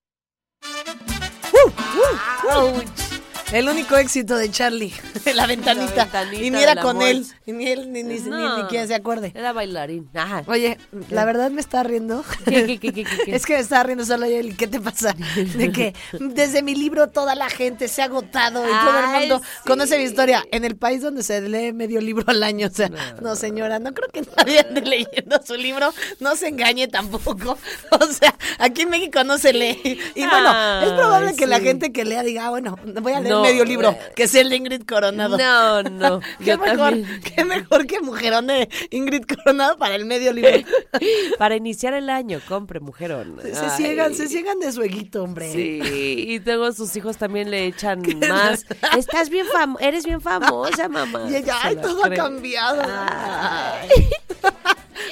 Uh, 1.53 2.79
uh, 2.79 3.10
el 3.53 3.69
único 3.69 3.97
éxito 3.97 4.37
de 4.37 4.51
Charlie, 4.51 4.93
la 5.35 5.47
ventanita. 5.47 6.09
y 6.33 6.51
ni 6.51 6.63
era 6.63 6.77
con 6.77 7.03
él, 7.03 7.27
ni 7.47 7.69
él, 7.69 7.93
ni, 7.93 8.03
ni, 8.03 8.21
ni, 8.21 8.63
quien 8.69 8.87
se 8.87 8.95
acuerde. 8.95 9.33
Era 9.35 9.53
bailarín. 9.53 10.09
Oye, 10.47 10.79
la 11.11 11.25
verdad 11.25 11.51
me 11.51 11.61
está 11.61 11.83
riendo. 11.83 12.25
es 12.47 13.47
que 13.47 13.55
me 13.55 13.61
está 13.61 13.83
riendo 13.83 14.05
solo 14.05 14.27
él. 14.27 14.57
¿Qué 14.57 14.69
te 14.69 14.81
pasa? 14.81 15.17
De 15.57 15.73
que 15.73 15.95
desde 16.13 16.63
mi 16.63 16.75
libro 16.75 17.09
toda 17.09 17.35
la 17.35 17.51
gente 17.51 17.89
se 17.89 18.03
ha 18.03 18.05
agotado 18.05 18.65
y 18.65 18.71
todo 18.71 18.99
el 19.01 19.21
mundo 19.21 19.43
conoce 19.67 19.99
mi 19.99 20.05
historia. 20.05 20.45
En 20.53 20.65
el 20.65 20.77
país 20.77 21.03
donde 21.03 21.23
se 21.23 21.41
lee 21.41 21.73
medio 21.73 22.01
libro 22.01 22.25
al 22.29 22.43
año. 22.43 22.69
O 22.69 22.71
sea, 22.71 22.91
no, 23.21 23.35
señora, 23.35 23.79
no 23.79 23.93
creo 23.93 24.09
que 24.13 24.23
nadie 24.37 24.61
ande 24.61 24.83
leyendo 24.83 25.41
su 25.45 25.57
libro. 25.57 25.93
No 26.21 26.37
se 26.37 26.49
engañe 26.49 26.89
tampoco. 26.89 27.59
O 27.93 28.13
sea, 28.13 28.35
aquí 28.59 28.83
en 28.83 28.91
México 28.91 29.25
no 29.25 29.37
se 29.37 29.53
lee. 29.53 30.01
Y 30.15 30.27
bueno, 30.27 30.81
es 30.83 30.93
probable 30.93 31.35
que 31.35 31.47
la 31.47 31.61
gente 31.61 31.93
que 31.93 32.05
lea 32.05 32.23
diga, 32.23 32.47
ah, 32.47 32.51
bueno, 32.51 32.79
voy 33.01 33.13
a 33.13 33.21
leer 33.21 33.40
medio 33.43 33.65
libro, 33.65 33.97
que 34.15 34.25
es 34.25 34.35
el 34.35 34.49
de 34.49 34.57
Ingrid 34.57 34.83
Coronado. 34.87 35.37
No, 35.37 35.83
no. 35.83 36.21
qué, 36.45 36.57
mejor, 36.57 36.95
qué 37.23 37.45
mejor 37.45 37.87
que 37.87 38.01
Mujerón 38.01 38.47
de 38.47 38.69
Ingrid 38.91 39.25
Coronado 39.25 39.77
para 39.77 39.95
el 39.95 40.05
medio 40.05 40.33
libro. 40.33 40.51
para 41.39 41.57
iniciar 41.57 41.95
el 41.95 42.11
año, 42.11 42.41
compre 42.49 42.81
Mujerón. 42.81 43.39
Se, 43.43 43.71
ciegan, 43.71 44.15
se 44.15 44.29
ciegan 44.29 44.59
de 44.61 44.73
su 44.73 44.83
eguito, 44.83 45.23
hombre. 45.23 45.53
Sí, 45.53 45.81
y 45.83 46.39
luego 46.41 46.73
sus 46.73 46.95
hijos 46.97 47.17
también 47.17 47.51
le 47.51 47.67
echan 47.67 48.03
más. 48.29 48.65
Estás 48.97 49.31
bien 49.31 49.47
famo 49.47 49.79
eres 49.81 50.05
bien 50.05 50.21
famosa, 50.21 50.89
mamá. 50.89 51.27
Y 51.31 51.37
ella, 51.37 51.57
ay, 51.63 51.77
todo 51.77 52.05
ha 52.05 52.11
cambiado. 52.11 52.83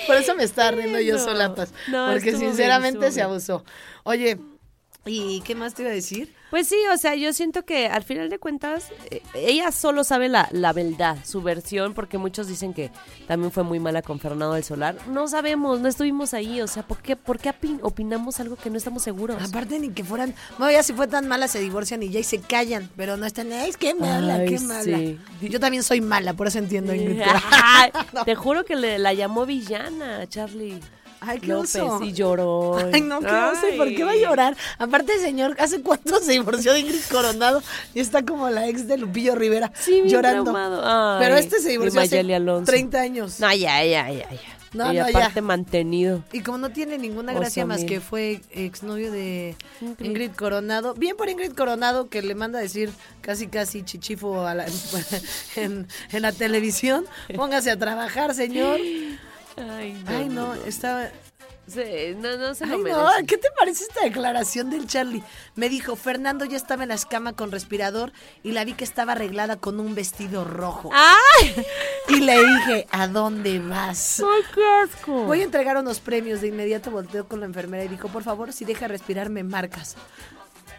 Por 0.07 0.17
eso 0.17 0.35
me 0.35 0.45
está 0.45 0.71
riendo 0.71 1.01
yo 1.01 1.19
solapas. 1.19 1.73
porque 1.91 2.37
sinceramente 2.37 3.11
se 3.11 3.23
abusó. 3.23 3.65
Oye, 4.05 4.39
¿y 5.09 5.41
qué 5.45 5.55
más 5.55 5.75
te 5.75 5.83
iba 5.83 5.91
a 5.91 5.95
decir? 5.95 6.35
Pues 6.51 6.67
sí, 6.67 6.77
o 6.93 6.97
sea, 6.97 7.15
yo 7.15 7.33
siento 7.35 7.65
que 7.65 7.89
al 7.89 8.03
final 8.03 8.31
de 8.31 8.39
cuentas, 8.39 8.87
eh, 9.11 9.21
ella 9.35 9.71
solo 9.71 10.03
sabe 10.03 10.31
la, 10.31 10.49
la 10.51 10.73
verdad, 10.73 11.19
su 11.25 11.43
versión, 11.43 11.93
porque 11.93 12.17
muchos 12.17 12.47
dicen 12.47 12.73
que 12.73 12.91
también 13.27 13.53
fue 13.53 13.65
muy 13.65 13.81
mala 13.81 14.01
con 14.01 14.19
Fernando 14.19 14.55
del 14.55 14.65
Solar. 14.65 14.97
No 15.09 15.29
sabemos, 15.29 15.79
no 15.81 15.89
estuvimos 15.89 16.33
ahí, 16.33 16.63
o 16.63 16.67
sea, 16.67 16.83
¿por 16.85 17.03
qué, 17.03 17.17
por 17.17 17.39
qué 17.39 17.53
opinamos 17.83 18.41
algo 18.41 18.57
que 18.57 18.71
no 18.71 18.79
estamos 18.79 19.03
seguros? 19.03 19.43
Aparte 19.43 19.79
ni 19.79 19.91
que 19.91 20.05
fueran, 20.05 20.35
no, 20.59 20.71
ya 20.71 20.83
si 20.83 20.95
fue 20.95 21.07
tan 21.07 21.29
mala 21.29 21.49
se 21.49 21.61
divorcian 21.61 22.03
y 22.03 22.09
ya 22.09 22.21
y 22.21 22.25
se 22.25 22.41
callan, 22.41 22.89
pero 22.97 23.19
no 23.19 23.27
están, 23.27 23.53
es 23.53 23.77
que 23.77 23.95
mala, 23.95 24.43
qué 24.47 24.59
mala. 24.59 24.99
Yo 25.43 25.61
también 25.61 25.83
soy 25.83 26.01
mala, 26.01 26.33
por 26.33 26.47
eso 26.47 26.59
entiendo. 26.59 26.93
Te 28.25 28.35
juro 28.35 28.65
que 28.65 28.77
le, 28.77 28.99
la 28.99 29.13
llamó 29.13 29.45
villana, 29.45 30.27
Charlie. 30.29 30.81
Ay, 31.21 31.41
qué 31.41 31.49
López 31.49 31.77
y 32.03 32.13
lloró. 32.13 32.77
Ay, 32.93 33.01
no, 33.01 33.21
qué 33.21 33.77
¿por 33.77 33.89
qué 33.95 34.05
va 34.05 34.13
a 34.13 34.17
llorar? 34.17 34.57
Aparte, 34.79 35.19
señor, 35.19 35.57
¿hace 35.59 35.83
cuánto 35.83 36.21
se 36.21 36.33
divorció 36.33 36.73
de 36.73 36.81
Ingrid 36.81 37.01
Coronado? 37.11 37.63
Y 37.95 38.01
está 38.01 38.25
como 38.25 38.49
la 38.51 38.69
ex 38.69 38.87
de 38.87 38.99
Lupillo 38.99 39.35
Rivera, 39.35 39.73
sí, 39.79 40.03
llorando. 40.07 40.53
Pero 41.19 41.37
este 41.37 41.61
se 41.61 41.71
divorció 41.71 42.01
hace 42.01 42.25
30 42.65 43.01
años. 43.01 43.41
No, 43.41 43.53
ya, 43.53 43.85
ya, 43.85 44.11
ya, 44.11 44.31
ya. 44.31 44.59
No, 44.75 44.93
y 44.93 44.99
aparte 44.99 45.41
mantenido. 45.41 46.23
Y 46.33 46.41
como 46.41 46.59
no 46.59 46.71
tiene 46.71 46.99
ninguna 46.99 47.33
gracia 47.33 47.65
más 47.65 47.85
que 47.85 48.01
fue 48.01 48.43
exnovio 48.51 49.11
de 49.11 49.57
Ingrid. 50.01 50.33
Coronado. 50.33 50.95
Bien 50.95 51.17
por 51.17 51.29
Ingrid 51.29 51.53
Coronado 51.53 52.09
que 52.09 52.23
le 52.23 52.35
manda 52.35 52.59
a 52.59 52.63
decir 52.63 52.91
casi 53.23 53.49
casi 53.49 53.83
chichifo 53.83 54.47
a 54.47 54.55
la, 54.55 54.67
en, 55.57 55.87
en 56.13 56.23
la 56.23 56.33
televisión. 56.33 57.07
Póngase 57.35 57.71
a 57.71 57.79
trabajar, 57.79 58.35
señor. 58.35 58.79
Ay, 60.07 60.29
no, 60.29 60.55
estaba... 60.55 61.09
no, 62.17 62.37
no 62.37 62.55
se 62.55 62.67
lo 62.67 62.79
¿qué 63.27 63.37
te 63.37 63.49
parece 63.59 63.85
esta 63.85 64.03
declaración 64.03 64.71
del 64.71 64.87
Charlie? 64.87 65.23
Me 65.55 65.69
dijo, 65.69 65.97
Fernando 65.97 66.45
ya 66.45 66.57
estaba 66.57 66.85
en 66.85 66.91
la 66.91 66.95
escama 66.95 67.35
con 67.35 67.51
respirador 67.51 68.13
y 68.43 68.53
la 68.53 68.65
vi 68.65 68.73
que 68.75 68.85
estaba 68.85 69.13
arreglada 69.13 69.57
con 69.57 69.81
un 69.81 69.95
vestido 69.95 70.45
rojo. 70.45 70.91
¡Ay! 70.93 71.55
Y 72.09 72.21
le 72.21 72.39
dije, 72.39 72.87
¿a 72.91 73.09
dónde 73.09 73.59
vas? 73.59 74.21
¡Ay, 74.21 74.43
qué 74.55 74.63
asco! 74.85 75.25
Voy 75.25 75.41
a 75.41 75.45
entregar 75.45 75.77
unos 75.77 76.01
premios. 76.01 76.41
De 76.41 76.49
inmediato 76.49 76.91
volteó 76.91 77.29
con 77.29 77.41
la 77.41 77.47
enfermera 77.47 77.85
y 77.85 77.89
dijo, 77.89 78.09
por 78.09 78.23
favor, 78.23 78.53
si 78.53 78.65
deja 78.65 78.89
respirar, 78.89 79.29
me 79.29 79.43
marcas. 79.43 79.97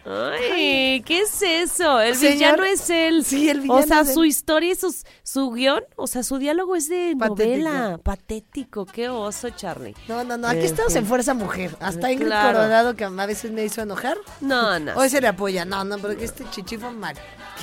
Ay, 0.04 1.02
¿qué 1.04 1.20
es 1.20 1.42
eso? 1.42 2.00
El 2.00 2.16
villano 2.16 2.64
es 2.64 2.88
él. 2.90 3.24
Sí, 3.24 3.48
el 3.48 3.60
villano. 3.60 3.80
O 3.80 3.86
sea, 3.86 4.04
su 4.04 4.24
historia 4.24 4.72
y 4.72 4.76
su 5.22 5.50
guion, 5.50 5.82
o 5.96 6.06
sea, 6.06 6.22
su 6.22 6.38
diálogo 6.38 6.76
es 6.76 6.88
de 6.88 7.14
novela. 7.14 8.00
Patético, 8.02 8.86
qué 8.86 9.08
oso, 9.08 9.50
Charlie. 9.50 9.94
No, 10.08 10.24
no, 10.24 10.36
no, 10.36 10.48
aquí 10.48 10.60
estamos 10.64 10.94
en 10.96 11.06
Fuerza 11.06 11.34
Mujer. 11.34 11.76
Hasta 11.80 12.10
Ingrid 12.10 12.30
Coronado, 12.30 12.94
que 12.94 13.04
a 13.04 13.26
veces 13.26 13.50
me 13.52 13.64
hizo 13.64 13.82
enojar. 13.82 14.16
No, 14.40 14.78
no. 14.80 14.94
Hoy 14.94 15.08
se 15.08 15.20
le 15.20 15.28
apoya. 15.28 15.64
No, 15.64 15.84
no, 15.84 15.98
porque 15.98 16.24
este 16.24 16.48
chichifo 16.50 16.90
mal. 16.90 17.16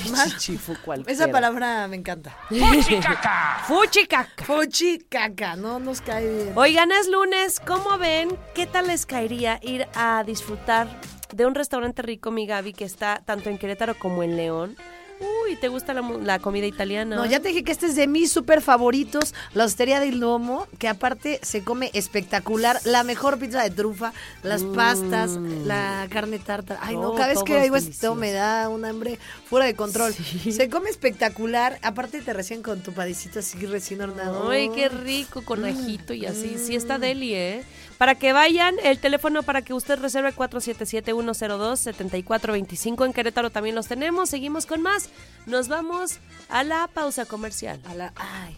Chichifo 0.03 0.75
cualquiera. 0.85 1.11
Esa 1.11 1.31
palabra 1.31 1.87
me 1.87 1.95
encanta. 1.95 2.37
Fuchicaca. 2.49 3.63
Fuchicaca. 3.67 4.45
Fuchicaca, 4.45 5.55
no 5.55 5.79
nos 5.79 6.01
cae 6.01 6.29
bien. 6.29 6.53
Oigan, 6.55 6.91
es 6.91 7.07
lunes, 7.07 7.59
¿cómo 7.59 7.97
ven? 7.97 8.37
¿Qué 8.53 8.67
tal 8.67 8.87
les 8.87 9.05
caería 9.05 9.59
ir 9.63 9.87
a 9.95 10.23
disfrutar 10.23 10.87
de 11.33 11.45
un 11.45 11.55
restaurante 11.55 12.01
rico, 12.01 12.31
mi 12.31 12.45
Gaby, 12.45 12.73
que 12.73 12.85
está 12.85 13.21
tanto 13.25 13.49
en 13.49 13.57
Querétaro 13.57 13.97
como 13.97 14.23
en 14.23 14.37
León. 14.37 14.77
Uy, 15.19 15.55
¿te 15.55 15.67
gusta 15.67 15.95
la, 15.95 16.39
comida 16.39 16.67
italiana? 16.67 17.15
No, 17.15 17.25
ya 17.25 17.39
te 17.39 17.47
dije 17.47 17.63
que 17.63 17.71
este 17.71 17.87
es 17.87 17.95
de 17.95 18.05
mis 18.05 18.31
súper 18.31 18.61
favoritos, 18.61 19.33
la 19.55 19.65
Hostería 19.65 19.99
del 19.99 20.19
Lomo, 20.19 20.67
que 20.77 20.87
aparte 20.87 21.39
se 21.41 21.63
come 21.63 21.89
espectacular, 21.93 22.79
la 22.85 23.03
mejor 23.03 23.39
pizza 23.39 23.63
de 23.63 23.71
trufa, 23.71 24.13
las 24.43 24.63
pastas, 24.63 25.31
mm. 25.31 25.65
la 25.65 26.07
carne 26.11 26.37
tarta. 26.37 26.77
Ay, 26.81 26.97
no, 26.97 27.15
cada 27.15 27.29
vez 27.29 27.41
que 27.43 27.59
digo 27.61 27.77
esto 27.77 28.13
me 28.13 28.31
da 28.31 28.69
un 28.69 28.85
hambre 28.85 29.17
fuera 29.45 29.65
de 29.65 29.73
control. 29.73 30.13
Se 30.13 30.69
come 30.69 30.91
espectacular, 30.91 31.79
aparte 31.81 32.21
te 32.21 32.33
recién 32.33 32.61
con 32.61 32.81
tu 32.81 32.93
padecito 32.93 33.39
así 33.39 33.65
recién 33.65 34.01
hornado. 34.01 34.51
Ay, 34.51 34.69
qué 34.69 34.87
rico, 34.87 35.43
con 35.43 35.65
ajito 35.65 36.13
y 36.13 36.27
así. 36.27 36.57
Sí 36.59 36.75
está 36.75 36.99
deli, 36.99 37.33
¿eh? 37.33 37.63
Para 37.97 38.15
que 38.15 38.31
vayan, 38.31 38.75
el 38.83 38.99
teléfono 38.99 39.43
para 39.43 39.63
que 39.63 39.73
usted 39.73 39.99
reserve 39.99 40.33
477-102-7425. 40.35 43.05
En 43.05 43.11
Querétaro 43.13 43.49
también 43.49 43.75
los 43.75 43.87
tenemos. 43.87 44.29
Seguimos 44.29 44.67
con 44.67 44.83
más. 44.83 45.09
Nos 45.47 45.67
vamos 45.67 46.19
a 46.49 46.63
la 46.63 46.87
pausa 46.87 47.25
comercial. 47.25 47.81
A 47.85 47.95
la. 47.95 48.13
Ay. 48.15 48.55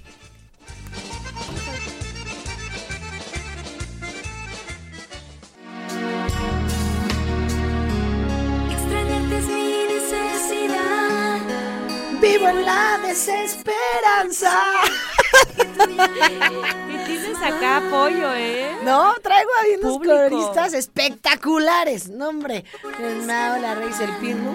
Extrañarte 8.71 9.37
es 9.37 9.47
mi 9.47 9.85
necesidad. 9.93 11.39
Vivo 12.21 12.49
en 12.49 12.65
la 12.65 12.99
desesperanza. 13.07 14.51
Y 15.59 17.05
tienes 17.05 17.37
acá 17.37 17.77
apoyo, 17.77 18.33
¿eh? 18.35 18.71
No, 18.83 19.13
traigo 19.21 19.49
ahí 19.61 19.77
unos 19.81 19.99
coristas 19.99 20.73
espectaculares. 20.73 22.09
No, 22.09 22.29
hombre. 22.29 22.65
El 22.99 23.23
Mao, 23.23 23.59
la 23.59 23.75
Reis, 23.75 23.99
el 23.99 24.11
Pirmo. 24.17 24.51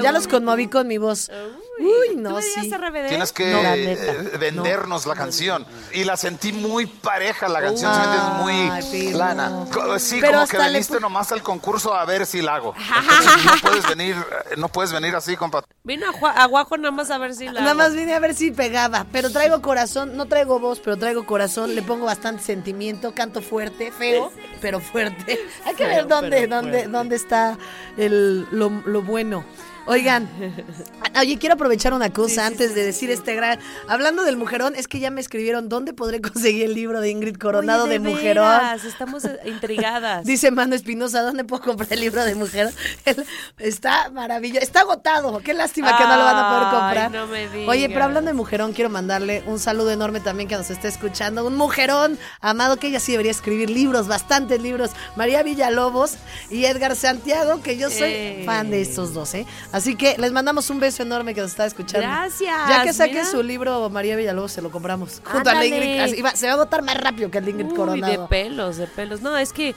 Ya 0.00 0.12
los 0.12 0.26
conmoví 0.26 0.68
con 0.68 0.86
mi 0.86 0.98
voz. 0.98 1.30
Uy, 1.78 2.16
no, 2.16 2.30
¿Tú 2.30 2.36
me 2.36 2.42
sí. 2.42 2.70
RBD? 2.70 3.08
Tienes 3.08 3.32
que 3.32 3.50
No, 3.50 3.62
la 3.62 3.76
eh, 3.76 4.30
vendernos 4.38 5.06
la 5.06 5.14
canción. 5.14 5.66
Y 5.92 6.04
la 6.04 6.16
sentí 6.16 6.52
muy 6.52 6.86
pareja, 6.86 7.48
la 7.48 7.60
canción, 7.60 7.92
¿sí 7.92 8.00
me 8.00 8.06
Ay, 8.06 8.12
entiendes? 8.14 8.84
Muy 8.90 9.00
Pirro. 9.00 9.16
plana. 9.18 9.66
Sí, 9.98 10.18
Pero 10.20 10.32
como 10.34 10.46
que 10.46 10.56
pu- 10.56 11.00
nomás 11.00 11.32
al 11.32 11.42
concurso 11.42 11.94
a 11.94 12.04
ver 12.04 12.26
si 12.26 12.42
la 12.42 12.54
hago. 12.56 12.74
Entonces, 13.10 13.44
no 13.44 13.56
puedes 13.68 13.86
venir, 13.88 14.16
no 14.56 14.68
puedes 14.68 14.92
venir 14.92 15.14
así, 15.16 15.36
compa. 15.36 15.64
Vino 15.82 16.06
a, 16.22 16.42
a 16.42 16.46
Guajo 16.46 16.76
nada 16.76 16.92
más 16.92 17.10
a 17.10 17.18
ver 17.18 17.34
si 17.34 17.46
la. 17.46 17.52
Nada 17.60 17.70
hago. 17.70 17.78
más 17.78 17.94
vine 17.94 18.14
a 18.14 18.20
ver 18.20 18.34
si 18.34 18.50
pegaba, 18.52 19.06
pero 19.10 19.30
traigo 19.30 19.60
corazón, 19.60 20.16
no 20.16 20.26
traigo 20.26 20.58
voz, 20.60 20.80
pero 20.80 20.96
traigo 20.96 21.26
corazón, 21.26 21.74
le 21.74 21.82
pongo 21.82 22.06
bastante 22.06 22.42
sentimiento, 22.42 23.14
canto 23.14 23.42
fuerte, 23.42 23.90
feo, 23.92 24.32
pero 24.60 24.80
fuerte. 24.80 25.38
Hay 25.66 25.74
que 25.74 25.86
ver 25.86 26.06
dónde, 26.06 26.30
pero 26.42 26.56
dónde, 26.56 26.86
dónde 26.86 27.16
está 27.16 27.58
el, 27.96 28.46
lo, 28.52 28.70
lo 28.86 29.02
bueno. 29.02 29.44
Oigan, 29.86 30.28
oye, 31.20 31.38
quiero 31.38 31.56
aprovechar 31.56 31.92
una 31.92 32.10
cosa 32.10 32.46
antes 32.46 32.74
de 32.74 32.84
decir 32.84 33.10
este 33.10 33.34
gran. 33.34 33.58
Hablando 33.86 34.24
del 34.24 34.36
mujerón, 34.38 34.74
es 34.76 34.88
que 34.88 34.98
ya 34.98 35.10
me 35.10 35.20
escribieron 35.20 35.68
dónde 35.68 35.92
podré 35.92 36.20
conseguir 36.22 36.64
el 36.64 36.74
libro 36.74 37.00
de 37.02 37.10
Ingrid 37.10 37.36
Coronado 37.36 37.84
Oye, 37.84 37.92
de, 37.94 37.98
Mujerón. 37.98 38.48
veras, 38.48 38.84
Estamos 38.84 39.24
eh, 39.26 39.38
intrigadas. 39.44 40.24
Dice 40.26 40.50
Mano 40.50 40.74
Espinosa, 40.74 41.20
¿dónde 41.22 41.44
puedo 41.44 41.62
comprar 41.62 41.92
el 41.92 42.00
libro 42.00 42.24
de 42.24 42.34
mujer? 42.34 42.72
Él- 43.04 43.24
Está 43.58 44.08
maravilloso, 44.10 44.60
está 44.64 44.80
agotado. 44.80 45.38
Qué 45.40 45.52
lástima 45.54 45.96
que 45.98 46.04
no 46.04 46.16
lo 46.16 46.24
van 46.24 46.36
a 46.36 46.48
poder 46.48 46.80
comprar. 46.80 47.10
no 47.10 47.26
me 47.26 47.44
Oye, 47.68 47.88
pero 47.88 47.88
digas. 47.88 48.02
hablando 48.04 48.28
de 48.30 48.34
mujerón, 48.34 48.72
quiero 48.72 48.88
mandarle 48.90 49.42
un 49.46 49.58
saludo 49.58 49.90
enorme 49.90 50.20
también 50.20 50.48
que 50.48 50.56
nos 50.56 50.70
esté 50.70 50.88
escuchando. 50.88 51.46
Un 51.46 51.56
mujerón 51.56 52.18
amado 52.40 52.78
que 52.78 52.86
ella 52.88 53.00
sí 53.00 53.12
debería 53.12 53.32
escribir 53.32 53.68
libros, 53.70 54.08
bastantes 54.08 54.62
libros. 54.62 54.90
María 55.16 55.42
Villalobos 55.42 56.14
y 56.50 56.64
Edgar 56.64 56.96
Santiago, 56.96 57.60
que 57.62 57.76
yo 57.76 57.90
soy 57.90 58.10
Eh. 58.14 58.42
fan 58.46 58.70
de 58.70 58.80
estos 58.80 59.12
dos, 59.14 59.34
¿eh? 59.34 59.46
Así 59.74 59.96
que 59.96 60.16
les 60.18 60.30
mandamos 60.32 60.70
un 60.70 60.78
beso 60.78 61.02
enorme 61.02 61.34
que 61.34 61.40
nos 61.40 61.50
está 61.50 61.66
escuchando. 61.66 62.06
Gracias, 62.06 62.68
Ya 62.68 62.84
que 62.84 62.92
saque 62.92 63.12
mira. 63.14 63.24
su 63.24 63.42
libro 63.42 63.90
María 63.90 64.14
Villalobos, 64.16 64.52
se 64.52 64.62
lo 64.62 64.70
compramos. 64.70 65.20
Junto 65.24 65.50
a. 65.50 65.66
Ingrid. 65.66 65.98
así 66.00 66.22
va- 66.22 66.36
se 66.36 66.46
va 66.46 66.52
a 66.52 66.54
agotar 66.54 66.82
más 66.82 66.96
rápido 66.96 67.30
que 67.30 67.38
el 67.38 67.48
Ingrid 67.48 67.66
Uy, 67.70 67.74
Coronado. 67.76 68.22
de 68.22 68.28
pelos, 68.28 68.76
de 68.76 68.86
pelos. 68.86 69.20
No, 69.20 69.36
es 69.36 69.52
que 69.52 69.74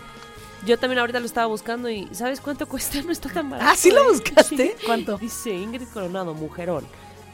yo 0.65 0.77
también 0.77 0.99
ahorita 0.99 1.19
lo 1.19 1.25
estaba 1.25 1.47
buscando 1.47 1.89
y 1.89 2.07
¿sabes 2.11 2.41
cuánto 2.41 2.67
cuesta? 2.67 3.01
No 3.05 3.11
está 3.11 3.29
tan 3.29 3.49
barato. 3.49 3.69
Ah, 3.71 3.75
¿sí 3.75 3.89
lo 3.89 4.03
¿eh? 4.03 4.07
buscaste? 4.13 4.75
Sí. 4.79 4.85
¿Cuánto? 4.85 5.17
Dice 5.17 5.49
Ingrid 5.51 5.87
Coronado, 5.93 6.33
mujerón. 6.35 6.85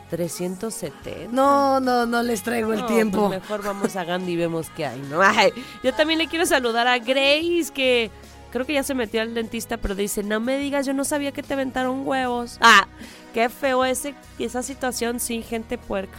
370. 0.09 1.31
No, 1.31 1.79
no, 1.79 2.05
no 2.05 2.21
les 2.23 2.43
traigo 2.43 2.71
el 2.73 2.81
No, 2.81 2.85
tiempo. 2.85 3.27
pues 3.27 3.41
mejor 3.41 3.63
vamos 3.63 3.95
a 3.95 4.03
Gandhi 4.03 4.33
y 4.33 4.35
vemos 4.35 4.67
qué 4.75 4.85
hay, 4.85 4.99
¿no? 5.09 5.21
Ay, 5.23 5.51
yo 5.83 5.93
también 5.93 6.19
le 6.19 6.27
quiero 6.27 6.45
saludar 6.45 6.87
a 6.87 6.97
Grace, 6.99 7.67
que 7.73 8.11
creo 8.53 8.65
que 8.65 8.73
ya 8.73 8.83
se 8.83 8.93
metió 8.93 9.21
al 9.21 9.33
dentista, 9.33 9.75
pero 9.77 9.95
dice, 9.95 10.23
no 10.23 10.39
me 10.39 10.57
digas, 10.59 10.85
yo 10.85 10.93
no 10.93 11.03
sabía 11.03 11.31
que 11.33 11.41
te 11.43 11.53
aventaron 11.55 12.07
huevos. 12.07 12.57
Ah, 12.61 12.87
qué 13.33 13.49
feo 13.49 13.83
ese, 13.83 14.13
esa 14.39 14.61
situación, 14.63 15.19
sí, 15.19 15.41
gente 15.41 15.77
puerca. 15.77 16.17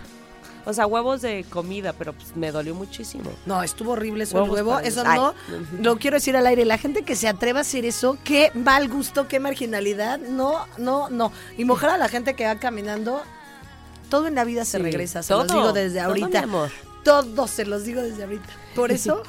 O 0.67 0.73
sea, 0.73 0.87
huevos 0.87 1.21
de 1.23 1.45
comida, 1.51 1.93
pero 1.93 2.13
pues 2.15 2.35
me 2.37 2.51
dolió 2.51 2.75
muchísimo. 2.75 3.31
No, 3.47 3.63
estuvo 3.63 3.93
horrible 3.93 4.25
eso 4.25 4.43
el 4.43 4.51
huevo. 4.51 4.79
Eso 4.81 5.05
los- 5.05 5.15
no, 5.15 5.35
lo 5.81 5.97
quiero 5.99 6.17
decir 6.17 6.37
al 6.37 6.47
aire. 6.47 6.65
La 6.65 6.79
gente 6.79 7.03
que 7.03 7.17
se 7.17 7.29
atreva 7.29 7.59
a 7.59 7.63
hacer 7.63 7.85
eso, 7.85 8.17
qué 8.25 8.51
mal 8.55 8.89
gusto, 8.89 9.29
qué 9.29 9.41
marginalidad. 9.41 10.19
No, 10.19 10.67
no, 10.79 11.09
no. 11.11 11.33
Y 11.59 11.65
mojar 11.67 11.91
a 11.91 11.99
la 11.99 12.09
gente 12.09 12.35
que 12.35 12.47
va 12.47 12.57
caminando, 12.57 13.23
todo 14.09 14.27
en 14.27 14.35
la 14.35 14.45
vida 14.45 14.65
se 14.65 14.79
Sí, 14.79 14.83
regresa. 14.83 15.23
Se 15.23 15.35
los 15.35 15.47
todo, 15.47 15.59
digo 15.59 15.73
desde 15.75 15.99
todo, 15.99 16.09
ahorita. 16.09 16.29
mi 16.29 16.37
amor. 16.45 16.71
Todo 17.05 17.47
se 17.47 17.67
los 17.67 17.85
digo 17.85 18.01
desde 18.01 18.23
ahorita. 18.25 18.49
Por 18.75 18.91
eso, 18.93 19.23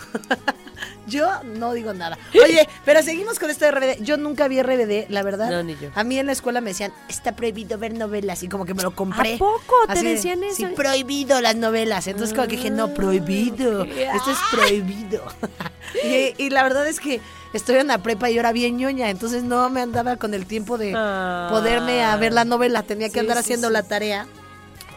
yo 1.08 1.30
no 1.44 1.74
digo 1.74 1.94
nada. 1.94 2.18
Oye, 2.34 2.68
pero 2.84 3.02
seguimos 3.04 3.40
con 3.40 3.50
esto 3.50 3.66
de 3.66 3.72
RBD. 3.72 4.04
Yo 4.04 4.18
nunca 4.18 4.48
vi 4.48 4.62
RBD, 4.62 5.10
la 5.10 5.24
verdad. 5.24 5.50
No, 5.50 5.64
ni 5.64 5.76
yo. 5.76 5.90
A 5.96 6.04
mí 6.04 6.18
en 6.20 6.26
la 6.26 6.32
escuela 6.32 6.62
me 6.62 6.72
decían, 6.72 6.92
está 7.10 7.36
prohibido 7.36 7.78
ver 7.78 7.94
novelas. 7.94 8.44
Y 8.44 8.50
como 8.50 8.66
que 8.66 8.74
me 8.74 8.84
lo 8.84 8.96
compré. 8.96 9.36
¿A 9.36 9.38
poco 9.38 9.74
te 9.88 9.94
Así 9.94 10.06
decían 10.06 10.44
eso? 10.44 10.56
Sí, 10.58 10.66
prohibido 10.76 11.42
las 11.42 11.56
novelas. 11.56 12.08
Entonces 12.08 12.34
como 12.36 12.48
que 12.48 12.56
dije, 12.58 12.70
no, 12.72 12.94
prohibido. 12.94 13.84
Esto 13.84 14.32
es 14.32 14.38
prohibido. 14.52 15.24
y, 16.04 16.34
y 16.44 16.50
la 16.50 16.64
verdad 16.64 16.88
es 16.88 17.00
que 17.00 17.22
estoy 17.54 17.76
en 17.78 17.88
la 17.88 18.00
prepa 18.00 18.30
y 18.30 18.38
era 18.38 18.52
bien 18.52 18.78
ñoña. 18.78 19.10
Entonces 19.10 19.44
no 19.44 19.70
me 19.70 19.82
andaba 19.82 20.18
con 20.18 20.34
el 20.34 20.46
tiempo 20.46 20.78
de 20.78 20.92
poderme 21.50 22.04
a 22.04 22.16
ver 22.18 22.34
la 22.34 22.46
novela. 22.46 22.84
Tenía 22.84 23.08
que 23.08 23.14
Sí, 23.14 23.20
andar 23.20 23.38
sí, 23.38 23.42
haciendo 23.42 23.68
sí. 23.68 23.74
la 23.74 23.84
tarea. 23.84 24.28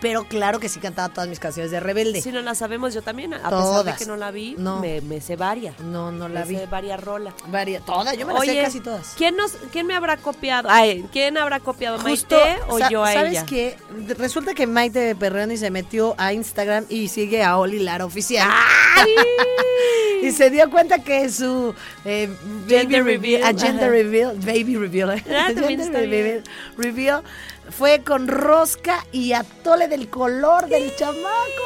Pero 0.01 0.25
claro 0.25 0.61
que 0.61 0.69
sí 0.69 0.79
cantaba 0.81 1.09
todas 1.09 1.29
mis 1.29 1.39
canciones 1.41 1.71
de 1.71 1.81
Rebelde. 1.81 2.21
Si 2.23 2.31
no 2.31 2.41
la 2.43 2.55
sabemos, 2.55 2.95
yo 2.95 3.03
también, 3.03 3.35
a 3.35 3.51
pesar 3.51 3.85
de 3.85 3.95
que 3.95 4.07
no 4.07 4.17
la 4.17 4.31
vi, 4.31 4.55
No. 4.59 4.81
me, 4.81 5.01
me 5.01 5.21
sé 5.21 5.37
varias. 5.37 5.79
No, 5.81 6.13
no 6.13 6.29
la 6.29 6.41
me 6.41 6.47
vi. 6.47 6.57
sé 6.57 6.67
varias 6.67 7.03
rolas. 7.03 7.35
Varias, 7.49 7.85
todas, 7.85 8.17
yo 8.17 8.27
me 8.27 8.33
las 8.35 8.45
sé 8.45 8.61
casi 8.63 8.81
todas. 8.81 9.15
¿quién, 9.17 9.37
nos, 9.37 9.53
¿Quién 9.73 9.87
me 9.87 9.95
habrá 9.95 10.17
copiado? 10.17 10.69
Ay, 10.71 11.05
¿quién 11.13 11.37
habrá 11.37 11.61
copiado? 11.61 11.99
Justo, 11.99 12.37
¿Maite 12.37 12.61
o 12.69 12.79
yo 12.91 13.05
a 13.05 13.13
¿sabes 13.13 13.33
ella? 13.33 13.47
qué? 13.47 13.77
Resulta 14.17 14.55
que 14.55 14.67
Maite 14.67 15.15
Perroni 15.17 15.57
se 15.57 15.71
metió 15.71 16.15
a 16.19 16.33
Instagram 16.33 16.85
y 16.89 17.09
sigue 17.09 17.43
a 17.43 17.57
Oli 17.59 17.81
Lara 17.81 18.05
Oficial. 18.05 18.49
y 20.23 20.31
se 20.33 20.51
dio 20.51 20.69
cuenta 20.71 20.99
que 21.03 21.29
su 21.31 21.75
eh, 22.05 22.29
baby 22.29 22.69
Gender 22.69 23.05
reveal, 23.05 23.43
reveal, 23.43 23.43
ah, 23.45 23.59
gender 23.59 23.85
ajá. 23.85 23.91
reveal, 23.93 24.37
baby 24.39 24.77
reveal, 24.77 25.11
¿eh? 25.19 25.25
Ah, 25.31 25.49
Gender 25.55 25.93
reveal, 26.09 26.43
reveal 26.77 27.23
fue 27.71 28.03
con 28.05 28.29
rosca 28.29 29.05
y 29.13 29.33
atole 29.33 29.89
del 29.89 30.09
color 30.09 30.69
del 30.69 30.95
chamaco. 30.97 31.65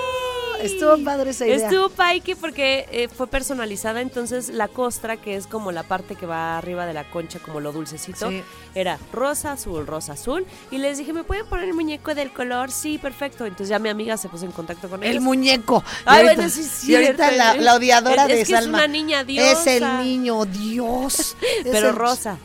Estuvo 0.60 0.96
padre 1.02 1.30
esa 1.30 1.44
idea. 1.44 1.56
Estuvo 1.56 1.88
paiki 1.88 2.36
porque 2.36 2.86
eh, 2.92 3.08
fue 3.08 3.26
personalizada, 3.26 4.00
entonces 4.00 4.48
la 4.48 4.68
costra, 4.68 5.16
que 5.16 5.34
es 5.34 5.48
como 5.48 5.72
la 5.72 5.82
parte 5.82 6.14
que 6.14 6.24
va 6.24 6.56
arriba 6.56 6.86
de 6.86 6.92
la 6.92 7.10
concha, 7.10 7.40
como 7.40 7.58
lo 7.58 7.72
dulcecito, 7.72 8.28
Sí. 8.30 8.44
era 8.76 8.96
rosa, 9.12 9.52
azul, 9.52 9.88
rosa, 9.88 10.12
azul. 10.12 10.46
Y 10.70 10.78
les 10.78 10.98
dije, 10.98 11.12
¿me 11.12 11.24
pueden 11.24 11.46
poner 11.46 11.64
el 11.64 11.74
muñeco 11.74 12.14
del 12.14 12.32
color? 12.32 12.70
Sí, 12.70 12.98
perfecto. 12.98 13.44
Entonces 13.44 13.70
ya 13.70 13.80
mi 13.80 13.88
amiga 13.88 14.16
se 14.16 14.28
puso 14.28 14.44
en 14.44 14.52
contacto 14.52 14.88
con 14.88 15.02
El 15.02 15.10
ellos. 15.12 15.24
muñeco. 15.24 15.82
Y 15.84 16.02
Ay, 16.04 16.22
ahorita- 16.26 16.34
bueno, 16.36 16.50
sí 16.50 16.60
es 16.60 16.84
Y 16.84 16.94
ahorita 16.94 17.32
la, 17.32 17.54
¿eh? 17.56 17.60
la 17.60 17.74
odiadora 17.74 18.22
Es- 18.22 18.28
de 18.28 18.40
es 18.42 18.48
que 18.48 18.54
es 18.54 18.60
Salma. 18.60 18.78
una 18.78 18.86
niña 18.86 19.20
Es 19.22 19.26
diosa. 19.26 19.72
el 19.98 20.04
niño 20.06 20.44
Dios. 20.44 21.36
Es 21.64 21.72
Pero 21.72 21.88
el- 21.88 21.96
rosa. 21.96 22.38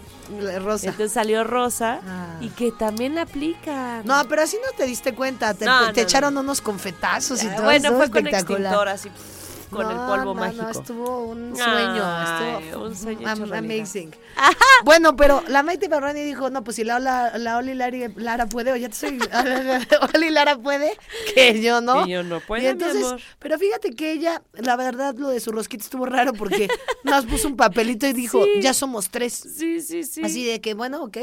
Rosa. 0.62 0.88
Entonces 0.90 1.12
salió 1.14 1.44
rosa 1.44 2.00
Ah. 2.08 2.38
y 2.42 2.50
que 2.50 2.72
también 2.72 3.16
la 3.16 3.22
aplica. 3.24 4.02
No, 4.04 4.22
pero 4.28 4.42
así 4.42 4.58
no 4.66 4.72
te 4.78 4.86
diste 4.86 5.14
cuenta. 5.14 5.54
Te, 5.54 5.66
No, 5.66 5.88
te- 5.88 5.94
te 5.94 6.02
no, 6.02 6.08
echaron 6.08 6.38
unos 6.38 6.62
confetazos 6.62 7.44
y 7.44 7.48
Ah, 7.48 7.56
todo. 7.56 7.66
bueno, 7.66 7.90
fue 7.96 8.10
con 8.10 8.28
espectacular. 8.28 8.62
extintor, 8.74 8.88
así, 8.90 9.10
pff, 9.10 9.37
con 9.70 9.90
el 9.90 9.96
No, 9.98 10.08
polvo 10.08 10.26
no, 10.26 10.34
no, 10.34 10.36
mágico. 10.36 10.70
estuvo 10.70 11.24
un 11.28 11.56
sueño. 11.56 12.02
Ay, 12.04 12.64
estuvo 12.64 12.86
un 12.86 12.96
sueño 12.96 13.28
am- 13.28 13.54
amazing. 13.54 14.12
Bueno, 14.84 15.16
pero 15.16 15.44
la 15.48 15.64
Maite 15.64 15.88
Barrani 15.88 16.22
dijo, 16.22 16.50
no, 16.52 16.64
pues 16.64 16.76
si 16.76 16.84
la, 16.84 17.00
la, 17.00 17.38
la 17.38 17.58
Oli 17.58 17.74
Lari- 17.74 18.14
Lara 18.16 18.46
puede, 18.46 18.72
o 18.72 18.76
ya 18.76 18.90
te 18.90 18.96
soy, 18.96 19.18
Oli 20.16 20.30
Lara 20.30 20.58
puede, 20.58 20.92
que 21.34 21.62
yo 21.62 21.82
no. 21.82 22.06
Que 22.06 22.12
yo 22.12 22.24
no 22.24 22.40
puedo, 22.42 22.62
Y 22.62 22.66
mi 22.66 22.72
entonces, 22.72 23.04
amor. 23.04 23.20
pero 23.40 23.58
fíjate 23.58 23.92
que 23.92 24.12
ella, 24.12 24.42
la 24.54 24.76
verdad, 24.76 25.16
lo 25.18 25.30
de 25.30 25.40
su 25.40 25.52
rosquita 25.52 25.84
estuvo 25.84 26.06
raro 26.06 26.34
porque 26.34 26.68
nos 27.04 27.26
puso 27.26 27.48
un 27.48 27.56
papelito 27.58 28.06
y 28.08 28.14
dijo, 28.14 28.44
Sí. 28.44 28.62
ya 28.62 28.74
somos 28.74 29.10
tres. 29.10 29.34
Sí, 29.34 29.82
sí, 29.82 30.04
sí. 30.04 30.22
Así 30.24 30.46
de 30.46 30.62
que, 30.62 30.74
bueno, 30.76 31.04
ok. 31.04 31.18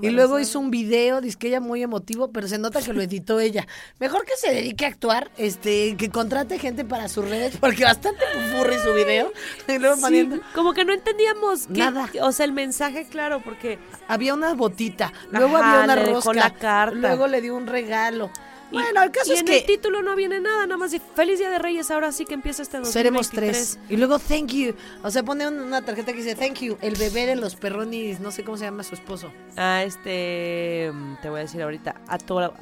Y 0.00 0.10
luego 0.10 0.40
hizo 0.40 0.58
un 0.58 0.70
video, 0.70 1.20
dice 1.20 1.36
que 1.38 1.48
ella 1.48 1.60
muy 1.60 1.82
emotivo, 1.82 2.30
pero 2.32 2.48
se 2.48 2.58
nota 2.58 2.80
que 2.80 2.92
lo 2.92 3.02
editó 3.02 3.38
ella. 3.40 3.66
Mejor 4.00 4.24
que 4.24 4.32
se 4.38 4.52
dedique 4.52 4.86
a 4.86 4.88
actuar, 4.88 5.30
este, 5.36 5.96
que 5.96 6.08
contrate 6.08 6.58
gente 6.58 6.84
para 6.84 7.08
sus 7.08 7.28
redes, 7.28 7.56
porque 7.58 7.83
bastante 7.84 8.24
furry 8.52 8.76
su 8.84 8.92
video. 8.94 9.32
Y 9.68 9.78
luego 9.78 9.96
Sí, 10.08 10.30
como 10.54 10.72
que 10.74 10.84
no 10.84 10.92
entendíamos 10.92 11.66
qué- 11.66 11.80
Nada. 11.80 12.08
o 12.22 12.32
sea, 12.32 12.44
el 12.46 12.52
mensaje 12.52 13.06
claro, 13.08 13.40
porque 13.44 13.78
había 14.08 14.34
una 14.34 14.54
botita, 14.54 15.12
luego 15.30 15.56
Ajá, 15.56 15.72
había 15.82 15.84
una 15.84 15.96
le 16.04 16.12
rosca, 16.12 16.32
la 16.34 16.50
carta. 16.54 16.94
luego 16.96 17.26
le 17.26 17.40
dio 17.40 17.54
un 17.54 17.66
regalo. 17.66 18.30
y- 18.70 18.74
bueno, 18.76 19.02
el 19.04 19.10
caso 19.12 19.30
y 19.30 19.34
es 19.34 19.40
en 19.40 19.46
que 19.46 19.58
el 19.58 19.66
título 19.66 20.02
no 20.02 20.16
viene 20.16 20.40
nada, 20.40 20.66
nada 20.66 20.76
más 20.76 20.90
dice 20.90 21.04
Feliz 21.14 21.38
Día 21.38 21.48
de 21.50 21.58
Reyes, 21.58 21.90
ahora 21.92 22.10
sí 22.12 22.24
que 22.24 22.34
empieza 22.34 22.62
este 22.62 22.78
2023. 22.78 22.92
seremos 22.92 23.30
tres. 23.30 23.78
Y 23.88 23.96
luego 23.96 24.18
thank 24.18 24.48
you. 24.48 24.74
O 25.02 25.10
sea, 25.10 25.22
pone 25.22 25.46
un- 25.46 25.60
una 25.60 25.82
tarjeta 25.82 26.12
que 26.12 26.18
dice 26.22 26.34
thank 26.34 26.58
you, 26.60 26.76
el 26.80 26.96
bebé 26.96 27.24
de 27.26 27.36
los 27.36 27.54
perronis, 27.56 28.18
no 28.20 28.30
sé 28.32 28.42
cómo 28.42 28.56
se 28.56 28.64
llama 28.64 28.82
su 28.82 28.94
esposo. 28.94 29.32
Ah, 29.56 29.82
este, 29.84 30.90
mm, 30.92 31.16
te 31.22 31.30
voy 31.30 31.40
a 31.40 31.42
decir 31.44 31.62
ahorita, 31.62 32.00
a 32.08 32.18
to- 32.18 32.52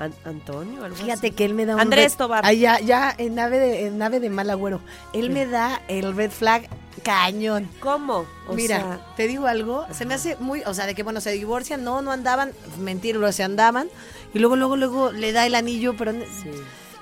An- 0.00 0.14
Antonio, 0.24 0.84
algo 0.84 0.96
Fíjate 0.96 1.28
así. 1.28 1.36
que 1.36 1.44
él 1.44 1.54
me 1.54 1.66
da 1.66 1.74
un 1.74 1.80
Andrés 1.80 2.16
Tobar. 2.16 2.42
Ah, 2.44 2.52
ya, 2.52 2.80
ya, 2.80 3.14
en 3.18 3.34
nave 3.34 3.58
de, 3.58 3.86
en 3.86 3.98
nave 3.98 4.18
de 4.20 4.30
mal 4.30 4.48
agüero. 4.50 4.80
Él 5.12 5.30
me 5.30 5.46
da 5.46 5.82
el 5.88 6.14
red 6.16 6.30
flag 6.30 6.68
cañón. 7.02 7.68
¿Cómo? 7.80 8.26
O 8.48 8.54
Mira, 8.54 8.78
sea, 8.78 9.14
te 9.16 9.26
digo 9.26 9.46
algo, 9.46 9.86
se 9.92 10.04
me 10.06 10.14
hace 10.14 10.36
muy, 10.40 10.62
o 10.66 10.74
sea, 10.74 10.86
de 10.86 10.94
que 10.94 11.02
bueno, 11.02 11.20
se 11.20 11.30
divorcian, 11.32 11.84
no, 11.84 12.02
no 12.02 12.12
andaban, 12.12 12.52
mentir, 12.78 13.16
lo 13.16 13.30
se 13.32 13.42
andaban, 13.42 13.88
y 14.34 14.38
luego, 14.38 14.56
luego, 14.56 14.76
luego 14.76 15.12
le 15.12 15.32
da 15.32 15.46
el 15.46 15.54
anillo, 15.54 15.94
pero 15.96 16.12
sí. 16.12 16.50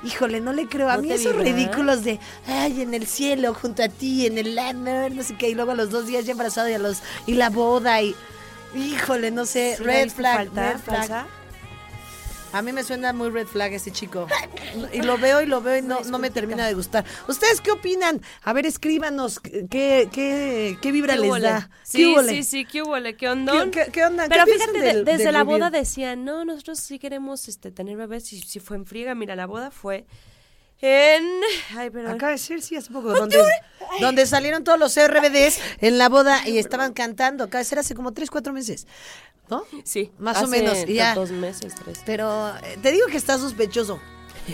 híjole, 0.05 0.41
no 0.41 0.53
le 0.53 0.67
creo. 0.69 0.89
A 0.89 0.97
¿No 0.97 1.03
mí 1.03 1.11
esos 1.13 1.33
vibra? 1.37 1.45
ridículos 1.45 2.05
de, 2.05 2.21
ay, 2.47 2.83
en 2.83 2.95
el 2.95 3.07
cielo, 3.07 3.55
junto 3.55 3.83
a 3.83 3.89
ti, 3.89 4.27
en 4.27 4.39
el 4.39 4.59
amor, 4.59 5.11
no 5.13 5.23
sé 5.23 5.37
qué, 5.37 5.49
y 5.49 5.55
luego 5.55 5.73
a 5.73 5.75
los 5.75 5.91
dos 5.91 6.07
días 6.07 6.25
ya 6.27 6.33
embarazado 6.33 6.69
y 6.69 6.75
a 6.75 6.79
los, 6.79 7.03
y 7.27 7.35
la 7.35 7.51
boda, 7.51 8.01
y 8.03 8.15
híjole, 8.77 9.31
no 9.31 9.47
sé, 9.47 9.75
¿sí 9.79 9.85
la 9.85 9.93
red 9.95 10.11
flag, 10.11 10.37
falta, 10.37 10.73
red 10.73 10.79
flag. 10.81 11.27
A 12.53 12.63
mí 12.63 12.73
me 12.73 12.83
suena 12.83 13.13
muy 13.13 13.31
red 13.31 13.47
flag 13.47 13.73
ese 13.73 13.91
chico. 13.91 14.27
Y 14.93 15.03
lo 15.03 15.19
veo 15.19 15.43
y 15.43 15.47
lo 15.47 15.61
veo 15.61 15.79
y 15.79 15.83
no, 15.83 16.01
no 16.01 16.19
me 16.19 16.31
termina 16.31 16.67
de 16.67 16.75
gustar. 16.75 17.05
¿Ustedes 17.27 17.61
qué 17.61 17.71
opinan? 17.71 18.23
A 18.43 18.53
ver, 18.53 18.67
escríbanos. 18.67 19.41
¿Qué, 19.41 20.09
qué, 20.11 20.79
qué 20.81 20.93
vibra 20.93 21.17
les 21.17 21.43
da? 21.43 21.71
Sí, 21.83 22.15
sí, 22.29 22.43
sí, 22.43 22.65
qué 22.65 22.83
huele, 22.83 23.17
qué 23.17 23.29
onda. 23.29 23.53
¿Qué, 23.71 24.05
onda? 24.05 24.27
Pero 24.29 24.47
fíjate, 24.47 25.05
desde 25.05 25.33
la 25.33 25.45
boda 25.45 25.71
decían, 25.71 26.25
no, 26.25 26.45
nosotros 26.45 26.79
sí 26.81 26.99
queremos 26.99 27.49
este, 27.49 27.71
tener 27.71 27.97
bebés. 27.97 28.33
Y 28.33 28.41
si 28.41 28.61
fue 28.61 28.77
en 28.77 28.87
friega, 28.87 29.15
mira, 29.15 29.37
la 29.37 29.47
boda 29.47 29.71
fue 29.71 30.07
en. 30.81 31.25
Ay, 31.77 31.91
perdón. 31.91 32.15
Acaba 32.15 32.33
de 32.33 32.39
ser, 32.39 32.63
sí, 32.63 32.77
hace 32.77 32.93
poco. 32.93 33.13
Donde, 33.15 33.43
donde 34.01 34.27
salieron 34.27 34.65
todos 34.65 34.79
los 34.79 34.95
RBDs 34.97 35.61
en 35.81 35.99
la 35.99 36.09
boda 36.09 36.47
y 36.47 36.59
estaban 36.59 36.93
cantando. 36.93 37.45
Acaba 37.45 37.59
de 37.59 37.65
ser 37.65 37.79
hace 37.79 37.95
como 37.95 38.13
3, 38.13 38.31
4 38.31 38.53
meses. 38.53 38.87
¿No? 39.51 39.65
Sí. 39.85 40.11
Más 40.19 40.43
o 40.43 40.47
menos. 40.47 40.87
Ya. 40.87 41.15
Dos 41.15 41.31
meses, 41.31 41.75
tres. 41.75 42.01
Pero 42.05 42.49
eh, 42.59 42.79
te 42.83 42.93
digo 42.93 43.07
que 43.07 43.17
está 43.17 43.39
sospechoso. 43.39 44.01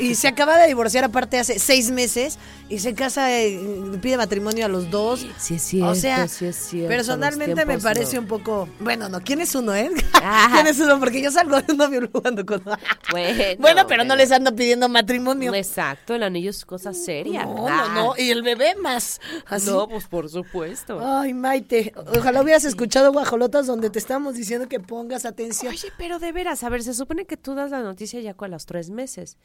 Y 0.00 0.14
se 0.14 0.28
acaba 0.28 0.58
de 0.58 0.66
divorciar 0.66 1.04
aparte 1.04 1.38
hace 1.38 1.58
seis 1.58 1.90
meses 1.90 2.38
y 2.68 2.78
se 2.78 2.94
casa, 2.94 3.30
y 3.40 3.98
pide 4.00 4.16
matrimonio 4.16 4.64
a 4.64 4.68
los 4.68 4.90
dos. 4.90 5.26
Sí, 5.38 5.54
es 5.54 5.62
cierto, 5.62 5.90
O 5.90 5.94
sea, 5.94 6.26
sí 6.28 6.46
es 6.46 6.56
cierto, 6.56 6.88
personalmente 6.88 7.66
me 7.66 7.78
parece 7.78 8.16
no. 8.16 8.22
un 8.22 8.28
poco... 8.28 8.68
Bueno, 8.80 9.08
no, 9.08 9.20
¿quién 9.20 9.40
es 9.40 9.54
uno, 9.54 9.74
eh? 9.74 9.90
Ajá. 10.14 10.54
¿Quién 10.54 10.66
es 10.68 10.80
uno? 10.80 10.98
Porque 10.98 11.22
yo 11.22 11.30
salgo 11.30 11.60
de 11.60 11.72
un 11.72 11.78
novio 11.78 12.00
luego 12.00 12.22
ando 12.24 12.44
con... 12.46 12.62
Bueno, 13.10 13.44
Bueno, 13.58 13.86
pero 13.86 14.04
no 14.04 14.16
les 14.16 14.32
ando 14.32 14.54
pidiendo 14.56 14.88
matrimonio. 14.88 15.54
Exacto, 15.54 16.14
el 16.14 16.22
anillo 16.22 16.50
es 16.50 16.64
cosa 16.64 16.94
seria. 16.94 17.44
No, 17.44 17.68
no, 17.68 17.88
no. 17.94 18.14
Y 18.16 18.30
el 18.30 18.42
bebé 18.42 18.74
más. 18.76 19.20
Así. 19.46 19.70
No, 19.70 19.88
pues 19.88 20.06
por 20.06 20.28
supuesto. 20.30 21.00
Ay, 21.02 21.34
Maite, 21.34 21.92
ojalá 22.16 22.42
hubieras 22.42 22.64
escuchado 22.64 23.12
Guajolotas 23.12 23.66
donde 23.66 23.90
te 23.90 23.98
estábamos 23.98 24.34
diciendo 24.34 24.68
que 24.68 24.80
pongas 24.80 25.26
atención. 25.26 25.72
Oye, 25.72 25.92
pero 25.98 26.18
de 26.18 26.32
veras, 26.32 26.64
a 26.64 26.68
ver, 26.68 26.82
se 26.82 26.94
supone 26.94 27.26
que 27.26 27.36
tú 27.36 27.54
das 27.54 27.70
la 27.70 27.82
noticia 27.82 28.20
ya 28.20 28.34
con 28.34 28.50
los 28.50 28.66
tres 28.66 28.90
meses. 28.90 29.36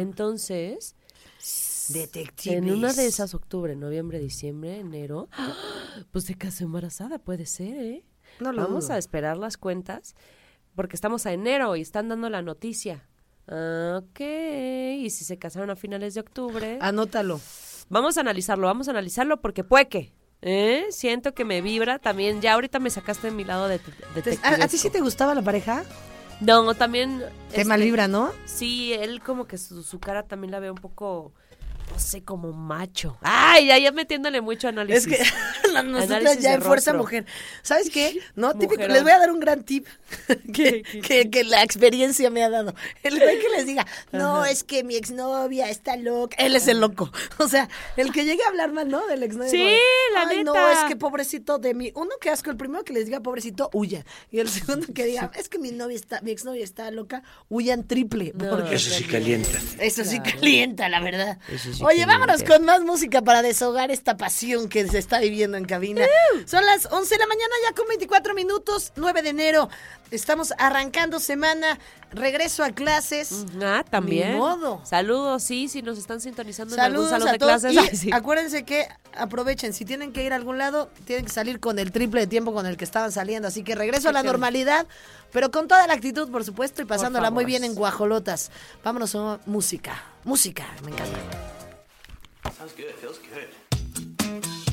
Entonces, 0.00 0.94
Detectives. 1.88 2.58
en 2.58 2.70
una 2.70 2.92
de 2.92 3.06
esas, 3.06 3.34
octubre, 3.34 3.74
noviembre, 3.76 4.18
diciembre, 4.18 4.78
enero, 4.78 5.28
pues 6.12 6.24
se 6.24 6.34
casó 6.36 6.64
embarazada, 6.64 7.18
puede 7.18 7.46
ser, 7.46 7.74
¿eh? 7.76 8.04
No 8.40 8.52
lo 8.52 8.62
Vamos 8.62 8.84
dudo. 8.86 8.94
a 8.94 8.98
esperar 8.98 9.36
las 9.36 9.56
cuentas, 9.56 10.14
porque 10.74 10.96
estamos 10.96 11.24
a 11.26 11.32
enero 11.32 11.74
y 11.76 11.80
están 11.80 12.08
dando 12.08 12.28
la 12.30 12.42
noticia. 12.42 13.08
Ok, 13.50 14.20
y 14.20 15.08
si 15.10 15.24
se 15.24 15.38
casaron 15.38 15.70
a 15.70 15.76
finales 15.76 16.14
de 16.14 16.20
octubre. 16.20 16.78
Anótalo. 16.82 17.40
Vamos 17.88 18.18
a 18.18 18.20
analizarlo, 18.20 18.66
vamos 18.66 18.88
a 18.88 18.90
analizarlo 18.90 19.40
porque 19.40 19.64
puede 19.64 19.88
que. 19.88 20.12
¿eh? 20.42 20.84
Siento 20.90 21.32
que 21.34 21.46
me 21.46 21.62
vibra 21.62 21.98
también. 21.98 22.42
Ya 22.42 22.52
ahorita 22.52 22.78
me 22.78 22.90
sacaste 22.90 23.28
de 23.28 23.32
mi 23.32 23.44
lado 23.44 23.66
de, 23.66 23.78
Te- 23.78 24.38
¿A, 24.42 24.62
a 24.62 24.68
ti 24.68 24.76
sí 24.76 24.90
te 24.90 25.00
gustaba 25.00 25.34
la 25.34 25.40
pareja? 25.42 25.84
No, 26.40 26.74
también. 26.74 27.18
Te 27.50 27.56
este, 27.56 27.64
malvibra, 27.64 28.08
¿no? 28.08 28.30
Sí, 28.44 28.92
él 28.92 29.20
como 29.20 29.46
que 29.46 29.58
su, 29.58 29.82
su 29.82 29.98
cara 29.98 30.24
también 30.24 30.50
la 30.50 30.60
ve 30.60 30.70
un 30.70 30.76
poco, 30.76 31.32
no 31.90 31.98
sé, 31.98 32.22
como 32.22 32.52
macho. 32.52 33.18
Ay, 33.22 33.66
ya, 33.66 33.78
ya 33.78 33.92
metiéndole 33.92 34.40
mucho 34.40 34.68
análisis. 34.68 35.06
Es 35.12 35.32
que 35.62 35.68
la- 35.72 35.82
nosotras 35.88 36.20
Análisis 36.20 36.42
ya 36.42 36.54
en 36.54 36.62
fuerza 36.62 36.92
mujer. 36.94 37.26
¿Sabes 37.62 37.90
qué? 37.90 38.18
No, 38.36 38.52
típico, 38.52 38.72
Mujerón. 38.74 38.92
les 38.94 39.02
voy 39.02 39.12
a 39.12 39.18
dar 39.18 39.30
un 39.30 39.40
gran 39.40 39.62
tip 39.64 39.86
que, 40.52 40.82
que- 40.82 41.30
que 41.30 41.44
la 41.44 41.62
experiencia 41.62 42.30
me 42.30 42.42
ha 42.42 42.50
dado. 42.50 42.74
El 43.02 43.18
güey 43.18 43.38
que 43.40 43.48
les 43.50 43.66
diga, 43.66 43.86
no, 44.12 44.42
Ajá. 44.42 44.50
es 44.50 44.64
que 44.64 44.84
mi 44.84 44.96
exnovia 44.96 45.68
está 45.70 45.96
loca. 45.96 46.36
Él 46.38 46.54
es 46.56 46.68
el 46.68 46.80
loco. 46.80 47.10
O 47.38 47.48
sea, 47.48 47.68
el 47.96 48.12
que 48.12 48.24
llegue 48.24 48.42
a 48.44 48.48
hablar 48.48 48.72
mal, 48.72 48.88
¿no? 48.88 49.06
Del 49.06 49.22
exnovio. 49.22 49.50
Sí, 49.50 49.76
la 50.14 50.28
Ay, 50.28 50.44
no, 50.44 50.52
neta. 50.54 50.72
es 50.72 50.78
que 50.88 50.96
pobrecito 50.96 51.58
de 51.58 51.74
mí. 51.74 51.92
Uno 51.94 52.10
que 52.20 52.30
asco, 52.30 52.50
el 52.50 52.56
primero 52.56 52.84
que 52.84 52.92
les 52.92 53.06
diga 53.06 53.20
pobrecito, 53.20 53.70
huya. 53.72 54.04
Y 54.30 54.38
el 54.40 54.48
segundo 54.48 54.86
que 54.94 55.04
diga, 55.04 55.30
es 55.34 55.48
que 55.48 55.58
mi 55.58 55.70
novia 55.72 55.96
está, 55.96 56.20
mi 56.22 56.30
exnovia 56.30 56.64
está 56.64 56.90
loca, 56.90 57.22
huyan 57.48 57.86
triple. 57.86 58.32
porque- 58.38 58.74
Eso 58.76 58.90
sí 58.90 59.04
calienta. 59.04 59.58
eso 59.80 60.04
sí 60.04 60.20
calienta, 60.20 60.88
la 60.88 61.00
verdad. 61.00 61.38
Eso 61.48 61.72
sí 61.72 61.77
Oye, 61.82 62.06
vámonos 62.06 62.42
con 62.42 62.64
más 62.64 62.82
música 62.82 63.22
para 63.22 63.42
deshogar 63.42 63.90
esta 63.90 64.16
pasión 64.16 64.68
que 64.68 64.86
se 64.88 64.98
está 64.98 65.20
viviendo 65.20 65.56
en 65.56 65.64
cabina. 65.64 66.04
Son 66.46 66.64
las 66.64 66.86
11 66.90 67.14
de 67.14 67.18
la 67.18 67.26
mañana, 67.26 67.54
ya 67.68 67.74
con 67.74 67.86
24 67.88 68.34
minutos, 68.34 68.92
9 68.96 69.22
de 69.22 69.28
enero. 69.30 69.68
Estamos 70.10 70.54
arrancando 70.58 71.20
semana, 71.20 71.78
regreso 72.10 72.64
a 72.64 72.70
clases. 72.70 73.44
Ah, 73.62 73.84
también. 73.88 74.32
Ni 74.32 74.38
modo. 74.38 74.80
Saludos, 74.84 75.42
sí, 75.42 75.68
si 75.68 75.82
nos 75.82 75.98
están 75.98 76.20
sintonizando 76.20 76.74
en 76.74 76.80
algún 76.80 77.08
Saludos 77.08 77.10
salón 77.10 77.28
a 77.28 77.32
de 77.32 77.38
todos 77.38 77.60
clases. 77.62 77.74
y 77.74 77.78
Ay, 77.90 77.96
sí. 77.96 78.10
acuérdense 78.12 78.64
que 78.64 78.88
aprovechen, 79.14 79.72
si 79.72 79.84
tienen 79.84 80.12
que 80.12 80.24
ir 80.24 80.32
a 80.32 80.36
algún 80.36 80.56
lado, 80.58 80.90
tienen 81.04 81.26
que 81.26 81.32
salir 81.32 81.60
con 81.60 81.78
el 81.78 81.92
triple 81.92 82.20
de 82.22 82.26
tiempo 82.26 82.52
con 82.54 82.66
el 82.66 82.76
que 82.76 82.84
estaban 82.84 83.12
saliendo, 83.12 83.48
así 83.48 83.62
que 83.62 83.74
regreso 83.74 84.08
a 84.08 84.12
la 84.12 84.22
normalidad, 84.22 84.86
pero 85.32 85.50
con 85.50 85.68
toda 85.68 85.86
la 85.86 85.92
actitud, 85.92 86.30
por 86.30 86.44
supuesto, 86.44 86.80
y 86.82 86.86
pasándola 86.86 87.30
muy 87.30 87.44
bien 87.44 87.62
en 87.64 87.74
guajolotas. 87.74 88.50
Vámonos 88.82 89.14
a 89.14 89.40
música, 89.46 90.02
música, 90.24 90.66
me 90.84 90.92
encanta. 90.92 91.18
Sounds 92.52 92.72
good, 92.72 92.94
feels 92.94 93.18
good. 93.18 94.67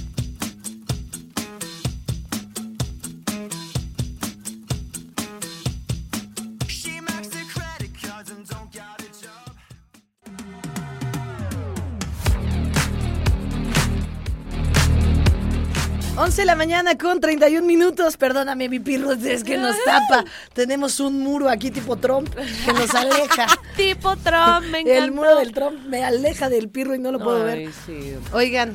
11 16.18 16.41
de 16.41 16.45
la 16.45 16.55
mañana 16.55 16.97
con 16.97 17.20
31 17.20 17.68
minutos. 17.68 18.16
Perdóname, 18.16 18.70
mi 18.70 18.80
pirro, 18.80 19.11
es 19.11 19.43
que 19.43 19.57
nos 19.57 19.76
tapa. 19.84 20.24
Tenemos 20.53 21.01
un 21.01 21.20
muro 21.20 21.49
aquí 21.49 21.72
tipo 21.72 21.97
Trump 21.97 22.34
que 22.34 22.72
nos 22.74 22.95
aleja. 22.95 23.47
tipo 23.76 24.16
Trump, 24.18 24.66
me 24.72 24.80
encanta. 24.80 25.03
El 25.03 25.11
muro 25.11 25.36
del 25.36 25.51
Trump 25.51 25.78
me 25.88 26.05
aleja 26.05 26.47
del 26.47 26.70
pirro 26.70 26.95
y 26.95 26.99
no 26.99 27.11
lo 27.11 27.20
puedo 27.20 27.43
ver. 27.43 27.70
Sí. 27.86 28.16
Oigan, 28.32 28.74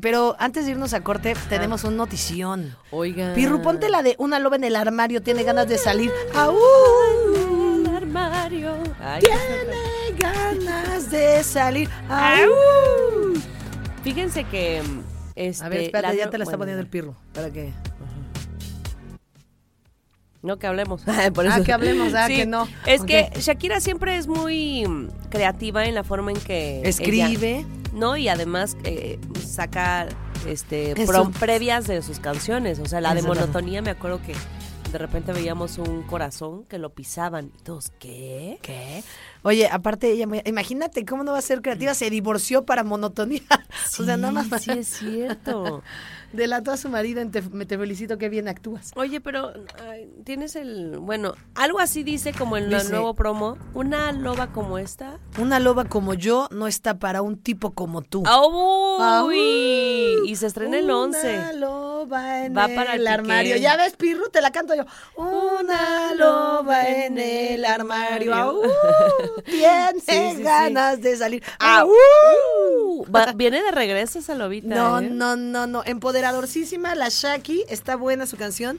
pero 0.00 0.34
antes 0.40 0.64
de 0.64 0.72
irnos 0.72 0.94
a 0.94 1.04
corte, 1.04 1.36
tenemos 1.48 1.84
ah. 1.84 1.88
un 1.88 1.96
notición. 1.96 2.76
Oigan. 2.90 3.34
Pirru, 3.34 3.62
ponte 3.62 3.88
la 3.88 4.02
de 4.02 4.16
una 4.18 4.40
loba 4.40 4.56
en 4.56 4.64
el 4.64 4.74
armario, 4.74 5.22
tiene 5.22 5.44
ganas 5.44 5.68
de 5.68 5.78
salir. 5.78 6.10
¡Aú! 6.34 6.58
El 7.84 7.86
armario. 7.86 8.74
Tiene 9.20 10.18
ganas 10.18 11.08
de 11.08 11.44
salir. 11.44 11.88
¡Aú! 12.08 13.34
Fíjense 14.02 14.42
que 14.42 14.82
este, 15.36 15.64
A 15.64 15.68
ver, 15.68 15.80
espérate, 15.80 16.16
ya 16.16 16.30
te 16.30 16.38
la 16.38 16.44
está 16.44 16.56
poniendo 16.56 16.80
el 16.80 16.86
pirro. 16.88 17.14
Para 17.32 17.50
que. 17.50 17.72
No, 20.42 20.58
que 20.58 20.66
hablemos. 20.66 21.02
Ah, 21.06 21.30
que 21.64 21.72
hablemos, 21.72 22.12
ah, 22.14 22.26
que 22.28 22.46
no. 22.46 22.68
Es 22.86 23.02
que 23.02 23.30
Shakira 23.38 23.80
siempre 23.80 24.16
es 24.16 24.26
muy 24.28 24.86
mm, 24.86 25.08
creativa 25.30 25.86
en 25.86 25.94
la 25.94 26.04
forma 26.04 26.30
en 26.32 26.38
que. 26.38 26.82
Escribe. 26.84 27.58
ella- 27.60 27.66
no, 27.94 28.16
y 28.16 28.28
además 28.28 28.76
eh, 28.84 29.18
saca 29.46 30.06
este 30.48 30.94
prom- 30.96 31.32
previas 31.32 31.86
de 31.86 32.02
sus 32.02 32.18
canciones. 32.20 32.78
O 32.80 32.86
sea, 32.86 33.00
la 33.00 33.14
de 33.14 33.22
monotonía, 33.22 33.82
me 33.82 33.90
acuerdo 33.90 34.20
que 34.20 34.34
de 34.94 34.98
repente 34.98 35.32
veíamos 35.32 35.78
un 35.78 36.04
corazón 36.04 36.66
que 36.66 36.78
lo 36.78 36.90
pisaban. 36.90 37.50
Y 37.58 37.62
todos, 37.64 37.90
¿qué? 37.98 38.60
¿Qué? 38.62 39.02
Oye, 39.42 39.68
aparte, 39.68 40.12
ella, 40.12 40.28
imagínate 40.44 41.04
cómo 41.04 41.24
no 41.24 41.32
va 41.32 41.38
a 41.38 41.42
ser 41.42 41.62
creativa, 41.62 41.94
se 41.94 42.10
divorció 42.10 42.64
para 42.64 42.84
monotonía. 42.84 43.42
o 43.98 44.04
sea, 44.04 44.16
nada 44.16 44.32
más. 44.32 44.62
Sí, 44.62 44.70
es 44.70 44.86
cierto. 44.86 45.82
Delató 46.32 46.70
a 46.70 46.76
su 46.76 46.88
marido 46.88 47.20
en 47.20 47.32
te, 47.32 47.42
me 47.42 47.66
te 47.66 47.76
felicito, 47.76 48.18
qué 48.18 48.28
bien 48.28 48.46
actúas. 48.46 48.92
Oye, 48.94 49.20
pero 49.20 49.52
tienes 50.24 50.54
el. 50.54 50.98
Bueno, 50.98 51.34
algo 51.56 51.80
así 51.80 52.04
dice 52.04 52.32
como 52.32 52.56
en 52.56 52.72
el 52.72 52.90
nuevo 52.90 53.14
promo. 53.14 53.58
Una 53.72 54.12
loba 54.12 54.52
como 54.52 54.78
esta. 54.78 55.18
Una 55.40 55.58
loba 55.58 55.84
como 55.84 56.14
yo 56.14 56.48
no 56.52 56.68
está 56.68 57.00
para 57.00 57.20
un 57.20 57.36
tipo 57.36 57.72
como 57.72 58.02
tú. 58.02 58.22
¡Ah, 58.26 59.24
¡Uy! 59.26 60.18
Y 60.26 60.36
se 60.36 60.46
estrena 60.46 60.78
el 60.78 60.90
11. 60.90 61.34
Una 61.34 61.52
loba 62.04 62.44
en 62.44 62.56
Va 62.56 62.68
para 62.68 62.94
el 62.94 63.00
el 63.00 63.06
armario. 63.08 63.56
Ya 63.56 63.76
ves, 63.76 63.94
Pirru, 63.96 64.28
te 64.30 64.40
la 64.40 64.50
canto 64.50 64.74
yo. 64.74 64.84
Una 65.16 66.14
loba 66.14 66.88
en 66.88 67.18
el 67.18 67.64
armario. 67.64 68.34
¡Au! 68.34 68.62
Tiene 69.44 69.92
Sí, 70.00 70.00
sí, 70.30 70.36
sí. 70.36 70.42
ganas 70.42 71.00
de 71.00 71.16
salir. 71.16 71.42
¡Au! 71.58 71.88
¡Au! 71.90 73.06
Va- 73.14 73.32
viene 73.34 73.62
de 73.62 73.70
regreso 73.70 74.18
esa 74.18 74.34
lobita. 74.34 74.74
No, 74.74 74.98
¿eh? 75.00 75.08
no, 75.10 75.36
no, 75.36 75.66
no. 75.66 75.82
Empoderadorcísima, 75.84 76.94
la 76.94 77.08
Shaki. 77.08 77.64
Está 77.68 77.96
buena 77.96 78.26
su 78.26 78.36
canción. 78.36 78.78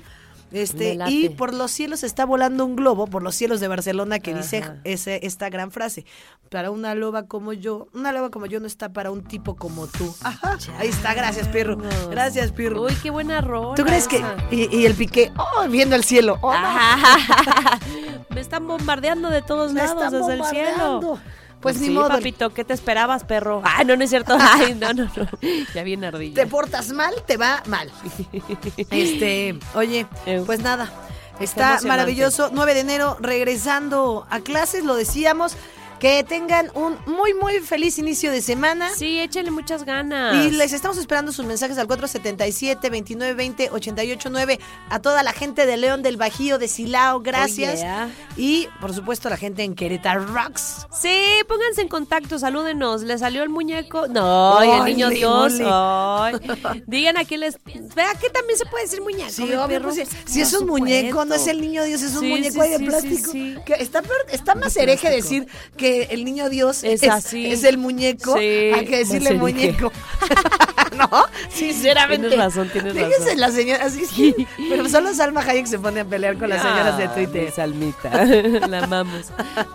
Este, 0.56 0.98
y 1.08 1.30
por 1.30 1.54
los 1.54 1.70
cielos 1.72 2.04
está 2.04 2.26
volando 2.26 2.66
un 2.66 2.76
globo, 2.76 3.08
por 3.08 3.22
los 3.22 3.36
cielos 3.36 3.60
de 3.60 3.68
Barcelona, 3.68 4.20
que 4.20 4.34
dice 4.34 4.64
ese, 4.86 5.20
esta 5.24 5.50
gran 5.50 5.70
frase. 5.70 6.06
Para 6.50 6.72
una 6.72 6.96
loba 6.96 7.24
como 7.24 7.52
yo, 7.52 7.88
una 7.94 8.14
loba 8.14 8.30
como 8.30 8.46
yo 8.46 8.62
no 8.62 8.68
está 8.68 8.94
para 8.94 9.12
un 9.12 9.24
tipo 9.24 9.56
como 9.56 9.88
tú. 9.88 10.16
Ajá. 10.24 10.58
Ahí 10.78 10.88
está, 10.88 11.14
gracias, 11.14 11.50
Pirro. 11.50 11.78
Gracias, 12.10 12.52
Pirro. 12.52 12.84
Uy, 12.84 12.96
qué 13.04 13.10
buena 13.10 13.42
rola. 13.42 13.76
¿Tú 13.76 13.84
crees 13.84 14.08
que.? 14.08 14.24
Y, 14.50 14.74
y 14.74 14.86
el 14.86 14.94
piqué, 14.94 15.34
oh, 15.38 15.68
viendo 15.68 15.96
el 15.96 16.04
cielo. 16.04 16.38
Oh, 16.42 16.54
no. 16.54 16.70
Me 18.30 18.42
están 18.42 18.68
bombardeando 18.68 19.30
de 19.30 19.42
todos 19.42 19.74
Me 19.74 19.84
lados 19.84 20.12
desde 20.12 20.34
el 20.36 20.46
cielo. 20.46 21.20
Pues 21.62 21.80
ni 21.80 21.88
sí, 21.88 21.94
modo. 21.94 22.10
papito, 22.10 22.54
¿qué 22.54 22.64
te 22.64 22.74
esperabas, 22.74 23.24
perro? 23.24 23.62
Ay, 23.64 23.86
no, 23.88 23.96
no 23.96 24.04
es 24.04 24.10
cierto. 24.10 24.38
Ay, 24.40 24.76
no, 24.76 24.94
no, 24.94 25.06
no. 25.06 25.28
Ya 25.74 25.84
viene 25.84 26.08
ardilla. 26.08 26.36
Te 26.36 26.48
portas 26.48 26.92
mal, 26.92 27.14
te 27.26 27.38
va 27.38 27.64
mal. 27.68 27.92
Este, 28.92 29.58
oye, 29.74 30.06
pues 30.46 30.60
nada. 30.60 30.92
Está 31.40 31.80
maravilloso. 31.86 32.50
9 32.54 32.74
de 32.74 32.80
enero, 32.80 33.18
regresando 33.20 34.26
a 34.30 34.40
clases, 34.40 34.84
lo 34.84 34.96
decíamos. 34.96 35.58
Que 36.00 36.24
tengan 36.24 36.70
un 36.76 36.98
muy, 37.06 37.34
muy 37.34 37.60
feliz 37.60 37.98
inicio 37.98 38.30
de 38.32 38.42
semana. 38.42 38.90
Sí, 38.96 39.18
échenle 39.20 39.50
muchas 39.50 39.86
ganas. 39.86 40.46
Y 40.46 40.52
les 40.52 40.74
estamos 40.74 40.98
esperando 40.98 41.32
sus 41.32 41.46
mensajes 41.46 41.78
al 41.78 41.88
477-2920-889. 41.88 44.60
A 44.90 45.00
toda 45.00 45.24
la 45.24 45.32
gente 45.32 45.66
de 45.66 45.78
León 45.78 46.02
del 46.04 46.18
Bajío, 46.18 46.58
de 46.58 46.68
Silao, 46.68 47.22
gracias. 47.22 47.76
Oh, 47.76 47.78
yeah. 47.78 48.10
Y, 48.36 48.68
por 48.82 48.94
supuesto, 48.94 49.30
a 49.30 49.32
la 49.32 49.38
gente 49.38 49.64
en 49.64 49.74
Querétaro 49.74 50.26
Rocks. 50.28 50.86
Sí, 50.92 51.18
pónganse 51.48 51.82
en 51.82 51.88
contacto, 51.88 52.38
salúdenos. 52.40 53.02
¿Le 53.04 53.18
salió 53.18 53.42
el 53.44 53.50
muñeco? 53.50 54.08
No, 54.08 54.62
el 54.62 54.84
niño 54.86 55.10
le- 55.10 55.16
Dios. 55.16 55.54
Ay. 55.66 56.36
Digan 56.88 57.18
a 57.18 57.24
quién 57.26 57.40
les. 57.40 57.58
Vea 57.96 58.14
que 58.16 58.30
también 58.30 58.60
se 58.60 58.66
puede 58.66 58.84
decir 58.84 59.02
muñeco. 59.02 59.30
Sí, 59.32 59.44
obvio, 59.54 59.82
pues, 59.82 60.02
si, 60.26 60.42
es 60.42 60.54
un 60.54 60.68
muñeco, 60.68 61.24
no 61.26 61.36
es 61.36 61.48
el 61.48 61.62
niño 61.62 61.84
Dios, 61.86 62.02
es 62.02 62.14
un 62.16 62.22
Sí, 62.22 62.28
muñeco 62.30 62.54
sí, 62.54 62.60
ahí 62.60 62.70
de 62.72 62.80
plástico. 62.80 63.32
Que 63.66 63.76
está, 63.80 64.02
está 64.32 64.56
más 64.56 64.76
hereje 64.76 65.10
decir 65.10 65.48
que 65.78 65.85
el 66.10 66.26
niño 66.26 66.50
Dios 66.50 66.84
Es 66.84 67.04
es, 67.04 67.10
así. 67.10 67.46
es 67.52 67.64
el 67.64 67.78
muñeco 67.78 68.38
Sí, 68.38 68.72
a 68.74 68.84
que 68.86 68.98
decirle 69.00 69.34
muñeco. 69.34 69.92
¿No? 70.98 71.10
Sinceramente. 71.50 72.30
Tienes 72.30 72.46
razón, 72.46 72.70
tienes 72.72 72.94
Fíjense 72.94 73.20
razón. 73.20 73.40
las 73.42 73.54
señoras, 73.54 73.88
así 73.88 74.04
es 74.04 74.10
que- 74.12 74.48
pero 74.70 74.88
solo 74.88 75.14
Salma 75.14 75.42
Hayek 75.42 75.66
se 75.66 75.78
pone 75.80 76.02
a 76.02 76.06
pelear 76.06 76.38
con 76.38 76.50
las 76.50 76.62
señoras 76.62 76.98
de 76.98 77.04
Ah, 77.06 77.14
Twitter. 77.14 77.46
mi 77.46 77.52
Salmita, 77.52 78.26
la 78.68 78.84
amamos. 78.84 79.26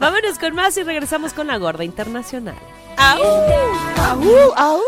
Vámonos 0.01 0.39
con 0.39 0.55
más 0.55 0.77
y 0.79 0.83
regresamos 0.83 1.33
con 1.35 1.47
la 1.49 1.59
gorda 1.59 1.85
internacional. 1.85 2.57
¡Au! 2.97 3.23
¡Au! 4.57 4.81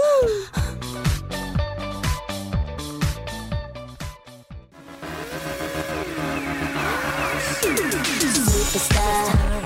Superstar, 8.32 9.61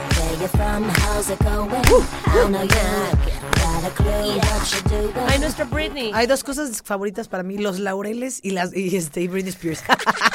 Ay, 5.28 5.38
nuestra 5.40 5.64
Britney. 5.64 6.11
Hay 6.14 6.26
dos 6.26 6.44
cosas 6.44 6.82
favoritas 6.84 7.28
para 7.28 7.42
mí, 7.42 7.59
los 7.59 7.78
laureles 7.78 8.40
y 8.42 8.51
las 8.51 8.74
y 8.76 8.97
este 8.97 9.22
y 9.22 9.28
Britney 9.28 9.51
Spears. 9.51 9.82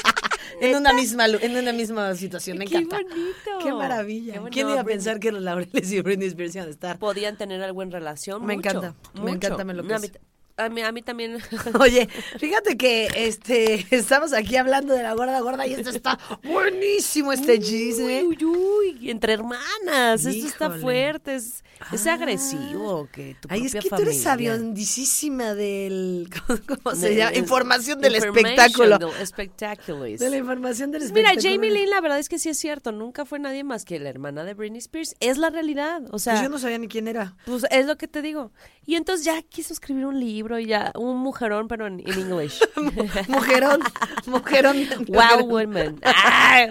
en 0.62 0.76
una 0.76 0.94
misma 0.94 1.26
en 1.28 1.56
una 1.58 1.72
misma 1.74 2.14
situación, 2.16 2.58
me 2.58 2.66
Qué 2.66 2.78
encanta. 2.78 2.98
bonito. 2.98 3.60
Qué 3.64 3.74
maravilla. 3.74 4.34
Qué 4.34 4.40
bueno, 4.40 4.54
¿Quién 4.54 4.70
iba 4.70 4.80
a 4.80 4.84
Britney. 4.84 4.98
pensar 4.98 5.20
que 5.20 5.32
los 5.32 5.42
laureles 5.42 5.92
y 5.92 6.02
Britney 6.02 6.28
Spears 6.28 6.56
iban 6.56 6.68
a 6.68 6.72
estar? 6.72 7.00
Podían 7.00 7.38
tener 7.38 7.62
algo 7.64 7.82
en 7.84 7.92
relación. 7.92 8.46
Me 8.46 8.56
mucho, 8.56 8.70
encanta, 8.70 8.96
me 9.22 9.32
encanta, 9.32 9.64
me 9.64 9.74
lo 9.74 9.84
crees. 9.84 10.12
A, 10.58 10.70
mí, 10.70 10.82
a 10.82 10.92
mí 10.92 11.02
también. 11.02 11.38
Oye, 11.80 12.08
fíjate 12.40 12.78
que 12.78 13.08
este 13.16 13.86
estamos 13.96 14.34
aquí 14.34 14.56
hablando 14.58 14.94
de 14.94 15.04
la 15.04 15.14
gorda 15.14 15.40
gorda 15.42 15.66
y 15.68 15.74
esto 15.74 15.90
está 15.90 16.18
buenísimo 16.44 17.34
este 17.34 17.60
chisme. 17.60 18.24
Uy, 18.24 18.38
uy, 18.46 18.96
uy, 19.00 19.10
entre 19.10 19.34
hermanas. 19.34 20.26
Esto 20.26 20.48
está 20.48 20.70
fuerte. 20.72 21.36
Es, 21.36 21.64
es 21.92 22.06
agresivo 22.08 23.08
que 23.12 23.36
tu 23.40 23.48
Ay, 23.52 23.66
es 23.66 23.74
que 23.74 23.82
tú 23.82 23.96
eres 23.96 24.24
familia- 24.24 24.54
aviondísima 24.54 25.54
del 25.56 26.30
¿cómo 26.84 26.96
se 26.96 27.10
de- 27.10 27.16
llama? 27.16 27.36
Información 27.38 28.02
del 28.02 28.16
espectáculo. 28.16 28.98
De 28.98 30.30
la 30.30 30.38
información 30.38 30.92
del 30.92 31.02
Pues 31.02 31.12
Mira, 31.12 31.30
espectáculo. 31.32 31.56
Jamie 31.56 31.72
Lynn, 31.72 31.90
la 31.90 32.02
verdad 32.02 32.20
es 32.20 32.30
que 32.30 32.40
sí 32.40 32.50
es 32.50 32.58
cierto. 32.58 32.92
Nunca 32.92 33.26
fue 33.26 33.40
nadie 33.40 33.64
más 33.64 33.86
que 33.86 34.00
la 34.00 34.10
hermana 34.10 34.44
de 34.44 34.54
Britney 34.54 34.80
Spears. 34.80 35.16
Es 35.20 35.38
la 35.38 35.50
realidad. 35.50 36.02
O 36.12 36.20
sea, 36.20 36.34
Pues 36.34 36.44
yo 36.44 36.50
no 36.50 36.60
sabía 36.60 36.78
ni 36.78 36.88
quién 36.88 37.08
era. 37.08 37.36
Pues 37.46 37.64
es 37.72 37.86
lo 37.86 37.98
que 37.98 38.08
te 38.08 38.22
digo. 38.22 38.52
Y 38.86 38.96
entonces 38.96 39.26
ya 39.26 39.42
quiso 39.44 39.74
escribir 39.74 40.06
un 40.06 40.20
libro 40.20 40.41
y 40.60 40.66
ya, 40.68 40.92
un 40.96 41.18
mujerón, 41.18 41.68
pero 41.68 41.88
en, 41.88 42.00
en 42.02 42.10
English. 42.20 42.60
Mujerón, 43.28 43.80
mujerón. 44.26 44.78
wow 45.08 45.48
Woman. 45.48 46.00
Ah, 46.04 46.68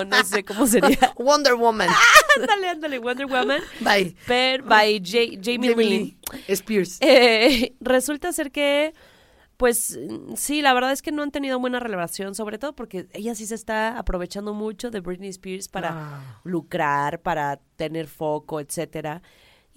o 0.00 0.04
no 0.04 0.22
sé 0.24 0.44
cómo 0.44 0.66
sería. 0.66 0.98
Wonder 1.16 1.54
Woman. 1.54 1.88
ándale, 2.40 2.68
ándale, 2.68 2.98
Wonder 2.98 3.26
Woman. 3.26 3.60
Bye. 3.80 4.14
By 4.64 5.00
Ja- 5.04 5.38
Jamie, 5.42 5.70
Jamie. 5.70 5.74
Lee 5.88 6.18
Spears. 6.48 6.98
Eh, 7.00 7.74
resulta 7.80 8.32
ser 8.32 8.50
que, 8.52 8.92
pues 9.56 9.98
sí, 10.36 10.62
la 10.62 10.74
verdad 10.74 10.92
es 10.92 11.02
que 11.02 11.12
no 11.12 11.22
han 11.22 11.30
tenido 11.30 11.58
buena 11.58 11.80
relación, 11.80 12.34
sobre 12.34 12.58
todo 12.58 12.74
porque 12.74 13.06
ella 13.12 13.34
sí 13.34 13.46
se 13.46 13.54
está 13.54 13.98
aprovechando 13.98 14.52
mucho 14.54 14.90
de 14.90 15.00
Britney 15.00 15.30
Spears 15.30 15.68
para 15.68 15.90
Ah. 15.92 16.40
lucrar, 16.44 17.20
para 17.22 17.58
tener 17.76 18.06
foco, 18.06 18.60
etcétera. 18.60 19.22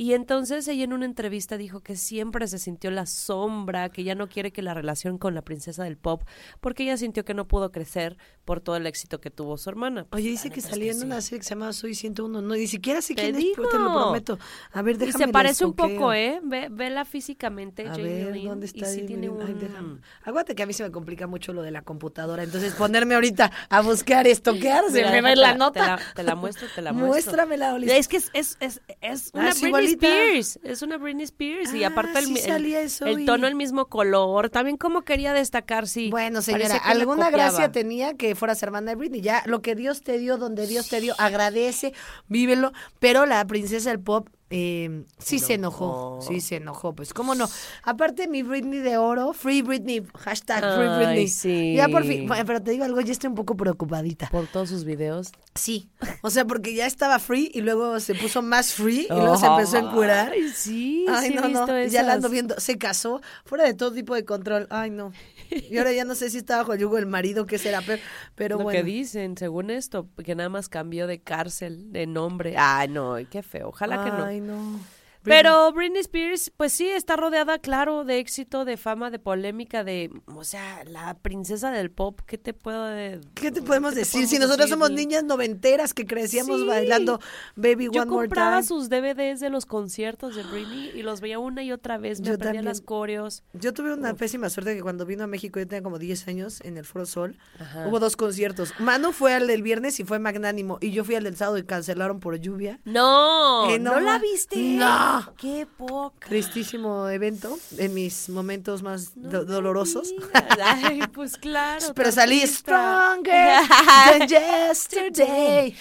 Y 0.02 0.14
entonces 0.14 0.66
ella 0.70 0.86
en 0.86 0.93
una 0.93 1.04
entrevista 1.04 1.58
dijo 1.58 1.82
que 1.82 1.97
siempre 1.97 2.47
se 2.47 2.58
sintió 2.58 2.89
la 2.89 3.06
sombra, 3.06 3.89
que 3.89 4.06
ya 4.06 4.16
no 4.16 4.30
quiere 4.30 4.54
que 4.54 4.62
la 4.62 4.74
relación 4.74 5.18
con 5.18 5.36
la 5.36 5.41
princesa 5.41 5.84
del 5.84 5.97
pop, 5.97 6.24
porque 6.62 6.84
ella 6.84 6.95
sintió 6.95 7.26
que 7.26 7.34
no 7.34 7.50
pudo 7.50 7.74
crecer 7.74 8.18
por 8.50 8.62
todo 8.62 8.78
el 8.78 8.88
éxito 8.88 9.22
que 9.22 9.30
tuvo 9.30 9.60
su 9.60 9.70
hermana. 9.70 10.08
Oye, 10.10 10.28
dice 10.30 10.50
que 10.50 10.60
salía 10.60 10.91
en 10.91 11.04
una 11.04 11.22
serie 11.22 11.38
que 11.38 11.43
se 11.43 11.52
llamaba 11.52 11.72
Soy 11.72 11.93
101. 11.93 12.41
No, 12.41 12.56
ni 12.56 12.66
siquiera 12.66 13.00
sé 13.00 13.14
quién 13.14 13.36
es, 13.36 13.45
pero 13.56 13.70
te 13.70 13.78
lo 13.78 13.89
digo. 13.89 14.02
prometo. 14.02 14.39
A 14.74 14.82
ver, 14.82 14.95
Y 14.95 14.97
déjame 14.97 15.26
se 15.28 15.32
parece 15.32 15.66
un 15.66 15.74
poco. 15.74 16.14
¿eh? 16.14 16.39
Ve, 16.41 16.68
vela 16.72 17.06
físicamente, 17.06 17.88
A 17.88 17.95
ver, 17.95 18.34
Lynn, 18.36 18.47
¿dónde 18.47 18.66
y 18.66 18.70
está 18.80 18.88
sí 18.88 19.02
Jamie 19.02 19.08
tiene? 19.08 19.28
Ay, 19.45 19.52
un- 19.54 19.60
déjame. 19.60 20.00
Aguante 20.24 20.56
que 20.56 20.64
a 20.64 20.66
mí 20.66 20.74
se 20.74 20.82
me 20.82 20.89
complica 20.89 21.28
mucho 21.28 21.54
lo 21.54 21.62
de 21.62 21.70
la 21.70 21.84
computadora. 21.84 22.41
Entonces, 22.41 22.74
ponerme 22.74 23.14
ahorita 23.14 23.52
a 23.70 23.82
buscar 23.82 24.26
esto, 24.26 24.54
¿qué 24.54 24.74
se 24.89 25.04
me 25.04 25.22
va 25.22 25.36
la 25.36 25.54
nota. 25.54 25.82
Te 25.82 25.88
la, 25.88 26.14
te 26.16 26.24
la 26.24 26.34
muestro, 26.34 26.68
te 26.74 26.82
la 26.82 26.91
muestro. 26.91 27.08
Muéstramela, 27.10 27.76
Oli. 27.76 27.91
Es 27.91 28.08
que 28.08 28.18
es, 28.18 28.32
es, 28.34 28.58
es, 28.62 28.82
es 29.02 29.28
Ah, 29.36 29.38
una 29.41 29.50
es 29.50 29.62
Britney 29.62 29.70
igualita. 29.70 30.08
Spears. 30.08 30.60
Es 30.64 30.82
una 30.82 30.97
Britney 30.97 31.26
Spears. 31.26 31.72
y 31.76 31.84
Ah, 31.84 31.89
aparte 31.89 32.18
el, 32.18 32.26
sí 32.26 32.34
el- 32.39 32.39
salía 32.45 32.82
eso 32.82 33.06
el 33.06 33.20
y- 33.20 33.26
tono, 33.26 33.45
el 33.45 33.54
mismo 33.54 33.86
color. 33.89 34.50
También 34.50 34.76
como 34.78 35.04
quería 35.04 35.34
destacar, 35.34 35.88
sí. 35.88 36.10
Bueno, 36.10 36.41
señora, 36.41 36.78
alguna 36.78 37.30
gracia 37.30 37.72
tenía 37.72 38.16
que 38.16 38.39
fueras 38.40 38.64
hermana 38.64 38.92
de 38.92 38.96
Britney. 38.96 39.22
Ya, 39.22 39.44
lo 39.46 39.62
que 39.62 39.76
Dios 39.76 40.02
te 40.02 40.18
dio, 40.18 40.38
donde 40.38 40.66
Dios 40.66 40.90
te 40.90 41.00
dio, 41.02 41.14
agradece, 41.18 41.94
vívelo. 42.28 42.72
Pero 43.00 43.26
la 43.26 43.46
princesa 43.46 43.90
del 43.90 44.00
pop 44.00 44.28
eh, 44.50 45.06
sí 45.20 45.39
se 45.39 45.54
enojó, 45.56 46.20
sí 46.22 46.41
se 46.41 46.56
enojó. 46.56 46.93
Pues, 46.93 47.14
¿cómo 47.14 47.36
no? 47.36 47.47
Aparte, 47.84 48.28
mi 48.28 48.41
Britney 48.41 48.80
de 48.80 48.97
oro, 48.97 49.34
Free 49.34 49.62
Britney, 49.62 50.04
hashtag 50.18 50.60
Free 50.60 50.88
Ay, 50.88 50.97
Britney. 51.06 51.28
sí. 51.28 51.76
Ya 51.76 51.88
por 51.88 52.04
fin, 52.04 52.28
pero 52.45 52.62
te 52.62 52.72
digo 52.72 52.84
algo, 52.84 53.00
ya 53.02 53.12
estoy 53.12 53.30
un 53.30 53.36
poco 53.36 53.56
preocupadita. 53.56 54.30
Por 54.30 54.47
todos 54.47 54.70
sus 54.70 54.86
videos. 54.86 55.32
Sí, 55.56 55.89
o 56.22 56.30
sea, 56.30 56.45
porque 56.45 56.74
ya 56.74 56.86
estaba 56.86 57.20
free 57.20 57.52
y 57.54 57.62
luego 57.62 58.00
se 58.00 58.16
puso 58.16 58.41
más 58.41 58.74
free 58.74 59.08
y 59.10 59.14
luego 59.14 59.38
se 59.38 59.45
empezó 59.45 59.78
a 59.78 59.80
encurar. 59.82 60.32
Ay, 60.32 60.50
sí, 60.50 61.06
Ay, 61.10 61.30
sí 61.30 61.38
he 61.38 61.41
no, 61.41 61.66
no, 61.68 61.84
ya 61.86 62.04
la 62.04 62.14
ando 62.14 62.30
viendo. 62.30 62.60
Se 62.60 62.78
casó 62.78 63.22
fuera 63.45 63.66
de 63.66 63.74
todo 63.74 63.91
tipo 63.91 64.16
de 64.16 64.26
control. 64.26 64.68
Ay, 64.70 64.89
no. 64.89 65.12
Y 65.52 65.78
ahora 65.78 65.91
ya 65.91 66.06
no 66.06 66.16
sé 66.16 66.30
si 66.30 66.38
está 66.38 66.58
bajo 66.58 66.74
el 66.74 66.80
yugo 66.80 66.95
del 66.95 67.08
marido, 67.08 67.45
qué 67.45 67.58
será, 67.58 67.82
pero, 67.86 68.02
pero 68.36 68.58
lo 68.58 68.64
bueno. 68.66 68.78
que 68.78 68.84
dicen, 68.84 69.36
según 69.38 69.70
esto, 69.72 70.08
que 70.24 70.36
nada 70.36 70.50
más 70.50 70.70
cambió 70.70 71.08
de 71.08 71.22
cárcel, 71.22 71.91
de 71.91 72.06
nombre. 72.08 72.56
Ay, 72.58 72.88
no, 72.88 73.16
qué 73.30 73.41
feo. 73.43 73.70
Ojalá 73.70 74.04
que 74.04 74.12
no. 74.12 74.39
Ay, 74.40 74.46
no. 74.46 74.99
Pero 75.30 75.72
Britney 75.72 76.02
Spears, 76.02 76.52
pues 76.58 76.74
sí, 76.74 76.88
está 76.90 77.16
rodeada, 77.16 77.60
claro, 77.60 78.04
de 78.04 78.20
éxito, 78.20 78.66
de 78.66 78.78
fama, 78.78 79.10
de 79.12 79.20
polémica, 79.20 79.84
de, 79.84 80.10
o 80.36 80.44
sea, 80.44 80.84
la 80.86 81.14
princesa 81.20 81.72
del 81.72 81.92
pop, 81.92 82.20
¿qué 82.26 82.38
te 82.38 82.54
puedo 82.54 82.84
de- 82.86 83.22
¿Qué 83.36 83.52
te 83.52 83.62
podemos 83.62 83.96
decir? 83.96 84.28
Si 84.28 84.36
nosotros 84.38 84.58
decir? 84.70 84.74
somos 84.74 84.92
niñas 84.92 85.24
noventeras 85.24 85.94
que 85.94 86.06
crecíamos 86.06 86.60
Sí. 86.62 86.66
bailando 86.68 87.20
Baby 87.56 87.90
Yo 87.92 88.02
One 88.02 88.12
More 88.12 88.28
compraba 88.28 88.58
Time. 88.58 88.64
sus 88.68 88.90
DVDs 88.90 89.40
de 89.40 89.50
los 89.50 89.66
conciertos 89.66 90.36
de 90.36 90.44
Britney 90.44 90.92
y 90.96 91.02
los 91.04 91.22
veía 91.22 91.40
una 91.40 91.64
y 91.64 91.72
otra 91.72 91.98
vez, 91.98 92.20
me 92.20 92.28
Yo 92.28 92.34
aprendía 92.34 92.48
también. 92.62 92.66
las 92.66 92.82
coreos. 92.82 93.44
Yo 93.54 93.74
tuve 93.74 93.94
una 93.94 94.14
pésima 94.16 94.50
suerte 94.50 94.76
que 94.76 94.82
cuando 94.82 95.06
vino 95.06 95.24
a 95.24 95.28
México, 95.28 95.60
yo 95.60 95.68
tenía 95.68 95.84
como 95.84 96.00
10 96.00 96.28
años 96.28 96.60
en 96.62 96.78
el 96.78 96.86
Foro 96.86 97.06
Sol, 97.06 97.38
Ajá. 97.60 97.88
hubo 97.88 98.00
dos 98.00 98.16
conciertos. 98.16 98.74
Manu 98.80 99.12
fue 99.12 99.34
al 99.34 99.48
del 99.48 99.62
viernes 99.64 100.00
y 100.00 100.04
fue 100.04 100.20
magnánimo, 100.20 100.78
y 100.82 100.92
yo 100.92 101.04
fui 101.04 101.16
al 101.16 101.24
del 101.24 101.36
sábado 101.36 101.58
y 101.58 101.64
cancelaron 101.64 102.20
por 102.20 102.36
lluvia. 102.40 102.80
No, 102.86 103.70
Eh, 103.70 103.80
no, 103.80 104.00
la 104.00 104.18
viste. 104.20 104.58
No. 104.58 105.18
Qué 105.38 105.67
poca. 105.78 106.28
Tristísimo 106.28 107.07
evento, 107.09 107.57
en 107.78 107.93
mis 107.93 108.30
momentos 108.30 108.82
más 108.84 109.11
do- 109.15 109.45
dolorosos. 109.45 110.13
Ay, 110.61 111.01
pues 111.13 111.38
claro. 111.38 111.86
Pero 111.95 112.11
salí 112.11 112.45
stronger 112.47 113.61
than 113.86 114.28
yesterday. 114.28 115.76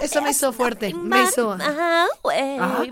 Eso 0.00 0.22
me 0.22 0.30
hizo 0.30 0.52
fuerte, 0.52 0.92
me 0.94 1.22
hizo... 1.24 1.56
My 1.56 2.88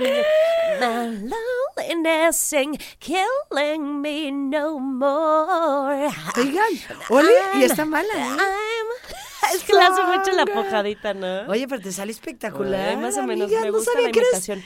loneliness 1.76 2.52
ain't 2.52 2.80
killing 2.98 4.00
me 4.00 4.30
no 4.30 4.78
more. 4.78 6.08
Oigan, 6.36 6.72
Oli, 7.10 7.32
y 7.56 7.64
está 7.64 7.84
mala, 7.84 8.08
¿eh? 8.14 8.36
I'm- 8.36 9.54
Es 9.54 9.64
que 9.64 9.72
le 9.74 9.80
hace 9.82 10.02
mucho 10.04 10.30
la 10.32 10.46
pojadita, 10.46 11.14
¿no? 11.14 11.42
Oye, 11.48 11.66
pero 11.68 11.82
te 11.82 11.92
sale 11.92 12.12
espectacular. 12.12 12.90
Ay, 12.90 12.96
más 12.96 13.16
o 13.18 13.22
menos, 13.24 13.46
amiga, 13.46 13.60
me 13.60 13.66
no 13.66 13.72
gusta 13.74 13.92
sabía 13.92 14.06
la 14.06 14.12
que 14.12 14.18
eres- 14.20 14.30
imitación. 14.32 14.64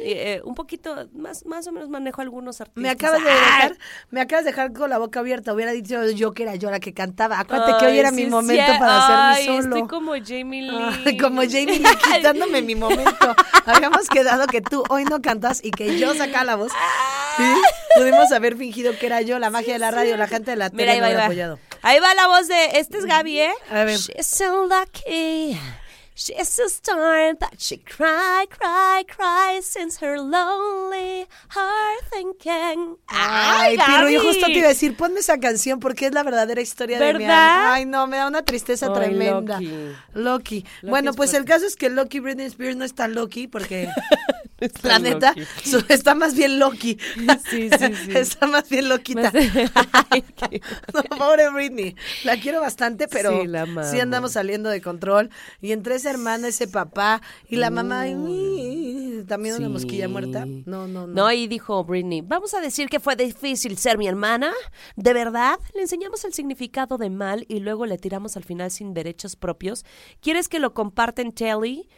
Eh, 0.00 0.34
eh, 0.34 0.42
un 0.44 0.54
poquito, 0.54 1.08
más, 1.12 1.44
más 1.44 1.66
o 1.66 1.72
menos 1.72 1.88
manejo 1.88 2.20
algunos 2.22 2.60
artistas. 2.60 2.82
Me 2.82 2.90
acabas 2.90 3.22
de 3.22 3.30
¡Ah! 3.30 3.34
dejar, 3.34 3.78
me 4.10 4.20
acabas 4.20 4.44
de 4.44 4.50
dejar 4.50 4.72
con 4.72 4.90
la 4.90 4.98
boca 4.98 5.20
abierta. 5.20 5.52
Hubiera 5.52 5.72
dicho 5.72 6.04
yo 6.10 6.32
que 6.32 6.44
era 6.44 6.54
yo 6.54 6.70
la 6.70 6.80
que 6.80 6.94
cantaba. 6.94 7.40
Acuérdate 7.40 7.72
que 7.78 7.90
hoy 7.90 7.98
era 7.98 8.10
sí 8.10 8.16
mi 8.16 8.26
momento 8.26 8.72
para 8.78 9.30
hacer 9.30 9.40
mi 9.40 9.62
solo. 9.62 9.76
Estoy 9.76 9.88
como 9.88 10.12
Jamie 10.24 10.62
Lee. 10.62 10.78
Ay, 11.06 11.16
como 11.18 11.42
Jamie 11.42 11.78
Lee 11.78 11.96
quitándome 12.14 12.62
mi 12.62 12.74
momento. 12.74 13.34
Habíamos 13.66 14.08
quedado 14.08 14.46
que 14.46 14.60
tú 14.60 14.84
hoy 14.88 15.04
no 15.04 15.20
cantas 15.20 15.60
y 15.64 15.70
que 15.70 15.98
yo 15.98 16.14
sacaba 16.14 16.44
la 16.44 16.56
voz. 16.56 16.72
¿Sí? 17.36 17.44
Pudimos 17.96 18.30
haber 18.32 18.56
fingido 18.56 18.92
que 18.98 19.06
era 19.06 19.22
yo, 19.22 19.38
la 19.38 19.50
magia 19.50 19.74
de 19.74 19.78
la 19.78 19.90
radio, 19.90 20.16
la 20.16 20.26
gente 20.28 20.52
de 20.52 20.56
la 20.56 20.70
tele 20.70 20.82
Mira, 20.82 20.92
ahí 20.92 21.00
va, 21.00 21.06
ahí 21.06 21.12
hubiera 21.12 21.20
va. 21.20 21.26
apoyado. 21.26 21.58
Ahí 21.82 22.00
va 22.00 22.14
la 22.14 22.28
voz 22.28 22.48
de. 22.48 22.78
Este 22.78 22.98
es 22.98 23.04
Gaby, 23.04 23.40
¿eh? 23.40 23.52
A 23.70 23.84
ver. 23.84 23.98
She's 23.98 24.26
so 24.26 24.66
lucky. 24.66 25.58
She's 26.20 26.58
a 26.58 26.68
star 26.68 27.36
that 27.36 27.60
she 27.60 27.76
cry, 27.76 28.44
cry, 28.50 29.04
cry 29.06 29.60
since 29.62 29.98
her 29.98 30.18
lonely 30.18 31.28
heart 31.50 32.02
thinking. 32.10 32.96
Ay, 33.06 33.76
Pirro, 33.76 34.10
yo 34.10 34.20
justo 34.20 34.46
te 34.46 34.58
iba 34.58 34.66
a 34.66 34.70
decir, 34.70 34.96
ponme 34.96 35.20
esa 35.20 35.38
canción 35.38 35.78
porque 35.78 36.06
es 36.06 36.12
la 36.12 36.24
verdadera 36.24 36.60
historia 36.60 36.98
de 36.98 37.14
mi 37.14 37.24
alma. 37.24 37.72
Ay, 37.72 37.86
no, 37.86 38.08
me 38.08 38.16
da 38.16 38.26
una 38.26 38.42
tristeza 38.42 38.86
Ay, 38.86 38.94
tremenda. 38.94 39.60
Loki. 39.60 39.66
Loki. 39.68 39.94
Loki 40.14 40.66
Bueno, 40.82 41.10
es 41.10 41.16
pues 41.16 41.34
el 41.34 41.44
caso 41.44 41.66
es 41.66 41.76
que 41.76 41.88
Loki 41.88 42.18
Britney 42.18 42.46
Spears 42.46 42.74
no 42.74 42.84
es 42.84 42.96
tan 42.96 43.14
Loki 43.14 43.46
porque 43.46 43.88
la 44.60 44.68
tan 44.94 45.02
neta 45.02 45.34
su- 45.62 45.84
está 45.88 46.14
más 46.14 46.34
bien 46.34 46.58
Loki. 46.58 46.98
Sí, 47.50 47.70
sí, 47.70 47.94
sí. 48.04 48.10
está 48.14 48.46
más 48.46 48.68
bien 48.68 48.88
loquita. 48.88 49.32
Ay, 50.10 50.22
qué- 50.50 50.60
No, 50.94 51.02
pobre 51.16 51.48
Britney. 51.50 51.94
La 52.24 52.38
quiero 52.40 52.60
bastante, 52.60 53.08
pero 53.08 53.42
Sí, 53.42 53.46
la 53.46 53.66
andamos 54.02 54.32
saliendo 54.32 54.68
de 54.68 54.80
control. 54.80 55.30
Y 55.60 55.72
entre 55.72 55.94
esa 55.96 56.10
hermana, 56.10 56.48
ese 56.48 56.66
papá 56.68 57.22
y 57.48 57.56
la 57.56 57.70
mamá, 57.70 58.00
ay, 58.02 58.14
uy, 58.14 59.24
también 59.28 59.56
una 59.56 59.68
mosquilla 59.68 60.08
muerta. 60.08 60.44
No, 60.46 60.86
no, 60.88 61.06
no. 61.06 61.14
No, 61.14 61.32
y 61.32 61.46
dijo 61.46 61.84
Britney, 61.84 62.22
vamos 62.22 62.54
a 62.54 62.60
decir 62.60 62.88
que 62.88 63.00
fue 63.00 63.16
difícil 63.16 63.76
ser 63.78 63.98
mi 63.98 64.06
hermana. 64.08 64.52
¿De 64.96 65.12
verdad? 65.12 65.58
Le 65.74 65.82
enseñamos 65.82 66.24
el 66.24 66.32
significado 66.32 66.98
de 66.98 67.10
mal 67.10 67.44
y 67.48 67.60
luego 67.60 67.86
le 67.86 67.98
tiramos 67.98 68.36
al 68.36 68.44
final 68.44 68.70
sin 68.70 68.94
derechos 68.94 69.36
propios. 69.36 69.84
¿Quieres 70.20 70.48
que 70.48 70.58
lo 70.58 70.74
comparten 70.74 71.32
Telly? 71.32 71.88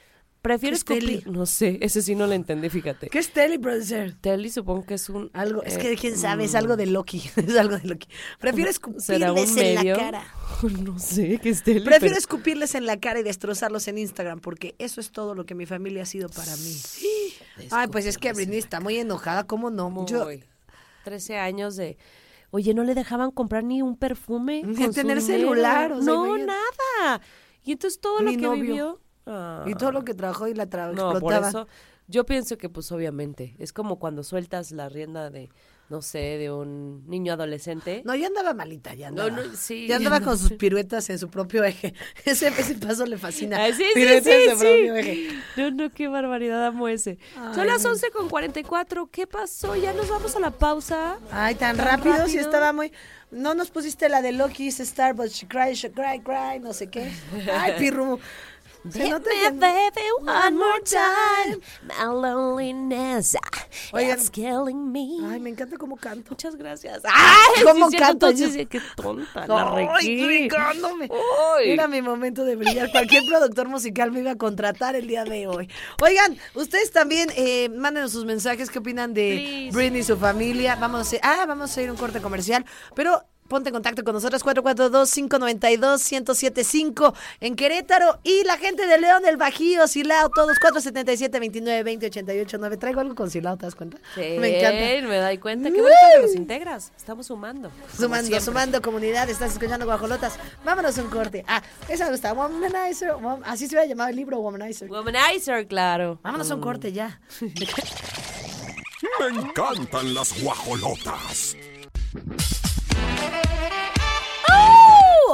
¿Prefieres 0.43 0.85
¿Qué 0.85 0.95
es 0.95 1.01
Telly? 1.01 1.23
No 1.27 1.45
sé, 1.45 1.79
ese 1.83 2.01
sí 2.01 2.15
no 2.15 2.27
lo 2.27 2.33
entendí, 2.33 2.71
fíjate. 2.71 3.09
¿Qué 3.09 3.19
es 3.19 3.31
Telly, 3.31 3.59
producer? 3.59 4.15
Telly 4.21 4.49
supongo 4.49 4.87
que 4.87 4.95
es 4.95 5.11
un... 5.11 5.31
Algo, 5.35 5.63
es 5.65 5.77
eh, 5.77 5.81
que 5.81 5.97
quién 5.97 6.17
sabe, 6.17 6.45
es 6.45 6.55
mm, 6.55 6.57
algo 6.57 6.77
de 6.77 6.87
Loki. 6.87 7.19
Es 7.37 7.57
algo 7.57 7.77
de 7.77 7.87
Loki. 7.87 8.09
Prefiero 8.39 8.71
¿Será 8.99 9.33
un 9.33 9.39
escupirles 9.39 9.57
en 9.57 9.75
la 9.75 9.97
cara. 9.97 10.25
No 10.83 10.99
sé, 10.99 11.39
¿qué 11.43 11.51
es 11.51 11.63
Telly? 11.63 11.81
Prefiero 11.81 12.15
pero- 12.15 12.19
escupirles 12.19 12.75
en 12.75 12.87
la 12.87 12.99
cara 12.99 13.21
y 13.21 13.23
destrozarlos 13.23 13.87
en 13.89 13.99
Instagram, 13.99 14.41
porque 14.41 14.75
eso 14.79 15.01
es 15.01 15.11
todo 15.11 15.35
lo 15.35 15.45
que 15.45 15.55
mi 15.55 15.67
familia 15.67 16.05
ha 16.05 16.07
sido 16.07 16.31
para 16.31 16.57
mí. 16.57 16.77
Ay, 17.71 17.89
pues 17.89 18.07
es 18.07 18.17
que 18.17 18.33
Britney 18.33 18.59
está 18.59 18.81
muy 18.81 18.97
enojada, 18.97 19.45
¿cómo 19.45 19.71
no? 19.71 20.07
Yo, 20.07 20.25
Muy. 20.25 20.43
13 21.05 21.37
años 21.37 21.77
de... 21.77 21.99
Oye, 22.51 22.73
no 22.73 22.83
le 22.83 22.95
dejaban 22.95 23.31
comprar 23.31 23.63
ni 23.63 23.83
un 23.83 23.97
perfume. 23.97 24.63
Ni 24.65 24.89
tener 24.91 25.21
celular, 25.21 25.93
o 25.93 26.03
sea, 26.03 26.13
no, 26.15 26.37
nada. 26.39 27.21
Y 27.63 27.73
entonces 27.73 28.01
todo 28.01 28.21
lo 28.21 28.31
que 28.31 28.39
novio. 28.39 28.63
vivió... 28.63 29.01
y 29.67 29.75
todo 29.75 29.93
lo 29.93 30.05
que 30.05 30.15
trabajó 30.15 30.49
y 30.49 30.55
la 30.55 30.69
tra- 30.69 30.93
No, 30.93 31.09
por 31.21 31.33
explotaba. 31.35 31.49
eso 31.49 31.69
yo 32.09 32.27
pienso 32.27 32.59
que 32.59 32.69
pues 32.69 32.91
obviamente 32.91 33.55
es 33.59 33.73
como 33.73 33.99
cuando 34.01 34.25
sueltas 34.25 34.73
la 34.73 34.89
rienda 34.89 35.31
de, 35.31 35.49
no 35.91 36.03
sé, 36.03 36.19
de 36.39 36.51
un 36.51 37.09
niño 37.09 37.33
adolescente. 37.35 38.03
No, 38.05 38.17
ya 38.17 38.27
andaba 38.27 38.53
malita, 38.53 38.95
ya 38.95 39.09
andaba. 39.09 39.31
no, 39.31 39.43
sí. 39.55 39.87
Ya 39.87 39.95
andaba 39.95 40.21
con 40.21 40.37
sus 40.37 40.55
piruetas 40.55 41.09
en 41.11 41.21
su 41.21 41.29
propio 41.31 41.63
eje. 41.63 41.95
Ese, 42.25 42.49
ese 42.49 42.75
paso 42.75 43.07
le 43.07 43.17
fascina. 43.17 43.65
Sí, 43.69 43.75
sí, 43.75 43.85
Piruetas 43.95 44.25
sí, 44.25 44.31
en 44.33 44.51
su 44.51 44.59
propio 44.59 44.97
eje. 44.97 45.29
No, 45.57 45.71
no, 45.71 45.91
qué 45.91 46.09
barbaridad, 46.09 46.67
amo 46.67 46.89
ese. 46.89 47.19
Ay, 47.39 47.55
Son 47.55 47.67
las 47.69 47.85
no. 47.85 47.91
11 47.91 48.11
con 48.11 48.29
44. 48.29 49.07
¿Qué 49.13 49.29
pasó? 49.29 49.77
¿Ya 49.77 49.93
nos 49.93 50.09
vamos 50.09 50.35
a 50.35 50.41
la 50.41 50.51
pausa? 50.51 51.17
Ay, 51.31 51.55
tan, 51.55 51.77
¿Tan 51.77 51.87
rápido, 51.87 52.15
si 52.15 52.21
rápido? 52.23 52.41
estaba 52.41 52.73
muy... 52.73 52.93
No 53.31 53.55
nos 53.55 53.71
pusiste 53.71 54.09
la 54.09 54.21
de 54.23 54.33
Loki's 54.33 54.81
Star, 54.81 55.15
but 55.15 55.29
she 55.29 55.47
cry, 55.47 55.75
she 55.75 55.93
cry, 55.93 56.19
cry, 56.21 56.59
no 56.61 56.73
sé 56.73 56.89
qué. 56.91 57.13
Ay, 57.53 57.75
Pirru. 57.79 58.19
Se 58.89 59.11
nota 59.11 59.29
me, 59.29 59.43
que- 59.43 59.51
baby, 59.51 60.07
one 60.21 60.57
more 60.57 60.81
time. 60.85 61.61
My 61.83 62.07
loneliness 62.07 63.37
Oigan. 63.93 64.19
is 64.19 64.31
killing 64.31 64.91
me. 64.91 65.19
Ay, 65.29 65.39
me 65.39 65.51
encanta 65.51 65.77
cómo 65.77 65.97
canto. 65.97 66.31
Muchas 66.31 66.57
gracias. 66.57 67.03
¡Ay! 67.05 67.63
¿Cómo 67.65 67.91
sí, 67.91 67.97
canto 67.99 68.29
cierto, 68.33 68.55
yo? 68.55 68.59
sí, 68.59 68.67
qué 68.67 68.81
tonta, 68.97 69.47
la 69.47 69.75
Ay. 69.99 71.71
Era 71.71 71.89
mi 71.89 72.01
momento 72.01 72.45
de 72.45 72.57
brillar. 72.57 72.91
Cualquier 72.91 73.25
productor 73.27 73.69
musical 73.69 74.13
me 74.13 74.21
iba 74.21 74.33
a 74.33 74.37
contratar 74.37 74.97
el 74.97 75.07
día 75.07 75.25
de 75.25 75.47
hoy. 75.47 75.69
Oigan, 76.03 76.39
ustedes 76.55 76.91
también 76.91 77.29
eh, 77.37 77.69
mándenos 77.69 78.13
sus 78.13 78.25
mensajes. 78.25 78.71
¿Qué 78.71 78.79
opinan 78.79 79.13
de 79.13 79.71
Please. 79.71 79.77
Britney 79.77 80.01
y 80.01 80.05
su 80.05 80.17
familia? 80.17 80.77
Vamos 80.77 81.13
a 81.13 81.17
ah, 81.23 81.45
vamos 81.47 81.77
a 81.77 81.83
ir 81.83 81.89
a 81.89 81.93
un 81.93 81.99
corte 81.99 82.21
comercial, 82.21 82.65
pero 82.95 83.23
ponte 83.51 83.69
en 83.69 83.75
contacto 83.75 84.03
con 84.05 84.15
nosotros 84.15 84.43
442-592-1075 84.47 87.13
en 87.41 87.55
Querétaro 87.57 88.19
y 88.23 88.45
la 88.45 88.57
gente 88.57 88.87
de 88.87 88.97
León 88.99 89.23
del 89.23 89.37
Bajío, 89.37 89.87
Silao, 89.89 90.31
todos 90.31 90.57
477-29-20-88-9. 90.59 92.79
Traigo 92.79 93.01
algo 93.01 93.15
con 93.15 93.31
Silao, 93.31 93.57
¿te 93.59 93.67
das 93.67 93.75
cuenta? 93.75 93.99
Sí, 94.15 94.37
Me 94.39 94.59
encanta. 94.59 95.09
me 95.09 95.17
doy 95.19 95.37
cuenta. 95.39 95.69
Qué 95.71 95.81
bonito 95.83 95.97
que 96.17 96.23
los 96.23 96.35
integras. 96.35 96.93
Estamos 96.97 97.27
sumando. 97.27 97.71
Sumando, 97.97 98.27
siempre. 98.29 98.45
sumando 98.45 98.81
comunidad, 98.81 99.29
estás 99.29 99.53
escuchando 99.53 99.85
guajolotas. 99.85 100.39
Vámonos 100.65 100.97
a 100.99 101.03
un 101.03 101.11
corte. 101.11 101.45
Ah, 101.47 101.63
esa 101.89 102.07
me 102.07 102.13
gusta. 102.13 102.33
Womanizer. 102.33 103.11
wom- 103.15 103.43
así 103.45 103.67
se 103.67 103.75
va 103.77 103.83
a 103.83 103.87
llamar 103.87 104.11
el 104.11 104.17
libro, 104.17 104.39
Womanizer. 104.39 104.89
Womanizer, 104.91 105.67
claro. 105.67 106.19
Vámonos 106.23 106.51
a 106.51 106.55
un 106.55 106.61
Mm. 106.61 106.63
corte 106.63 106.93
ya. 106.93 107.21
Me 109.19 109.27
encantan 109.29 110.15
las 110.15 110.41
guajolotas. 110.43 111.57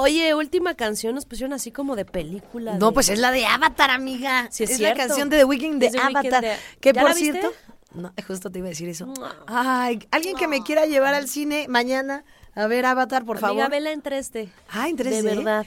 Oye, 0.00 0.34
última 0.34 0.74
canción 0.74 1.14
nos 1.14 1.24
pusieron 1.26 1.52
así 1.52 1.70
como 1.72 1.96
de 1.96 2.04
película. 2.04 2.76
No, 2.78 2.88
de- 2.88 2.92
pues 2.94 3.08
es 3.08 3.18
la 3.18 3.30
de 3.30 3.46
Avatar, 3.46 3.90
amiga. 3.90 4.48
Sí, 4.50 4.64
es 4.64 4.70
la 4.72 4.76
cierto. 4.76 4.98
canción 4.98 5.28
de 5.30 5.38
The 5.38 5.44
Weeknd 5.44 5.78
de 5.80 5.86
Es 5.86 5.92
The 5.92 5.98
Avatar. 6.00 6.42
de- 6.44 6.56
Que 6.80 6.92
¿Ya 6.92 7.00
por 7.00 7.10
la 7.10 7.16
cierto. 7.16 7.52
No, 7.94 8.12
justo 8.26 8.50
te 8.50 8.58
iba 8.58 8.66
a 8.66 8.70
decir 8.70 8.88
eso. 8.88 9.12
Ay, 9.46 10.06
alguien 10.10 10.36
que 10.36 10.48
me 10.48 10.62
quiera 10.62 10.84
llevar 10.86 11.14
al 11.14 11.28
cine 11.28 11.66
mañana 11.68 12.24
a 12.54 12.66
ver 12.66 12.84
Avatar, 12.84 13.24
por 13.24 13.36
Amiga, 13.38 13.48
favor. 13.64 13.70
vela 13.70 13.90
en 13.92 14.02
3D. 14.02 14.48
Ah, 14.70 14.88
en 14.88 14.96
3D. 14.96 15.22
De 15.22 15.36
verdad. 15.36 15.64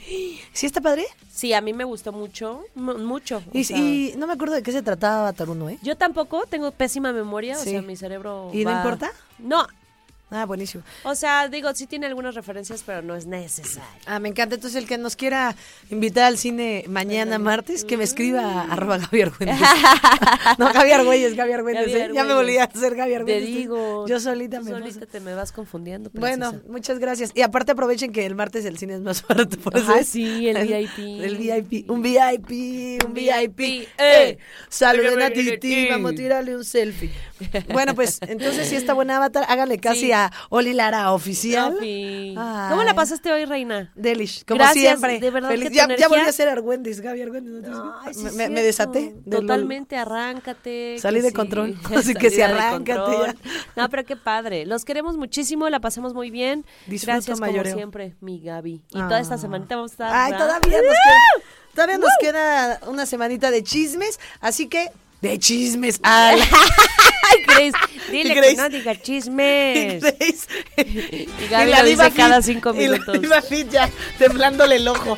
¿Sí 0.52 0.66
está 0.66 0.80
padre? 0.80 1.06
Sí, 1.32 1.52
a 1.52 1.60
mí 1.60 1.72
me 1.72 1.82
gustó 1.84 2.12
mucho, 2.12 2.62
mu- 2.76 2.98
mucho. 2.98 3.42
Y, 3.52 3.64
sea, 3.64 3.76
y 3.78 4.14
no 4.16 4.26
me 4.28 4.34
acuerdo 4.34 4.54
de 4.54 4.62
qué 4.62 4.70
se 4.70 4.82
trataba 4.82 5.20
Avatar 5.22 5.48
1, 5.50 5.70
¿eh? 5.70 5.78
Yo 5.82 5.96
tampoco, 5.96 6.44
tengo 6.46 6.70
pésima 6.72 7.12
memoria, 7.12 7.58
o 7.58 7.62
sea, 7.62 7.82
mi 7.82 7.96
cerebro 7.96 8.50
¿Y 8.52 8.64
no 8.64 8.70
importa? 8.76 9.10
No, 9.38 9.66
Ah, 10.30 10.44
buenísimo. 10.46 10.84
o 11.04 11.14
sea, 11.14 11.48
digo, 11.48 11.74
sí 11.74 11.86
tiene 11.86 12.06
algunas 12.06 12.34
referencias, 12.34 12.82
pero 12.86 13.02
no 13.02 13.16
es 13.16 13.26
necesario. 13.26 13.82
Ah, 14.06 14.18
me 14.20 14.28
encanta. 14.28 14.54
Entonces, 14.54 14.80
el 14.80 14.88
que 14.88 14.96
nos 14.98 15.16
quiera 15.16 15.56
invitar 15.90 16.24
al 16.24 16.38
cine 16.38 16.84
mañana 16.88 17.38
martes, 17.38 17.84
que 17.84 17.96
me 17.96 18.04
escriba 18.04 18.62
a 18.62 18.66
Mm. 18.66 18.70
arroba 18.72 18.98
Gaby 18.98 19.22
Argüelles. 19.22 19.56
no, 20.58 20.72
Gaby 20.72 20.90
Argüelles, 20.92 21.34
Gaby 21.36 21.52
Argüelles. 21.52 21.86
Gaby 21.92 22.00
¿eh? 22.00 22.10
Ya 22.14 22.24
me 22.24 22.34
volví 22.34 22.58
a 22.58 22.70
ser 22.70 22.94
Gaby 22.94 23.10
Te 23.10 23.16
Argüelles. 23.16 23.46
digo. 23.56 24.06
Yo 24.06 24.20
solita 24.20 24.60
me 24.60 24.70
solita 24.70 25.06
te 25.06 25.20
me 25.20 25.34
vas 25.34 25.52
confundiendo. 25.52 26.10
Bueno, 26.14 26.50
princesa. 26.50 26.72
muchas 26.72 26.98
gracias. 26.98 27.30
Y 27.34 27.42
aparte 27.42 27.72
aprovechen 27.72 28.12
que 28.12 28.24
el 28.26 28.34
martes 28.34 28.64
el 28.64 28.78
cine 28.78 28.94
es 28.94 29.00
más 29.00 29.26
barato. 29.26 29.56
Por 29.58 29.76
eso 29.76 29.92
Ah, 29.94 30.04
sí, 30.04 30.48
el 30.48 30.66
VIP. 30.66 31.24
El 31.24 31.36
VIP. 31.36 31.90
Un 31.90 32.02
VIP, 32.02 33.04
un 33.04 33.14
VIP. 33.14 33.60
eh. 33.60 33.88
¡Eh! 33.98 34.38
Saluden 34.68 35.22
a 35.22 35.30
Titi, 35.30 35.88
vamos 35.88 36.12
a 36.12 36.14
tirarle 36.14 36.56
un 36.56 36.64
selfie. 36.64 37.10
Bueno, 37.72 37.94
pues 37.94 38.18
entonces 38.22 38.68
si 38.68 38.76
está 38.76 38.92
buena 38.94 39.16
avatar, 39.16 39.44
háganle 39.48 39.78
casi 39.78 40.00
Sí. 40.00 40.12
Oli 40.50 40.72
Lara 40.74 41.12
oficial. 41.12 41.76
Ay. 41.80 42.34
¿Cómo 42.68 42.82
la 42.84 42.94
pasaste 42.94 43.32
hoy, 43.32 43.44
reina? 43.44 43.92
Delish, 43.94 44.44
como 44.44 44.58
Gracias, 44.58 44.98
siempre. 44.98 45.20
de 45.20 45.30
verdad 45.30 45.50
Feliz- 45.50 45.70
ya, 45.70 45.86
ya 45.96 46.08
volví 46.08 46.22
a 46.22 46.32
ser 46.32 46.48
Argüendis, 46.48 47.00
Gaby 47.00 47.22
Argüendis. 47.22 47.52
¿no 47.54 47.60
te 47.62 47.68
digo? 47.68 47.94
Ay, 48.02 48.14
sí 48.14 48.24
me, 48.36 48.48
me- 48.48 48.62
desaté. 48.62 49.14
de 49.24 49.36
lo- 49.36 49.40
Totalmente, 49.42 49.96
arráncate. 49.96 50.96
Salí 50.98 51.20
de 51.20 51.28
sí. 51.28 51.34
control. 51.34 51.76
Así 51.96 52.14
que 52.14 52.30
sí, 52.30 52.40
arráncate 52.42 53.12
ya. 53.26 53.34
No, 53.76 53.88
pero 53.88 54.04
qué 54.04 54.16
padre. 54.16 54.66
Los 54.66 54.84
queremos 54.84 55.16
muchísimo, 55.16 55.68
la 55.68 55.80
pasamos 55.80 56.14
muy 56.14 56.30
bien. 56.30 56.64
Disfruto 56.86 57.14
Gracias 57.16 57.40
mayoreo. 57.40 57.62
como 57.72 57.76
siempre, 57.76 58.14
mi 58.20 58.40
Gaby. 58.40 58.82
Y 58.90 58.98
toda 58.98 59.20
esta 59.20 59.34
Ah. 59.34 59.38
semanita 59.38 59.76
vamos 59.76 59.92
a 59.92 59.94
estar... 59.94 60.10
Ay, 60.12 60.32
todavía 60.32 60.78
nos 60.78 60.96
queda, 60.96 61.44
todavía 61.74 61.98
nos 61.98 62.10
queda 62.20 62.80
una 62.88 63.06
semanita 63.06 63.50
de 63.50 63.62
chismes, 63.62 64.18
así 64.40 64.68
que 64.68 64.88
de 65.20 65.38
chismes. 65.38 66.00
a 66.02 66.34
la- 66.36 66.44
Ay, 67.32 67.44
Grace, 67.46 67.72
dile 68.10 68.34
Grace. 68.34 68.50
que 68.50 68.56
no 68.56 68.68
diga 68.68 68.96
chismes. 69.02 70.00
Grace. 70.02 70.46
Y 70.76 71.28
Gaby 71.48 71.70
lo 71.72 71.84
dice 71.84 72.10
cada 72.12 72.42
cinco 72.42 72.74
y 72.74 72.88
la 72.88 72.92
minutos. 72.98 73.20
Diva 73.20 73.40
Fit 73.40 73.70
ya 73.70 73.88
temblándole 74.18 74.76
el 74.76 74.88
ojo. 74.88 75.16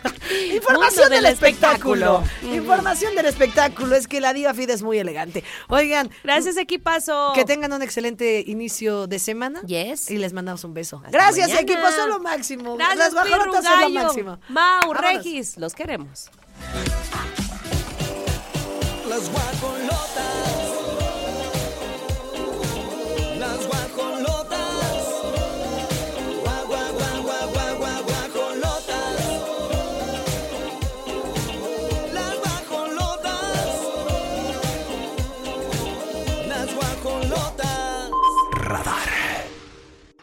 Información 0.54 1.08
del, 1.10 1.22
del 1.22 1.32
espectáculo. 1.32 2.16
espectáculo. 2.22 2.54
Información 2.54 3.14
del 3.14 3.26
espectáculo. 3.26 3.96
Es 3.96 4.08
que 4.08 4.20
la 4.20 4.34
Diva 4.34 4.52
Fit 4.52 4.68
es 4.70 4.82
muy 4.82 4.98
elegante. 4.98 5.42
Oigan. 5.68 6.10
Gracias, 6.22 6.58
equipazo. 6.58 7.32
Que 7.34 7.44
tengan 7.46 7.72
un 7.72 7.80
excelente 7.82 8.44
inicio 8.46 9.06
de 9.06 9.18
semana. 9.18 9.62
Yes. 9.62 10.10
Y 10.10 10.18
les 10.18 10.34
mandamos 10.34 10.64
un 10.64 10.74
beso. 10.74 10.96
Hasta 10.96 11.10
Gracias, 11.10 11.48
mañana. 11.48 11.60
equipo. 11.62 11.90
Son 11.96 12.10
lo 12.10 12.18
máximo. 12.18 12.76
Gracias, 12.76 13.12
Las 13.14 13.24
Pirru, 13.24 13.52
son 13.62 13.80
lo 13.80 13.88
máximo. 13.90 14.38
Mau, 14.48 14.80
Vámonos. 14.80 15.02
Regis, 15.02 15.56
los 15.56 15.72
queremos. 15.74 16.30
Las 19.14 19.30
guajolotas. 19.30 20.73